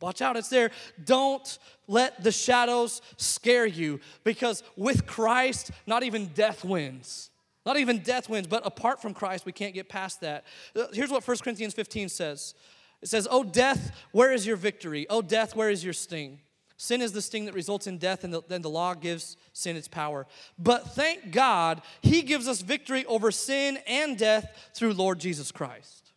Watch 0.00 0.20
out, 0.20 0.36
it's 0.36 0.48
there. 0.48 0.72
Don't 1.04 1.60
let 1.86 2.24
the 2.24 2.32
shadows 2.32 3.02
scare 3.18 3.66
you 3.66 4.00
because 4.24 4.64
with 4.76 5.06
Christ, 5.06 5.70
not 5.86 6.02
even 6.02 6.26
death 6.26 6.64
wins. 6.64 7.30
Not 7.64 7.76
even 7.76 8.00
death 8.00 8.28
wins, 8.28 8.48
but 8.48 8.66
apart 8.66 9.00
from 9.00 9.14
Christ, 9.14 9.46
we 9.46 9.52
can't 9.52 9.74
get 9.74 9.88
past 9.88 10.22
that. 10.22 10.44
Uh, 10.74 10.86
here's 10.92 11.10
what 11.10 11.26
1 11.26 11.36
Corinthians 11.36 11.72
15 11.72 12.08
says 12.08 12.54
it 13.00 13.08
says, 13.08 13.28
Oh, 13.30 13.44
death, 13.44 13.92
where 14.10 14.32
is 14.32 14.44
your 14.44 14.56
victory? 14.56 15.06
Oh, 15.08 15.22
death, 15.22 15.54
where 15.54 15.70
is 15.70 15.84
your 15.84 15.92
sting? 15.92 16.40
Sin 16.80 17.02
is 17.02 17.10
the 17.10 17.20
sting 17.20 17.44
that 17.46 17.54
results 17.54 17.88
in 17.88 17.98
death, 17.98 18.22
and 18.22 18.32
then 18.46 18.62
the 18.62 18.70
law 18.70 18.94
gives 18.94 19.36
sin 19.52 19.76
its 19.76 19.88
power. 19.88 20.28
But 20.56 20.94
thank 20.94 21.32
God, 21.32 21.82
He 22.02 22.22
gives 22.22 22.46
us 22.46 22.60
victory 22.62 23.04
over 23.06 23.32
sin 23.32 23.80
and 23.88 24.16
death 24.16 24.70
through 24.74 24.94
Lord 24.94 25.18
Jesus 25.18 25.50
Christ. 25.50 26.12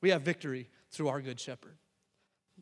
We 0.00 0.10
have 0.10 0.22
victory 0.22 0.68
through 0.90 1.06
our 1.06 1.22
good 1.22 1.38
shepherd. 1.38 1.76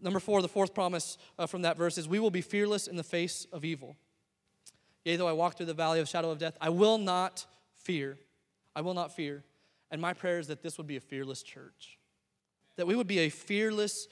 Number 0.02 0.20
four, 0.20 0.42
the 0.42 0.48
fourth 0.48 0.74
promise 0.74 1.16
uh, 1.38 1.46
from 1.46 1.62
that 1.62 1.78
verse 1.78 1.96
is 1.96 2.06
we 2.06 2.18
will 2.18 2.30
be 2.30 2.42
fearless 2.42 2.86
in 2.86 2.96
the 2.96 3.02
face 3.02 3.46
of 3.54 3.64
evil. 3.64 3.96
Yea, 5.06 5.16
though 5.16 5.28
I 5.28 5.32
walk 5.32 5.56
through 5.56 5.66
the 5.66 5.74
valley 5.74 5.98
of 5.98 6.08
shadow 6.10 6.30
of 6.30 6.38
death, 6.38 6.58
I 6.60 6.68
will 6.68 6.98
not 6.98 7.46
fear. 7.74 8.18
I 8.76 8.82
will 8.82 8.94
not 8.94 9.16
fear. 9.16 9.44
And 9.90 10.00
my 10.00 10.12
prayer 10.12 10.38
is 10.38 10.48
that 10.48 10.62
this 10.62 10.76
would 10.76 10.86
be 10.86 10.96
a 10.96 11.00
fearless 11.00 11.42
church, 11.42 11.98
that 12.76 12.86
we 12.86 12.94
would 12.94 13.06
be 13.06 13.20
a 13.20 13.30
fearless 13.30 14.08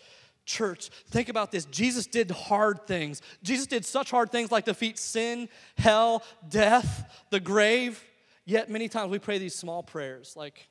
church. 0.48 0.88
Think 1.08 1.28
about 1.28 1.52
this 1.52 1.64
Jesus 1.66 2.06
did 2.06 2.30
hard 2.32 2.87
things. 2.87 3.22
Jesus 3.42 3.66
did 3.66 3.84
such 3.84 4.11
hard 4.11 4.32
things 4.32 4.50
like 4.50 4.64
defeat 4.64 4.98
sin, 4.98 5.48
hell, 5.76 6.24
death, 6.48 7.24
the 7.30 7.38
grave. 7.38 8.02
Yet 8.44 8.70
many 8.70 8.88
times 8.88 9.11
we 9.11 9.18
pray 9.18 9.38
these 9.38 9.54
small 9.54 9.82
prayers 9.82 10.34
like, 10.34 10.68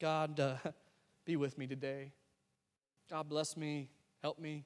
God, 0.00 0.38
uh, 0.38 0.56
be 1.24 1.36
with 1.36 1.58
me 1.58 1.66
today. 1.66 2.12
God 3.10 3.28
bless 3.28 3.56
me, 3.56 3.88
help 4.22 4.38
me. 4.38 4.64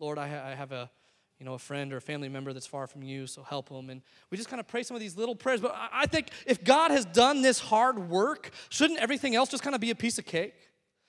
Lord, 0.00 0.18
I, 0.18 0.28
ha- 0.28 0.44
I 0.44 0.54
have 0.54 0.72
a 0.72 0.90
you 1.38 1.44
know, 1.44 1.54
a 1.54 1.58
friend 1.58 1.92
or 1.92 1.98
a 1.98 2.00
family 2.00 2.28
member 2.28 2.52
that's 2.52 2.66
far 2.66 2.86
from 2.86 3.02
you, 3.02 3.26
so 3.26 3.42
help 3.42 3.68
them. 3.68 3.90
And 3.90 4.00
we 4.30 4.38
just 4.38 4.48
kind 4.48 4.58
of 4.58 4.66
pray 4.66 4.82
some 4.82 4.94
of 4.94 5.02
these 5.02 5.16
little 5.18 5.36
prayers. 5.36 5.60
But 5.60 5.76
I 5.92 6.06
think 6.06 6.28
if 6.46 6.64
God 6.64 6.90
has 6.90 7.04
done 7.04 7.42
this 7.42 7.58
hard 7.60 7.98
work, 8.08 8.50
shouldn't 8.70 9.00
everything 9.00 9.36
else 9.36 9.50
just 9.50 9.62
kind 9.62 9.74
of 9.74 9.80
be 9.80 9.90
a 9.90 9.94
piece 9.94 10.18
of 10.18 10.24
cake? 10.24 10.54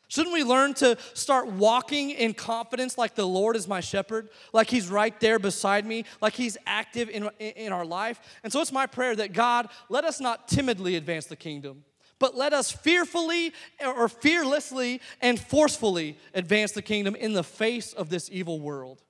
Shouldn't 0.10 0.34
we 0.34 0.44
learn 0.44 0.74
to 0.76 0.98
start 1.14 1.48
walking 1.48 2.12
in 2.12 2.34
confidence 2.34 2.98
like 2.98 3.16
the 3.16 3.28
Lord 3.28 3.58
is 3.58 3.68
my 3.68 3.82
shepherd, 3.82 4.30
like 4.54 4.70
He's 4.70 4.88
right 4.88 5.18
there 5.20 5.38
beside 5.38 5.86
me, 5.86 6.06
like 6.22 6.34
He's 6.34 6.58
active 6.66 7.10
in, 7.10 7.30
in 7.40 7.74
our 7.74 7.86
life? 7.86 8.20
And 8.44 8.54
so 8.54 8.62
it's 8.62 8.72
my 8.72 8.86
prayer 8.86 9.16
that 9.18 9.34
God, 9.34 9.68
let 9.90 10.06
us 10.06 10.22
not 10.22 10.48
timidly 10.48 10.96
advance 10.96 11.26
the 11.26 11.36
kingdom, 11.36 11.84
but 12.20 12.38
let 12.38 12.54
us 12.54 12.72
fearfully 12.72 13.52
or 13.86 14.08
fearlessly 14.08 15.02
and 15.22 15.38
forcefully 15.40 16.18
advance 16.34 16.72
the 16.72 16.82
kingdom 16.82 17.14
in 17.16 17.34
the 17.34 17.44
face 17.44 17.92
of 17.92 18.10
this 18.10 18.30
evil 18.32 18.62
world. 18.62 19.04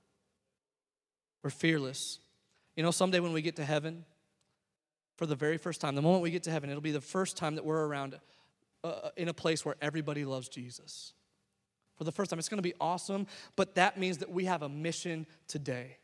We're 1.44 1.52
fearless. 1.52 2.20
You 2.76 2.82
know, 2.82 2.92
someday 2.92 3.20
when 3.20 3.34
we 3.34 3.44
get 3.44 3.56
to 3.58 3.66
heaven, 3.66 4.04
for 5.16 5.28
the 5.28 5.36
very 5.36 5.58
first 5.58 5.80
time, 5.80 5.96
the 5.96 6.02
moment 6.02 6.24
we 6.24 6.32
get 6.32 6.44
to 6.44 6.52
heaven, 6.52 6.70
it'll 6.70 6.82
be 6.82 6.92
the 6.92 7.02
first 7.02 7.38
time 7.38 7.56
that 7.56 7.66
we're 7.66 7.86
around 7.86 8.16
uh, 8.88 9.10
in 9.18 9.28
a 9.28 9.34
place 9.34 9.66
where 9.66 9.76
everybody 9.82 10.26
loves 10.26 10.50
Jesus. 10.50 11.14
For 11.98 12.04
the 12.04 12.12
first 12.12 12.30
time, 12.30 12.40
it's 12.40 12.50
gonna 12.50 12.62
be 12.62 12.76
awesome, 12.80 13.28
but 13.56 13.76
that 13.76 14.00
means 14.00 14.20
that 14.20 14.32
we 14.32 14.46
have 14.46 14.62
a 14.62 14.70
mission 14.70 15.26
today. 15.48 15.98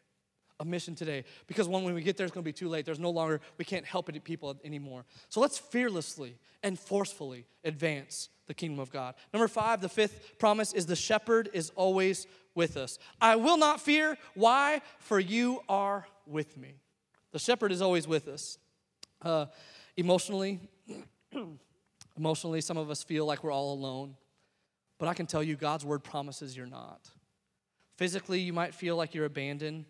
A 0.60 0.66
mission 0.66 0.96
today. 0.96 1.24
Because 1.48 1.68
when, 1.68 1.84
when 1.84 1.94
we 1.94 2.02
get 2.02 2.18
there, 2.18 2.26
it's 2.26 2.34
gonna 2.34 2.44
be 2.44 2.54
too 2.54 2.70
late. 2.70 2.86
There's 2.86 3.00
no 3.00 3.10
longer, 3.10 3.42
we 3.58 3.66
can't 3.66 3.86
help 3.86 4.10
it 4.10 4.24
people 4.24 4.56
anymore. 4.64 5.06
So 5.30 5.40
let's 5.40 5.58
fearlessly 5.58 6.38
and 6.64 6.80
forcefully 6.80 7.46
advance 7.64 8.30
the 8.48 8.54
kingdom 8.54 8.80
of 8.80 8.92
God. 8.92 9.16
Number 9.34 9.48
five, 9.48 9.82
the 9.82 9.90
fifth 9.90 10.38
promise 10.38 10.74
is 10.74 10.86
the 10.86 10.96
shepherd 10.96 11.50
is 11.54 11.72
always 11.76 12.28
with 12.56 12.78
us. 12.78 13.00
I 13.22 13.36
will 13.36 13.58
not 13.58 13.82
fear. 13.82 14.18
Why? 14.36 14.82
For 15.00 15.20
you 15.20 15.62
are 15.70 16.06
with 16.26 16.58
me. 16.58 16.76
The 17.32 17.40
shepherd 17.40 17.72
is 17.72 17.82
always 17.82 18.08
with 18.08 18.28
us. 18.28 18.58
Uh, 19.22 19.48
emotionally, 19.98 20.60
emotionally, 22.18 22.62
some 22.62 22.78
of 22.78 22.90
us 22.90 23.04
feel 23.04 23.26
like 23.26 23.44
we're 23.44 23.52
all 23.52 23.74
alone. 23.74 24.16
But 25.00 25.10
I 25.10 25.14
can 25.14 25.26
tell 25.26 25.44
you, 25.44 25.56
God's 25.56 25.86
word 25.86 26.04
promises 26.04 26.56
you're 26.56 26.66
not. 26.66 27.10
Physically, 27.98 28.40
you 28.40 28.54
might 28.54 28.74
feel 28.74 28.96
like 28.96 29.14
you're 29.14 29.26
abandoned, 29.26 29.86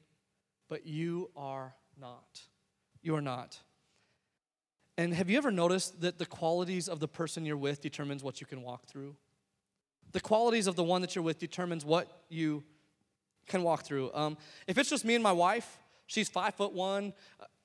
but 0.69 0.85
you 0.85 1.29
are 1.35 1.73
not. 1.99 2.41
You 3.01 3.15
are 3.15 3.21
not. 3.21 3.59
And 4.97 5.13
have 5.13 5.29
you 5.29 5.37
ever 5.37 5.51
noticed 5.51 6.01
that 6.01 6.19
the 6.19 6.25
qualities 6.25 6.87
of 6.87 6.99
the 6.99 7.07
person 7.07 7.45
you're 7.45 7.57
with 7.57 7.81
determines 7.81 8.23
what 8.23 8.39
you 8.41 8.47
can 8.47 8.61
walk 8.61 8.85
through? 8.85 9.15
The 10.11 10.19
qualities 10.19 10.67
of 10.67 10.75
the 10.75 10.83
one 10.83 11.01
that 11.01 11.15
you're 11.15 11.23
with 11.23 11.39
determines 11.39 11.83
what 11.83 12.07
you 12.29 12.63
can 13.47 13.63
walk 13.63 13.83
through. 13.83 14.11
Um, 14.13 14.37
if 14.67 14.77
it's 14.77 14.89
just 14.89 15.03
me 15.03 15.15
and 15.15 15.23
my 15.23 15.31
wife, 15.31 15.79
she's 16.05 16.29
five 16.29 16.55
foot 16.55 16.73
one, 16.73 17.13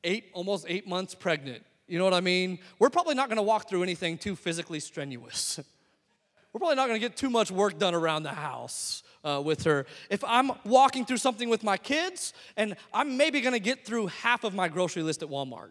eight, 0.04 0.30
almost 0.32 0.64
eight 0.68 0.88
months 0.88 1.14
pregnant. 1.14 1.62
You 1.89 1.99
know 1.99 2.05
what 2.05 2.14
I 2.14 2.20
mean? 2.20 2.59
We're 2.78 2.91
probably 2.91 3.14
not 3.14 3.30
gonna 3.30 3.43
walk 3.43 3.68
through 3.68 3.82
anything 3.82 4.18
too 4.18 4.36
physically 4.36 4.78
strenuous. 4.78 5.59
We're 6.53 6.59
probably 6.59 6.76
not 6.76 6.86
gonna 6.86 6.99
get 6.99 7.16
too 7.16 7.30
much 7.30 7.51
work 7.51 7.78
done 7.78 7.95
around 7.95 8.22
the 8.24 8.32
house 8.32 9.03
uh, 9.24 9.43
with 9.45 9.64
her. 9.64 9.86
If 10.11 10.22
I'm 10.22 10.53
walking 10.64 11.07
through 11.07 11.16
something 11.16 11.49
with 11.49 11.64
my 11.64 11.78
kids, 11.78 12.34
and 12.57 12.76
I'm 12.93 13.16
maybe 13.16 13.41
gonna 13.41 13.59
get 13.59 13.86
through 13.86 14.09
half 14.09 14.45
of 14.45 14.55
my 14.55 14.68
grocery 14.68 15.03
list 15.03 15.22
at 15.22 15.30
Walmart, 15.30 15.70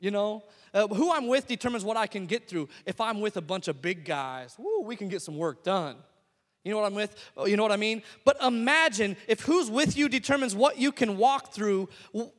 you 0.00 0.10
know? 0.10 0.42
Uh, 0.74 0.88
who 0.88 1.12
I'm 1.12 1.28
with 1.28 1.46
determines 1.46 1.84
what 1.84 1.96
I 1.96 2.06
can 2.06 2.26
get 2.26 2.48
through. 2.48 2.68
If 2.84 3.00
I'm 3.00 3.20
with 3.20 3.36
a 3.36 3.42
bunch 3.42 3.68
of 3.68 3.80
big 3.80 4.04
guys, 4.04 4.56
woo, 4.58 4.80
we 4.82 4.96
can 4.96 5.08
get 5.08 5.22
some 5.22 5.36
work 5.36 5.62
done. 5.62 5.96
You 6.64 6.70
know 6.70 6.78
what 6.78 6.86
I'm 6.86 6.94
with? 6.94 7.14
Oh, 7.36 7.46
you 7.46 7.56
know 7.56 7.62
what 7.62 7.72
I 7.72 7.76
mean? 7.76 8.02
But 8.24 8.40
imagine 8.42 9.16
if 9.26 9.40
who's 9.40 9.70
with 9.70 9.96
you 9.96 10.08
determines 10.08 10.54
what 10.54 10.78
you 10.78 10.92
can 10.92 11.18
walk 11.18 11.52
through. 11.52 11.88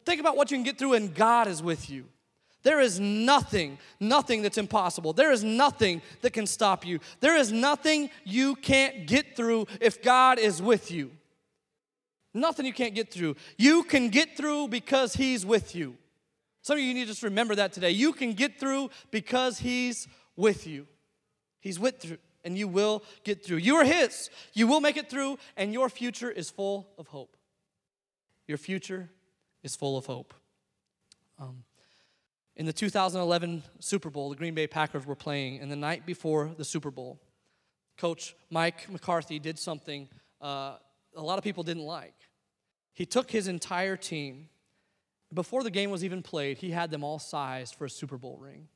Think 0.06 0.20
about 0.20 0.36
what 0.36 0.50
you 0.50 0.58
can 0.58 0.64
get 0.64 0.78
through, 0.78 0.94
and 0.94 1.14
God 1.14 1.48
is 1.48 1.62
with 1.62 1.90
you. 1.90 2.06
There 2.64 2.80
is 2.80 3.00
nothing, 3.00 3.78
nothing 4.00 4.42
that's 4.42 4.58
impossible. 4.58 5.14
There 5.14 5.32
is 5.32 5.44
nothing 5.44 6.02
that 6.22 6.34
can 6.34 6.48
stop 6.48 6.86
you. 6.86 7.00
There 7.20 7.36
is 7.36 7.52
nothing 7.52 8.10
you 8.24 8.56
can't 8.56 9.06
get 9.06 9.36
through 9.36 9.68
if 9.82 10.02
God 10.02 10.40
is 10.40 10.62
with 10.62 10.90
you. 10.90 11.12
Nothing 12.34 12.66
you 12.66 12.74
can't 12.74 12.96
get 12.96 13.12
through. 13.12 13.36
You 13.58 13.84
can 13.84 14.10
get 14.10 14.36
through 14.36 14.70
because 14.70 15.14
He's 15.14 15.46
with 15.46 15.76
you. 15.76 15.98
Some 16.62 16.78
of 16.78 16.84
you 16.84 16.94
need 16.94 17.02
to 17.02 17.08
just 17.08 17.22
remember 17.24 17.56
that 17.56 17.74
today. 17.74 17.92
You 17.92 18.14
can 18.14 18.34
get 18.34 18.60
through 18.60 18.90
because 19.12 19.60
He's 19.60 20.08
with 20.36 20.66
you. 20.66 20.88
He's 21.60 21.80
with 21.80 22.06
you 22.06 22.18
and 22.44 22.58
you 22.58 22.68
will 22.68 23.04
get 23.24 23.44
through. 23.44 23.58
You 23.58 23.76
are 23.78 23.86
His. 23.86 24.30
You 24.54 24.68
will 24.68 24.82
make 24.82 24.98
it 24.98 25.10
through, 25.10 25.38
and 25.56 25.74
your 25.74 25.90
future 25.90 26.30
is 26.30 26.50
full 26.50 26.90
of 26.98 27.08
hope. 27.08 27.38
Your 28.48 28.58
future 28.58 29.10
is 29.64 29.76
full 29.76 29.98
of 29.98 30.06
hope. 30.06 30.34
Um, 31.40 31.64
in 32.56 32.66
the 32.66 32.74
2011 32.74 33.64
Super 33.80 34.10
Bowl, 34.10 34.30
the 34.30 34.36
Green 34.36 34.54
Bay 34.54 34.68
Packers 34.68 35.06
were 35.06 35.16
playing, 35.16 35.60
and 35.60 35.72
the 35.72 35.76
night 35.76 36.06
before 36.06 36.52
the 36.58 36.66
Super 36.66 36.92
Bowl, 36.92 37.20
Coach 37.98 38.36
Mike 38.50 38.90
McCarthy 38.92 39.40
did 39.40 39.58
something 39.58 40.08
uh, 40.42 40.76
a 41.16 41.22
lot 41.22 41.38
of 41.38 41.44
people 41.44 41.64
didn't 41.64 41.84
like. 41.84 42.16
He 42.94 43.06
took 43.06 43.32
his 43.32 43.48
entire 43.48 43.96
team, 43.96 44.50
before 45.34 45.64
the 45.64 45.72
game 45.72 45.90
was 45.90 46.04
even 46.04 46.22
played, 46.22 46.58
he 46.60 46.72
had 46.72 46.92
them 46.92 47.04
all 47.04 47.20
sized 47.20 47.76
for 47.76 47.86
a 47.86 47.90
Super 47.90 48.18
Bowl 48.18 48.38
ring. 48.38 48.68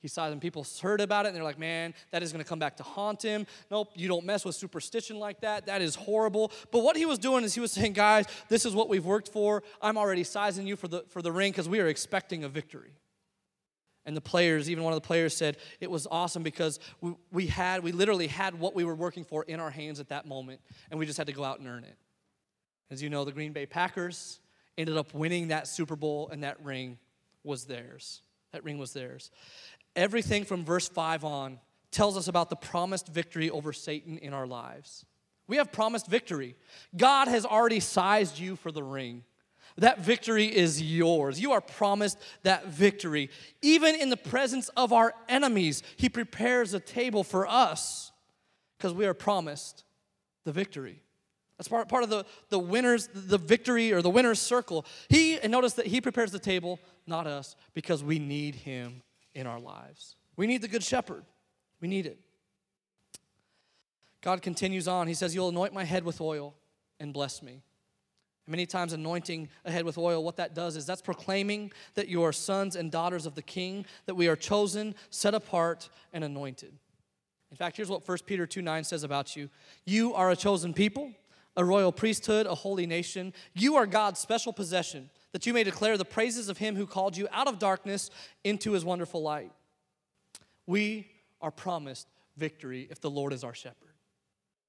He 0.00 0.08
saw 0.08 0.30
them. 0.30 0.38
People 0.38 0.64
heard 0.80 1.00
about 1.00 1.24
it 1.24 1.28
and 1.28 1.36
they're 1.36 1.44
like, 1.44 1.58
man, 1.58 1.92
that 2.12 2.22
is 2.22 2.32
going 2.32 2.42
to 2.42 2.48
come 2.48 2.58
back 2.58 2.76
to 2.76 2.82
haunt 2.82 3.22
him. 3.22 3.46
Nope, 3.70 3.90
you 3.94 4.06
don't 4.06 4.24
mess 4.24 4.44
with 4.44 4.54
superstition 4.54 5.18
like 5.18 5.40
that. 5.40 5.66
That 5.66 5.82
is 5.82 5.96
horrible. 5.96 6.52
But 6.70 6.84
what 6.84 6.96
he 6.96 7.04
was 7.04 7.18
doing 7.18 7.44
is 7.44 7.54
he 7.54 7.60
was 7.60 7.72
saying, 7.72 7.94
guys, 7.94 8.26
this 8.48 8.64
is 8.64 8.74
what 8.74 8.88
we've 8.88 9.04
worked 9.04 9.28
for. 9.28 9.62
I'm 9.82 9.98
already 9.98 10.24
sizing 10.24 10.66
you 10.66 10.76
for 10.76 10.86
the, 10.86 11.02
for 11.08 11.20
the 11.20 11.32
ring 11.32 11.50
because 11.50 11.68
we 11.68 11.80
are 11.80 11.88
expecting 11.88 12.44
a 12.44 12.48
victory. 12.48 12.92
And 14.06 14.16
the 14.16 14.22
players, 14.22 14.70
even 14.70 14.84
one 14.84 14.92
of 14.92 15.02
the 15.02 15.06
players 15.06 15.36
said, 15.36 15.58
it 15.80 15.90
was 15.90 16.06
awesome 16.10 16.42
because 16.42 16.78
we, 17.00 17.14
we 17.30 17.46
had, 17.48 17.82
we 17.82 17.92
literally 17.92 18.28
had 18.28 18.58
what 18.58 18.74
we 18.74 18.84
were 18.84 18.94
working 18.94 19.24
for 19.24 19.42
in 19.42 19.60
our 19.60 19.70
hands 19.70 20.00
at 20.00 20.08
that 20.08 20.26
moment, 20.26 20.60
and 20.90 20.98
we 20.98 21.04
just 21.04 21.18
had 21.18 21.26
to 21.26 21.32
go 21.34 21.44
out 21.44 21.58
and 21.58 21.68
earn 21.68 21.84
it. 21.84 21.96
As 22.90 23.02
you 23.02 23.10
know, 23.10 23.26
the 23.26 23.32
Green 23.32 23.52
Bay 23.52 23.66
Packers 23.66 24.40
ended 24.78 24.96
up 24.96 25.12
winning 25.12 25.48
that 25.48 25.66
Super 25.66 25.94
Bowl, 25.94 26.30
and 26.32 26.42
that 26.42 26.56
ring 26.64 26.96
was 27.44 27.66
theirs. 27.66 28.22
That 28.52 28.64
ring 28.64 28.78
was 28.78 28.94
theirs 28.94 29.30
everything 29.96 30.44
from 30.44 30.64
verse 30.64 30.88
5 30.88 31.24
on 31.24 31.58
tells 31.90 32.16
us 32.16 32.28
about 32.28 32.50
the 32.50 32.56
promised 32.56 33.08
victory 33.08 33.50
over 33.50 33.72
Satan 33.72 34.18
in 34.18 34.34
our 34.34 34.46
lives. 34.46 35.04
We 35.46 35.56
have 35.56 35.72
promised 35.72 36.06
victory. 36.06 36.56
God 36.96 37.28
has 37.28 37.46
already 37.46 37.80
sized 37.80 38.38
you 38.38 38.56
for 38.56 38.70
the 38.70 38.82
ring. 38.82 39.24
That 39.78 40.00
victory 40.00 40.44
is 40.44 40.82
yours. 40.82 41.40
You 41.40 41.52
are 41.52 41.60
promised 41.60 42.18
that 42.42 42.66
victory. 42.66 43.30
Even 43.62 43.94
in 43.94 44.10
the 44.10 44.16
presence 44.16 44.68
of 44.70 44.92
our 44.92 45.14
enemies, 45.28 45.82
He 45.96 46.08
prepares 46.08 46.74
a 46.74 46.80
table 46.80 47.24
for 47.24 47.46
us 47.46 48.12
because 48.76 48.92
we 48.92 49.06
are 49.06 49.14
promised 49.14 49.84
the 50.44 50.52
victory. 50.52 51.02
That's 51.56 51.68
part, 51.68 51.88
part 51.88 52.04
of 52.04 52.10
the, 52.10 52.24
the 52.50 52.58
winner's, 52.58 53.08
the 53.12 53.38
victory 53.38 53.92
or 53.92 54.02
the 54.02 54.10
winner's 54.10 54.40
circle. 54.40 54.84
He, 55.08 55.38
and 55.40 55.50
notice 55.50 55.72
that 55.74 55.86
He 55.86 56.00
prepares 56.00 56.32
the 56.32 56.38
table, 56.38 56.78
not 57.06 57.26
us, 57.26 57.56
because 57.72 58.04
we 58.04 58.18
need 58.18 58.54
Him 58.54 59.02
in 59.38 59.46
our 59.46 59.60
lives. 59.60 60.16
We 60.36 60.48
need 60.48 60.62
the 60.62 60.68
Good 60.68 60.82
Shepherd. 60.82 61.24
We 61.80 61.86
need 61.86 62.06
it. 62.06 62.18
God 64.20 64.42
continues 64.42 64.88
on. 64.88 65.06
He 65.06 65.14
says, 65.14 65.32
You'll 65.32 65.48
anoint 65.48 65.72
my 65.72 65.84
head 65.84 66.04
with 66.04 66.20
oil 66.20 66.56
and 66.98 67.12
bless 67.12 67.40
me. 67.40 67.62
Many 68.48 68.66
times, 68.66 68.92
anointing 68.94 69.48
a 69.64 69.70
head 69.70 69.84
with 69.84 69.96
oil, 69.96 70.24
what 70.24 70.36
that 70.36 70.54
does 70.54 70.74
is 70.74 70.86
that's 70.86 71.02
proclaiming 71.02 71.70
that 71.94 72.08
you 72.08 72.22
are 72.24 72.32
sons 72.32 72.76
and 72.76 72.90
daughters 72.90 73.26
of 73.26 73.34
the 73.34 73.42
King, 73.42 73.86
that 74.06 74.14
we 74.14 74.26
are 74.26 74.36
chosen, 74.36 74.94
set 75.10 75.34
apart, 75.34 75.88
and 76.12 76.24
anointed. 76.24 76.72
In 77.50 77.56
fact, 77.56 77.76
here's 77.76 77.90
what 77.90 78.06
1 78.08 78.18
Peter 78.26 78.46
2 78.46 78.60
9 78.60 78.82
says 78.82 79.04
about 79.04 79.36
you 79.36 79.48
You 79.84 80.14
are 80.14 80.30
a 80.30 80.36
chosen 80.36 80.74
people, 80.74 81.12
a 81.56 81.64
royal 81.64 81.92
priesthood, 81.92 82.46
a 82.46 82.56
holy 82.56 82.86
nation. 82.86 83.32
You 83.54 83.76
are 83.76 83.86
God's 83.86 84.18
special 84.18 84.52
possession 84.52 85.10
that 85.32 85.46
you 85.46 85.52
may 85.52 85.64
declare 85.64 85.96
the 85.96 86.04
praises 86.04 86.48
of 86.48 86.58
him 86.58 86.76
who 86.76 86.86
called 86.86 87.16
you 87.16 87.28
out 87.32 87.48
of 87.48 87.58
darkness 87.58 88.10
into 88.44 88.72
his 88.72 88.84
wonderful 88.84 89.22
light. 89.22 89.52
We 90.66 91.08
are 91.40 91.50
promised 91.50 92.06
victory 92.36 92.88
if 92.90 93.00
the 93.00 93.10
Lord 93.10 93.32
is 93.32 93.44
our 93.44 93.54
shepherd. 93.54 93.88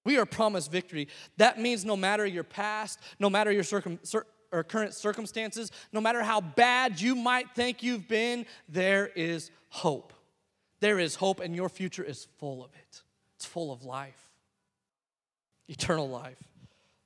We 0.05 0.18
are 0.18 0.26
promised 0.26 0.72
victory. 0.72 1.07
That 1.38 1.60
means 1.60 1.86
no 1.86 1.95
matter 1.95 2.26
your 2.26 2.43
past, 2.43 2.99
no 3.20 3.30
matter 3.30 3.51
your 3.51 3.64
circum, 3.64 3.99
cir- 4.03 4.26
or 4.51 4.64
current 4.64 4.93
circumstances, 4.93 5.72
no 5.91 6.01
matter 6.01 6.24
how 6.24 6.41
bad 6.41 6.99
you 6.99 7.16
might 7.16 7.51
think 7.55 7.84
you've 7.84 8.07
been, 8.07 8.45
there 8.68 9.07
is 9.07 9.51
hope. 9.70 10.14
There 10.80 10.99
is 10.99 11.16
hope, 11.16 11.39
and 11.39 11.55
your 11.55 11.70
future 11.70 12.03
is 12.03 12.28
full 12.38 12.64
of 12.64 12.72
it. 12.74 13.01
It's 13.36 13.45
full 13.45 13.72
of 13.72 13.84
life, 13.84 14.30
eternal 15.68 16.10
life. 16.10 16.41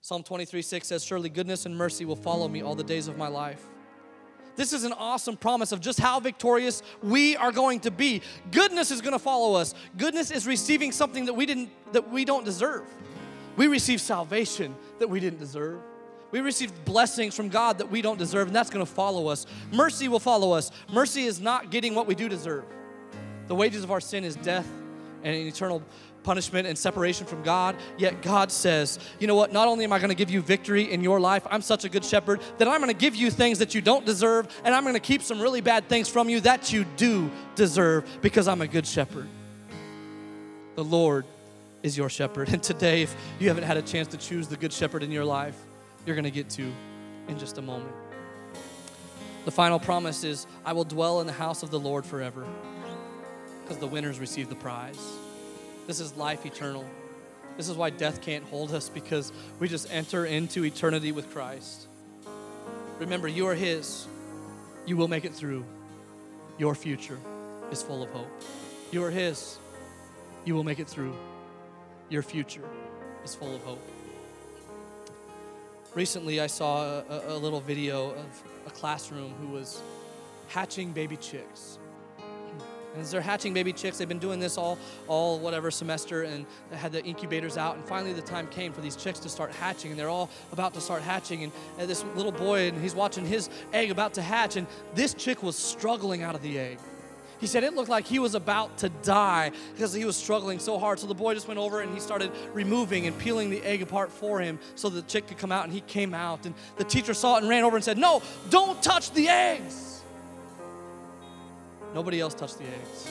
Psalm 0.04 0.22
23 0.22 0.62
6 0.62 0.86
says, 0.86 1.06
Surely 1.06 1.30
goodness 1.30 1.66
and 1.66 1.78
mercy 1.78 2.04
will 2.04 2.18
follow 2.18 2.50
me 2.50 2.62
all 2.62 2.76
the 2.76 2.84
days 2.84 3.08
of 3.08 3.18
my 3.18 3.30
life. 3.30 3.64
This 4.58 4.74
is 4.74 4.84
an 4.84 4.92
awesome 4.92 5.38
promise 5.38 5.72
of 5.72 5.80
just 5.80 5.98
how 5.98 6.20
victorious 6.20 6.84
we 7.02 7.38
are 7.38 7.54
going 7.54 7.80
to 7.80 7.90
be. 7.90 8.22
Goodness 8.52 8.92
is 8.92 9.00
going 9.00 9.14
to 9.14 9.20
follow 9.20 9.56
us. 9.56 9.74
Goodness 9.98 10.30
is 10.30 10.46
receiving 10.46 10.92
something 10.92 11.24
that 11.24 11.34
we 11.34 11.46
didn't 11.46 11.70
that 11.94 12.12
we 12.12 12.26
don't 12.26 12.44
deserve. 12.44 12.86
We 13.56 13.68
receive 13.68 14.02
salvation 14.02 14.76
that 15.00 15.10
we 15.10 15.22
didn't 15.22 15.40
deserve. 15.40 15.80
We 16.32 16.42
receive 16.42 16.84
blessings 16.84 17.34
from 17.34 17.48
God 17.48 17.78
that 17.78 17.90
we 17.90 18.02
don't 18.02 18.20
deserve, 18.20 18.48
and 18.48 18.56
that's 18.56 18.70
going 18.70 18.86
to 18.86 18.92
follow 18.92 19.28
us. 19.28 19.46
Mercy 19.72 20.10
will 20.10 20.20
follow 20.20 20.52
us. 20.52 20.70
Mercy 20.92 21.24
is 21.24 21.40
not 21.40 21.72
getting 21.72 21.96
what 21.96 22.08
we 22.08 22.16
do 22.16 22.28
deserve. 22.28 22.66
The 23.48 23.56
wages 23.56 23.86
of 23.86 23.92
our 23.92 24.02
sin 24.02 24.26
is 24.26 24.36
death 24.36 24.68
and 25.24 25.34
an 25.34 25.48
eternal 25.48 25.82
punishment 26.24 26.68
and 26.68 26.78
separation 26.78 27.26
from 27.26 27.44
God. 27.44 27.76
Yet 27.98 28.22
God 28.22 28.52
says, 28.52 29.00
you 29.20 29.28
know 29.28 29.36
what? 29.36 29.52
Not 29.52 29.68
only 29.68 29.84
am 29.84 29.94
I 29.94 30.00
going 30.00 30.10
to 30.10 30.16
give 30.16 30.30
you 30.30 30.42
victory 30.42 30.92
in 30.92 31.04
your 31.04 31.20
life, 31.20 31.46
I'm 31.50 31.62
such 31.62 31.84
a 31.86 31.90
good 31.90 32.06
shepherd 32.06 32.42
that 32.58 32.68
I'm 32.68 32.80
going 32.80 32.94
to 32.94 33.00
give 33.00 33.16
you 33.16 33.30
things 33.30 33.60
that 33.60 33.76
you 33.76 33.82
don't 33.82 34.06
deserve, 34.06 34.48
and 34.64 34.74
I'm 34.74 34.84
going 34.84 34.96
to 34.96 35.00
keep 35.00 35.22
some 35.22 35.42
really 35.42 35.62
bad 35.62 35.88
things 35.90 36.10
from 36.10 36.30
you 36.30 36.40
that 36.42 36.72
you 36.74 36.86
do 36.98 37.30
deserve 37.56 38.08
because 38.22 38.48
I'm 38.48 38.62
a 38.62 38.68
good 38.68 38.88
shepherd. 38.88 39.28
The 40.76 40.84
Lord 40.84 41.26
is 41.84 41.98
your 41.98 42.10
shepherd. 42.10 42.50
And 42.54 42.64
today, 42.64 43.04
if 43.04 43.16
you 43.40 43.48
haven't 43.50 43.66
had 43.66 43.78
a 43.78 43.82
chance 43.82 44.08
to 44.10 44.18
choose 44.18 44.48
the 44.48 44.58
good 44.58 44.74
shepherd 44.74 45.04
in 45.04 45.12
your 45.12 45.26
life, 45.26 45.58
you're 46.06 46.16
going 46.16 46.24
to 46.24 46.32
get 46.32 46.50
to 46.52 46.72
in 47.28 47.38
just 47.40 47.58
a 47.58 47.62
moment. 47.62 47.94
The 49.46 49.52
final 49.52 49.80
promise 49.80 50.24
is 50.24 50.48
I 50.66 50.74
will 50.74 50.86
dwell 50.86 51.20
in 51.20 51.28
the 51.28 51.34
house 51.34 51.64
of 51.64 51.70
the 51.70 51.80
Lord 51.80 52.06
forever 52.06 52.46
because 53.62 53.78
the 53.78 53.88
winners 53.88 54.20
receive 54.20 54.50
the 54.50 54.56
prize. 54.56 55.00
This 55.88 56.00
is 56.00 56.16
life 56.16 56.46
eternal. 56.46 56.86
This 57.58 57.70
is 57.70 57.76
why 57.76 57.90
death 57.90 58.22
can't 58.22 58.44
hold 58.46 58.74
us 58.74 58.90
because 58.90 59.32
we 59.60 59.68
just 59.68 59.92
enter 59.92 60.26
into 60.26 60.64
eternity 60.64 61.12
with 61.12 61.32
Christ. 61.32 61.88
Remember, 63.00 63.28
you 63.28 63.48
are 63.48 63.56
His. 63.56 64.08
You 64.86 64.98
will 64.98 65.08
make 65.08 65.26
it 65.26 65.34
through. 65.34 65.66
Your 66.58 66.76
future 66.76 67.20
is 67.72 67.84
full 67.84 68.02
of 68.02 68.10
hope. 68.10 68.30
You 68.92 69.04
are 69.04 69.12
His. 69.12 69.58
You 70.46 70.56
will 70.56 70.64
make 70.64 70.80
it 70.80 70.88
through. 70.88 71.16
Your 72.10 72.22
future 72.22 72.68
is 73.24 73.36
full 73.36 73.56
of 73.56 73.64
hope. 73.64 73.82
Recently, 75.94 76.40
I 76.40 76.48
saw 76.48 77.02
a, 77.10 77.36
a 77.36 77.38
little 77.38 77.62
video 77.62 78.12
of 78.12 78.44
a 78.66 78.72
classroom 78.72 79.34
who 79.42 79.48
was 79.50 79.82
hatching 80.48 80.92
baby 80.92 81.18
chicks. 81.18 81.78
And 82.94 83.02
as 83.02 83.12
they're 83.12 83.22
hatching 83.22 83.54
baby 83.54 83.74
chicks, 83.74 83.98
they've 83.98 84.08
been 84.08 84.20
doing 84.20 84.40
this 84.40 84.58
all, 84.58 84.78
all 85.08 85.40
whatever 85.40 85.72
semester, 85.72 86.24
and 86.24 86.46
they 86.70 86.78
had 86.78 86.92
the 86.92 87.04
incubators 87.04 87.58
out. 87.58 87.76
And 87.76 87.86
finally, 87.86 88.14
the 88.14 88.22
time 88.22 88.48
came 88.48 88.72
for 88.72 88.82
these 88.82 88.96
chicks 88.96 89.20
to 89.20 89.30
start 89.30 89.52
hatching, 89.52 89.92
and 89.92 90.00
they're 90.00 90.10
all 90.10 90.30
about 90.52 90.74
to 90.76 90.82
start 90.82 91.02
hatching. 91.02 91.44
And, 91.44 91.52
and 91.80 91.90
this 91.90 92.04
little 92.16 92.32
boy, 92.32 92.68
and 92.68 92.82
he's 92.82 92.96
watching 92.96 93.26
his 93.26 93.50
egg 93.74 93.92
about 93.92 94.14
to 94.16 94.22
hatch, 94.22 94.56
and 94.56 94.68
this 94.94 95.14
chick 95.14 95.42
was 95.42 95.58
struggling 95.58 96.24
out 96.24 96.36
of 96.36 96.42
the 96.42 96.60
egg. 96.60 96.78
He 97.44 97.48
said 97.48 97.66
it 97.66 97.74
looked 97.74 97.90
like 97.90 98.06
he 98.06 98.20
was 98.20 98.36
about 98.36 98.78
to 98.78 98.90
die 99.02 99.52
because 99.74 99.92
he 99.92 100.06
was 100.06 100.16
struggling 100.16 100.60
so 100.60 100.80
hard. 100.80 100.98
So 101.00 101.08
the 101.08 101.14
boy 101.14 101.34
just 101.34 101.46
went 101.46 101.60
over 101.60 101.82
and 101.82 101.94
he 101.94 102.00
started 102.00 102.32
removing 102.54 103.06
and 103.06 103.18
peeling 103.18 103.50
the 103.50 103.62
egg 103.64 103.82
apart 103.82 104.14
for 104.14 104.40
him 104.40 104.60
so 104.76 104.88
the 104.88 105.02
chick 105.02 105.28
could 105.28 105.38
come 105.38 105.52
out, 105.52 105.66
and 105.66 105.74
he 105.74 105.82
came 105.82 106.14
out. 106.14 106.46
And 106.46 106.56
the 106.78 106.86
teacher 106.86 107.14
saw 107.14 107.36
it 107.36 107.40
and 107.40 107.50
ran 107.50 107.66
over 107.66 107.76
and 107.76 107.84
said, 107.84 107.98
No, 107.98 108.22
don't 108.50 108.82
touch 108.82 109.12
the 109.12 109.28
eggs. 109.28 109.93
Nobody 111.94 112.20
else 112.20 112.34
touched 112.34 112.58
the 112.58 112.66
eggs. 112.66 113.10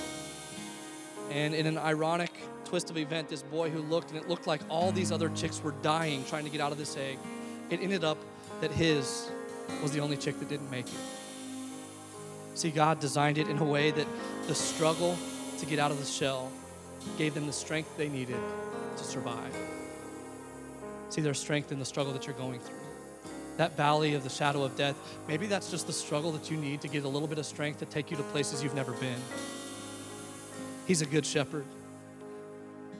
And 1.30 1.54
in 1.54 1.66
an 1.66 1.78
ironic 1.78 2.32
twist 2.64 2.90
of 2.90 2.98
event, 2.98 3.28
this 3.28 3.42
boy 3.42 3.70
who 3.70 3.80
looked 3.80 4.10
and 4.10 4.18
it 4.18 4.28
looked 4.28 4.46
like 4.46 4.60
all 4.68 4.92
these 4.92 5.12
other 5.12 5.28
chicks 5.30 5.62
were 5.62 5.74
dying 5.82 6.24
trying 6.24 6.44
to 6.44 6.50
get 6.50 6.60
out 6.60 6.72
of 6.72 6.78
this 6.78 6.96
egg, 6.96 7.18
it 7.70 7.80
ended 7.80 8.04
up 8.04 8.18
that 8.60 8.70
his 8.70 9.30
was 9.82 9.92
the 9.92 10.00
only 10.00 10.16
chick 10.16 10.38
that 10.40 10.48
didn't 10.48 10.70
make 10.70 10.86
it. 10.86 11.00
See, 12.54 12.70
God 12.70 13.00
designed 13.00 13.38
it 13.38 13.48
in 13.48 13.58
a 13.58 13.64
way 13.64 13.90
that 13.92 14.06
the 14.46 14.54
struggle 14.54 15.16
to 15.58 15.66
get 15.66 15.78
out 15.78 15.90
of 15.90 15.98
the 15.98 16.04
shell 16.04 16.50
gave 17.16 17.34
them 17.34 17.46
the 17.46 17.52
strength 17.52 17.96
they 17.96 18.08
needed 18.08 18.38
to 18.96 19.04
survive. 19.04 19.56
See, 21.08 21.20
there's 21.20 21.38
strength 21.38 21.72
in 21.72 21.78
the 21.78 21.84
struggle 21.84 22.12
that 22.12 22.26
you're 22.26 22.36
going 22.36 22.60
through 22.60 22.81
that 23.56 23.76
valley 23.76 24.14
of 24.14 24.24
the 24.24 24.30
shadow 24.30 24.62
of 24.62 24.76
death, 24.76 24.96
maybe 25.28 25.46
that's 25.46 25.70
just 25.70 25.86
the 25.86 25.92
struggle 25.92 26.32
that 26.32 26.50
you 26.50 26.56
need 26.56 26.80
to 26.80 26.88
get 26.88 27.04
a 27.04 27.08
little 27.08 27.28
bit 27.28 27.38
of 27.38 27.46
strength 27.46 27.78
to 27.80 27.86
take 27.86 28.10
you 28.10 28.16
to 28.16 28.22
places 28.24 28.62
you've 28.62 28.74
never 28.74 28.92
been. 28.92 29.18
He's 30.86 31.02
a 31.02 31.06
good 31.06 31.26
shepherd. 31.26 31.64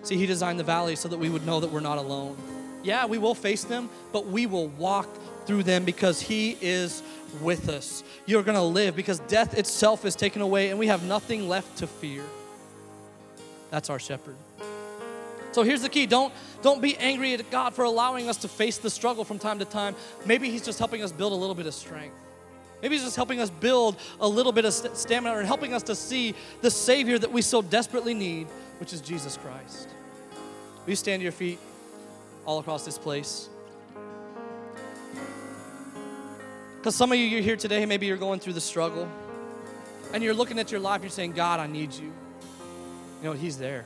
See, 0.03 0.17
He 0.17 0.27
designed 0.27 0.59
the 0.59 0.65
valley 0.65 0.97
so 0.97 1.09
that 1.09 1.19
we 1.19 1.29
would 1.29 1.47
know 1.47 1.61
that 1.61 1.71
we're 1.71 1.81
not 1.81 1.99
alone. 1.99 2.37
Yeah, 2.83 3.07
we 3.07 3.19
will 3.19 3.35
face 3.35 3.65
them, 3.65 3.89
but 4.13 4.27
we 4.27 4.47
will 4.47 4.69
walk 4.69 5.09
through 5.47 5.63
them 5.63 5.85
because 5.85 6.21
He 6.21 6.57
is 6.61 7.03
with 7.41 7.69
us. 7.69 8.05
You're 8.27 8.43
going 8.43 8.57
to 8.57 8.63
live 8.63 8.95
because 8.97 9.21
death 9.21 9.57
itself 9.57 10.05
is 10.05 10.15
taken 10.15 10.43
away 10.43 10.71
and 10.71 10.79
we 10.79 10.89
have 10.89 11.05
nothing 11.05 11.49
left 11.49 11.79
to 11.79 11.87
fear. 11.87 12.25
That's 13.71 13.89
our 13.89 13.99
shepherd. 13.99 14.37
So 15.53 15.63
here's 15.63 15.83
the 15.83 15.89
key 15.89 16.07
don't, 16.07 16.33
don't 16.63 16.81
be 16.81 16.97
angry 16.97 17.35
at 17.35 17.51
God 17.51 17.75
for 17.75 17.85
allowing 17.85 18.29
us 18.29 18.39
to 18.39 18.49
face 18.49 18.79
the 18.79 18.91
struggle 18.91 19.25
from 19.25 19.39
time 19.39 19.59
to 19.59 19.65
time. 19.65 19.95
Maybe 20.25 20.51
He's 20.51 20.65
just 20.65 20.79
helping 20.79 21.03
us 21.03 21.13
build 21.13 21.33
a 21.33 21.37
little 21.37 21.55
bit 21.55 21.67
of 21.67 21.75
strength. 21.75 22.15
Maybe 22.81 22.95
He's 22.97 23.05
just 23.05 23.17
helping 23.17 23.41
us 23.41 23.51
build 23.51 23.97
a 24.21 24.29
little 24.29 24.53
bit 24.53 24.65
of 24.65 24.73
stamina 24.73 25.37
and 25.37 25.47
helping 25.47 25.75
us 25.75 25.83
to 25.85 25.95
see 25.95 26.35
the 26.61 26.71
Savior 26.71 27.19
that 27.19 27.31
we 27.31 27.43
so 27.43 27.63
desperately 27.63 28.15
need, 28.15 28.47
which 28.79 28.93
is 28.93 29.01
Jesus 29.01 29.37
Christ. 29.37 29.89
Will 30.85 30.91
you 30.91 30.97
stand 30.97 31.21
to 31.21 31.23
your 31.25 31.33
feet 31.33 31.59
all 32.47 32.59
across 32.59 32.85
this 32.85 32.99
place? 32.99 33.49
Because 36.79 36.97
some 36.97 37.13
of 37.13 37.19
you, 37.19 37.25
you're 37.25 37.43
here 37.43 37.57
today, 37.57 37.87
maybe 37.87 38.07
you're 38.07 38.17
going 38.17 38.41
through 38.41 38.55
the 38.55 38.61
struggle, 38.61 39.09
and 40.13 40.23
you're 40.23 40.35
looking 40.35 40.59
at 40.59 40.73
your 40.73 40.81
life, 40.81 41.03
you're 41.03 41.11
saying, 41.11 41.33
God, 41.33 41.61
I 41.61 41.69
need 41.69 41.93
you. 41.93 42.13
You 43.23 43.29
know, 43.29 43.33
He's 43.33 43.57
there. 43.57 43.85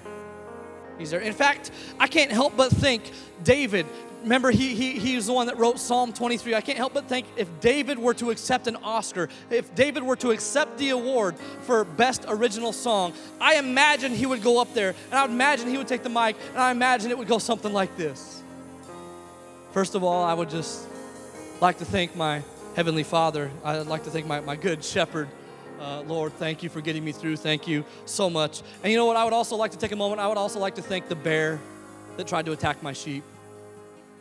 He's 0.98 1.10
there. 1.10 1.20
In 1.20 1.32
fact, 1.32 1.70
I 1.98 2.06
can't 2.06 2.30
help 2.30 2.56
but 2.56 2.72
think 2.72 3.10
David, 3.44 3.86
remember 4.22 4.50
he, 4.50 4.74
he, 4.74 4.92
he 4.98 5.16
was 5.16 5.26
the 5.26 5.32
one 5.32 5.46
that 5.46 5.58
wrote 5.58 5.78
Psalm 5.78 6.12
23. 6.12 6.54
I 6.54 6.60
can't 6.60 6.78
help 6.78 6.94
but 6.94 7.04
think 7.04 7.26
if 7.36 7.48
David 7.60 7.98
were 7.98 8.14
to 8.14 8.30
accept 8.30 8.66
an 8.66 8.76
Oscar, 8.76 9.28
if 9.50 9.74
David 9.74 10.02
were 10.02 10.16
to 10.16 10.30
accept 10.30 10.78
the 10.78 10.90
award 10.90 11.36
for 11.62 11.84
Best 11.84 12.24
Original 12.28 12.72
Song, 12.72 13.12
I 13.40 13.56
imagine 13.56 14.12
he 14.12 14.26
would 14.26 14.42
go 14.42 14.60
up 14.60 14.72
there 14.74 14.94
and 15.10 15.14
I 15.14 15.22
would 15.22 15.32
imagine 15.32 15.68
he 15.68 15.78
would 15.78 15.88
take 15.88 16.02
the 16.02 16.08
mic 16.08 16.36
and 16.50 16.58
I 16.58 16.70
imagine 16.70 17.10
it 17.10 17.18
would 17.18 17.28
go 17.28 17.38
something 17.38 17.72
like 17.72 17.96
this. 17.96 18.42
First 19.72 19.94
of 19.94 20.02
all, 20.02 20.24
I 20.24 20.32
would 20.32 20.48
just 20.48 20.86
like 21.60 21.78
to 21.78 21.84
thank 21.84 22.16
my 22.16 22.42
Heavenly 22.74 23.02
Father. 23.02 23.50
I'd 23.64 23.86
like 23.86 24.04
to 24.04 24.10
thank 24.10 24.26
my, 24.26 24.40
my 24.40 24.56
good 24.56 24.82
shepherd 24.82 25.28
uh, 25.80 26.02
Lord, 26.02 26.32
thank 26.34 26.62
you 26.62 26.68
for 26.68 26.80
getting 26.80 27.04
me 27.04 27.12
through. 27.12 27.36
Thank 27.36 27.68
you 27.68 27.84
so 28.04 28.30
much. 28.30 28.62
And 28.82 28.90
you 28.90 28.98
know 28.98 29.06
what? 29.06 29.16
I 29.16 29.24
would 29.24 29.32
also 29.32 29.56
like 29.56 29.72
to 29.72 29.78
take 29.78 29.92
a 29.92 29.96
moment. 29.96 30.20
I 30.20 30.28
would 30.28 30.38
also 30.38 30.58
like 30.58 30.74
to 30.76 30.82
thank 30.82 31.08
the 31.08 31.14
bear 31.14 31.60
that 32.16 32.26
tried 32.26 32.46
to 32.46 32.52
attack 32.52 32.82
my 32.82 32.92
sheep. 32.92 33.22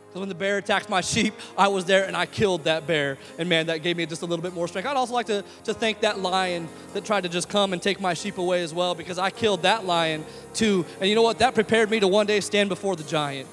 Because 0.08 0.20
when 0.20 0.28
the 0.28 0.34
bear 0.34 0.58
attacked 0.58 0.88
my 0.88 1.00
sheep, 1.12 1.34
I 1.56 1.68
was 1.68 1.84
there 1.86 2.06
and 2.06 2.16
I 2.16 2.26
killed 2.26 2.64
that 2.64 2.86
bear. 2.86 3.18
And 3.38 3.48
man, 3.48 3.66
that 3.66 3.82
gave 3.82 3.96
me 3.96 4.06
just 4.06 4.22
a 4.22 4.26
little 4.26 4.42
bit 4.42 4.54
more 4.54 4.68
strength. 4.68 4.86
I'd 4.86 4.96
also 4.96 5.14
like 5.14 5.26
to, 5.26 5.44
to 5.64 5.74
thank 5.74 6.00
that 6.00 6.18
lion 6.18 6.68
that 6.92 7.04
tried 7.04 7.22
to 7.22 7.28
just 7.28 7.48
come 7.48 7.72
and 7.72 7.82
take 7.82 8.00
my 8.00 8.14
sheep 8.14 8.38
away 8.38 8.62
as 8.62 8.74
well, 8.74 8.94
because 8.94 9.18
I 9.18 9.30
killed 9.30 9.62
that 9.62 9.84
lion 9.84 10.24
too. 10.54 10.84
And 11.00 11.08
you 11.08 11.14
know 11.14 11.22
what? 11.22 11.38
That 11.38 11.54
prepared 11.54 11.90
me 11.90 12.00
to 12.00 12.08
one 12.08 12.26
day 12.26 12.40
stand 12.40 12.68
before 12.68 12.96
the 12.96 13.04
giant. 13.04 13.48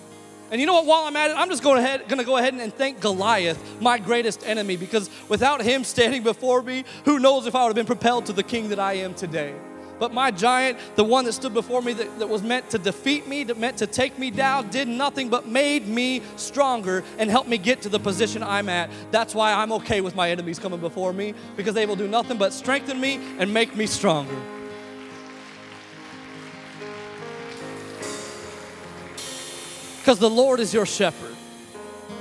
And 0.53 0.59
you 0.59 0.67
know 0.67 0.75
what? 0.75 0.85
While 0.85 1.05
I'm 1.05 1.15
at 1.15 1.31
it, 1.31 1.33
I'm 1.35 1.49
just 1.49 1.63
going 1.63 1.79
ahead, 1.79 2.07
going 2.07 2.19
to 2.19 2.23
go 2.23 2.37
ahead 2.37 2.53
and 2.53 2.71
thank 2.71 2.99
Goliath, 2.99 3.81
my 3.81 3.97
greatest 3.97 4.45
enemy, 4.45 4.77
because 4.77 5.09
without 5.27 5.63
him 5.63 5.83
standing 5.83 6.21
before 6.21 6.61
me, 6.61 6.85
who 7.05 7.17
knows 7.17 7.47
if 7.47 7.55
I 7.55 7.63
would 7.63 7.69
have 7.69 7.75
been 7.75 7.87
propelled 7.87 8.27
to 8.27 8.33
the 8.33 8.43
king 8.43 8.69
that 8.69 8.77
I 8.77 8.93
am 8.93 9.15
today. 9.15 9.55
But 9.97 10.13
my 10.13 10.29
giant, 10.29 10.77
the 10.95 11.03
one 11.03 11.25
that 11.25 11.33
stood 11.33 11.55
before 11.55 11.81
me 11.81 11.93
that, 11.93 12.19
that 12.19 12.29
was 12.29 12.43
meant 12.43 12.69
to 12.69 12.77
defeat 12.77 13.27
me, 13.27 13.43
that 13.45 13.57
meant 13.57 13.77
to 13.77 13.87
take 13.87 14.19
me 14.19 14.29
down, 14.29 14.69
did 14.69 14.87
nothing 14.87 15.27
but 15.27 15.47
made 15.47 15.87
me 15.87 16.21
stronger 16.35 17.03
and 17.17 17.31
helped 17.31 17.49
me 17.49 17.57
get 17.57 17.81
to 17.81 17.89
the 17.89 17.99
position 17.99 18.43
I'm 18.43 18.69
at. 18.69 18.91
That's 19.09 19.33
why 19.33 19.53
I'm 19.53 19.71
okay 19.71 20.01
with 20.01 20.15
my 20.15 20.29
enemies 20.29 20.59
coming 20.59 20.79
before 20.79 21.13
me, 21.13 21.33
because 21.57 21.73
they 21.73 21.87
will 21.87 21.95
do 21.95 22.07
nothing 22.07 22.37
but 22.37 22.53
strengthen 22.53 23.01
me 23.01 23.19
and 23.39 23.51
make 23.51 23.75
me 23.75 23.87
stronger. 23.87 24.39
Because 30.03 30.19
the 30.19 30.29
Lord 30.29 30.59
is 30.59 30.73
your 30.73 30.85
shepherd. 30.85 31.33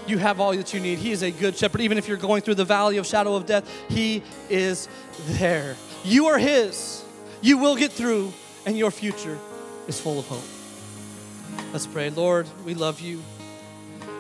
You 0.07 0.17
have 0.19 0.39
all 0.39 0.55
that 0.55 0.73
you 0.73 0.79
need. 0.79 1.01
He 1.01 1.11
is 1.11 1.25
a 1.25 1.33
good 1.33 1.57
shepherd. 1.57 1.81
Even 1.81 1.99
if 1.99 2.07
you're 2.07 2.17
going 2.17 2.41
through 2.41 2.55
the 2.55 2.65
valley 2.65 2.97
of 2.97 3.05
shadow 3.05 3.35
of 3.35 3.45
death, 3.45 3.69
He 3.89 4.23
is 4.49 4.89
there. 5.31 5.75
You 6.05 6.27
are 6.27 6.39
His. 6.39 7.05
You 7.41 7.59
will 7.59 7.75
get 7.75 7.91
through, 7.91 8.33
and 8.67 8.79
your 8.79 8.93
future 8.93 9.37
is 9.89 10.01
full 10.01 10.21
of 10.21 10.29
hope. 10.29 10.45
Let's 11.73 11.89
pray. 11.89 12.09
Lord, 12.11 12.47
we 12.65 12.75
love 12.75 13.01
you. 13.01 13.21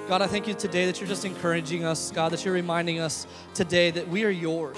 God, 0.08 0.22
I 0.22 0.26
thank 0.26 0.48
you 0.48 0.54
today 0.54 0.86
that 0.86 0.98
you're 0.98 1.08
just 1.08 1.24
encouraging 1.24 1.84
us, 1.84 2.10
God, 2.10 2.32
that 2.32 2.44
you're 2.44 2.54
reminding 2.54 2.98
us 2.98 3.28
today 3.54 3.92
that 3.92 4.08
we 4.08 4.24
are 4.24 4.30
yours 4.30 4.76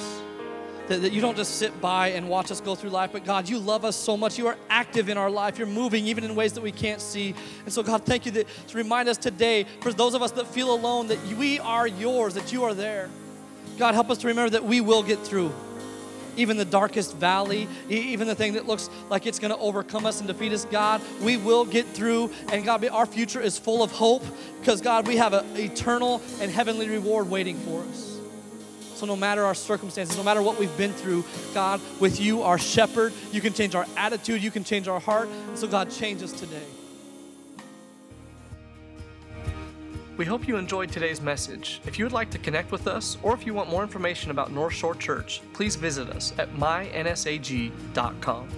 that, 0.88 1.02
that 1.02 1.12
you 1.12 1.20
don't 1.20 1.36
just 1.36 1.56
sit 1.56 1.80
by 1.80 2.08
and 2.08 2.28
watch 2.28 2.50
us 2.50 2.60
go 2.60 2.74
through 2.74 2.90
life, 2.90 3.10
but 3.12 3.24
God, 3.24 3.48
you 3.48 3.58
love 3.58 3.84
us 3.84 3.96
so 3.96 4.16
much. 4.16 4.38
You 4.38 4.46
are 4.48 4.56
active 4.68 5.08
in 5.08 5.16
our 5.16 5.30
life. 5.30 5.58
You're 5.58 5.66
moving 5.66 6.06
even 6.06 6.24
in 6.24 6.34
ways 6.34 6.52
that 6.54 6.62
we 6.62 6.72
can't 6.72 7.00
see. 7.00 7.34
And 7.64 7.72
so, 7.72 7.82
God, 7.82 8.04
thank 8.04 8.26
you 8.26 8.32
that, 8.32 8.46
to 8.68 8.76
remind 8.76 9.08
us 9.08 9.16
today, 9.16 9.66
for 9.80 9.92
those 9.92 10.14
of 10.14 10.22
us 10.22 10.32
that 10.32 10.46
feel 10.46 10.72
alone, 10.74 11.08
that 11.08 11.22
we 11.36 11.58
are 11.58 11.86
yours, 11.86 12.34
that 12.34 12.52
you 12.52 12.64
are 12.64 12.74
there. 12.74 13.08
God, 13.78 13.94
help 13.94 14.10
us 14.10 14.18
to 14.18 14.28
remember 14.28 14.50
that 14.50 14.64
we 14.64 14.80
will 14.80 15.02
get 15.02 15.18
through 15.20 15.52
even 16.36 16.56
the 16.56 16.64
darkest 16.64 17.16
valley, 17.16 17.68
even 17.88 18.26
the 18.26 18.34
thing 18.34 18.54
that 18.54 18.66
looks 18.66 18.90
like 19.08 19.26
it's 19.26 19.38
going 19.38 19.52
to 19.52 19.58
overcome 19.58 20.06
us 20.06 20.18
and 20.18 20.26
defeat 20.26 20.52
us, 20.52 20.64
God, 20.64 21.00
we 21.22 21.36
will 21.36 21.64
get 21.64 21.86
through. 21.86 22.30
And 22.50 22.64
God, 22.64 22.84
our 22.88 23.06
future 23.06 23.40
is 23.40 23.58
full 23.58 23.82
of 23.82 23.92
hope 23.92 24.24
because, 24.60 24.80
God, 24.80 25.06
we 25.06 25.16
have 25.16 25.32
an 25.32 25.44
eternal 25.56 26.22
and 26.40 26.50
heavenly 26.50 26.88
reward 26.88 27.30
waiting 27.30 27.56
for 27.58 27.82
us 27.82 28.13
so 29.04 29.06
no 29.06 29.16
matter 29.16 29.44
our 29.44 29.54
circumstances, 29.54 30.16
no 30.16 30.22
matter 30.22 30.40
what 30.40 30.58
we've 30.58 30.74
been 30.78 30.94
through, 30.94 31.24
God, 31.52 31.78
with 32.00 32.18
you, 32.18 32.40
our 32.40 32.56
shepherd, 32.56 33.12
you 33.32 33.42
can 33.42 33.52
change 33.52 33.74
our 33.74 33.86
attitude, 33.98 34.42
you 34.42 34.50
can 34.50 34.64
change 34.64 34.88
our 34.88 34.98
heart. 34.98 35.28
So, 35.54 35.66
God, 35.66 35.90
change 35.90 36.22
us 36.22 36.32
today. 36.32 36.64
We 40.16 40.24
hope 40.24 40.48
you 40.48 40.56
enjoyed 40.56 40.90
today's 40.90 41.20
message. 41.20 41.82
If 41.84 41.98
you 41.98 42.06
would 42.06 42.12
like 42.12 42.30
to 42.30 42.38
connect 42.38 42.72
with 42.72 42.86
us, 42.86 43.18
or 43.22 43.34
if 43.34 43.44
you 43.44 43.52
want 43.52 43.68
more 43.68 43.82
information 43.82 44.30
about 44.30 44.50
North 44.50 44.72
Shore 44.72 44.94
Church, 44.94 45.42
please 45.52 45.76
visit 45.76 46.08
us 46.08 46.32
at 46.38 46.54
mynsag.com. 46.54 48.48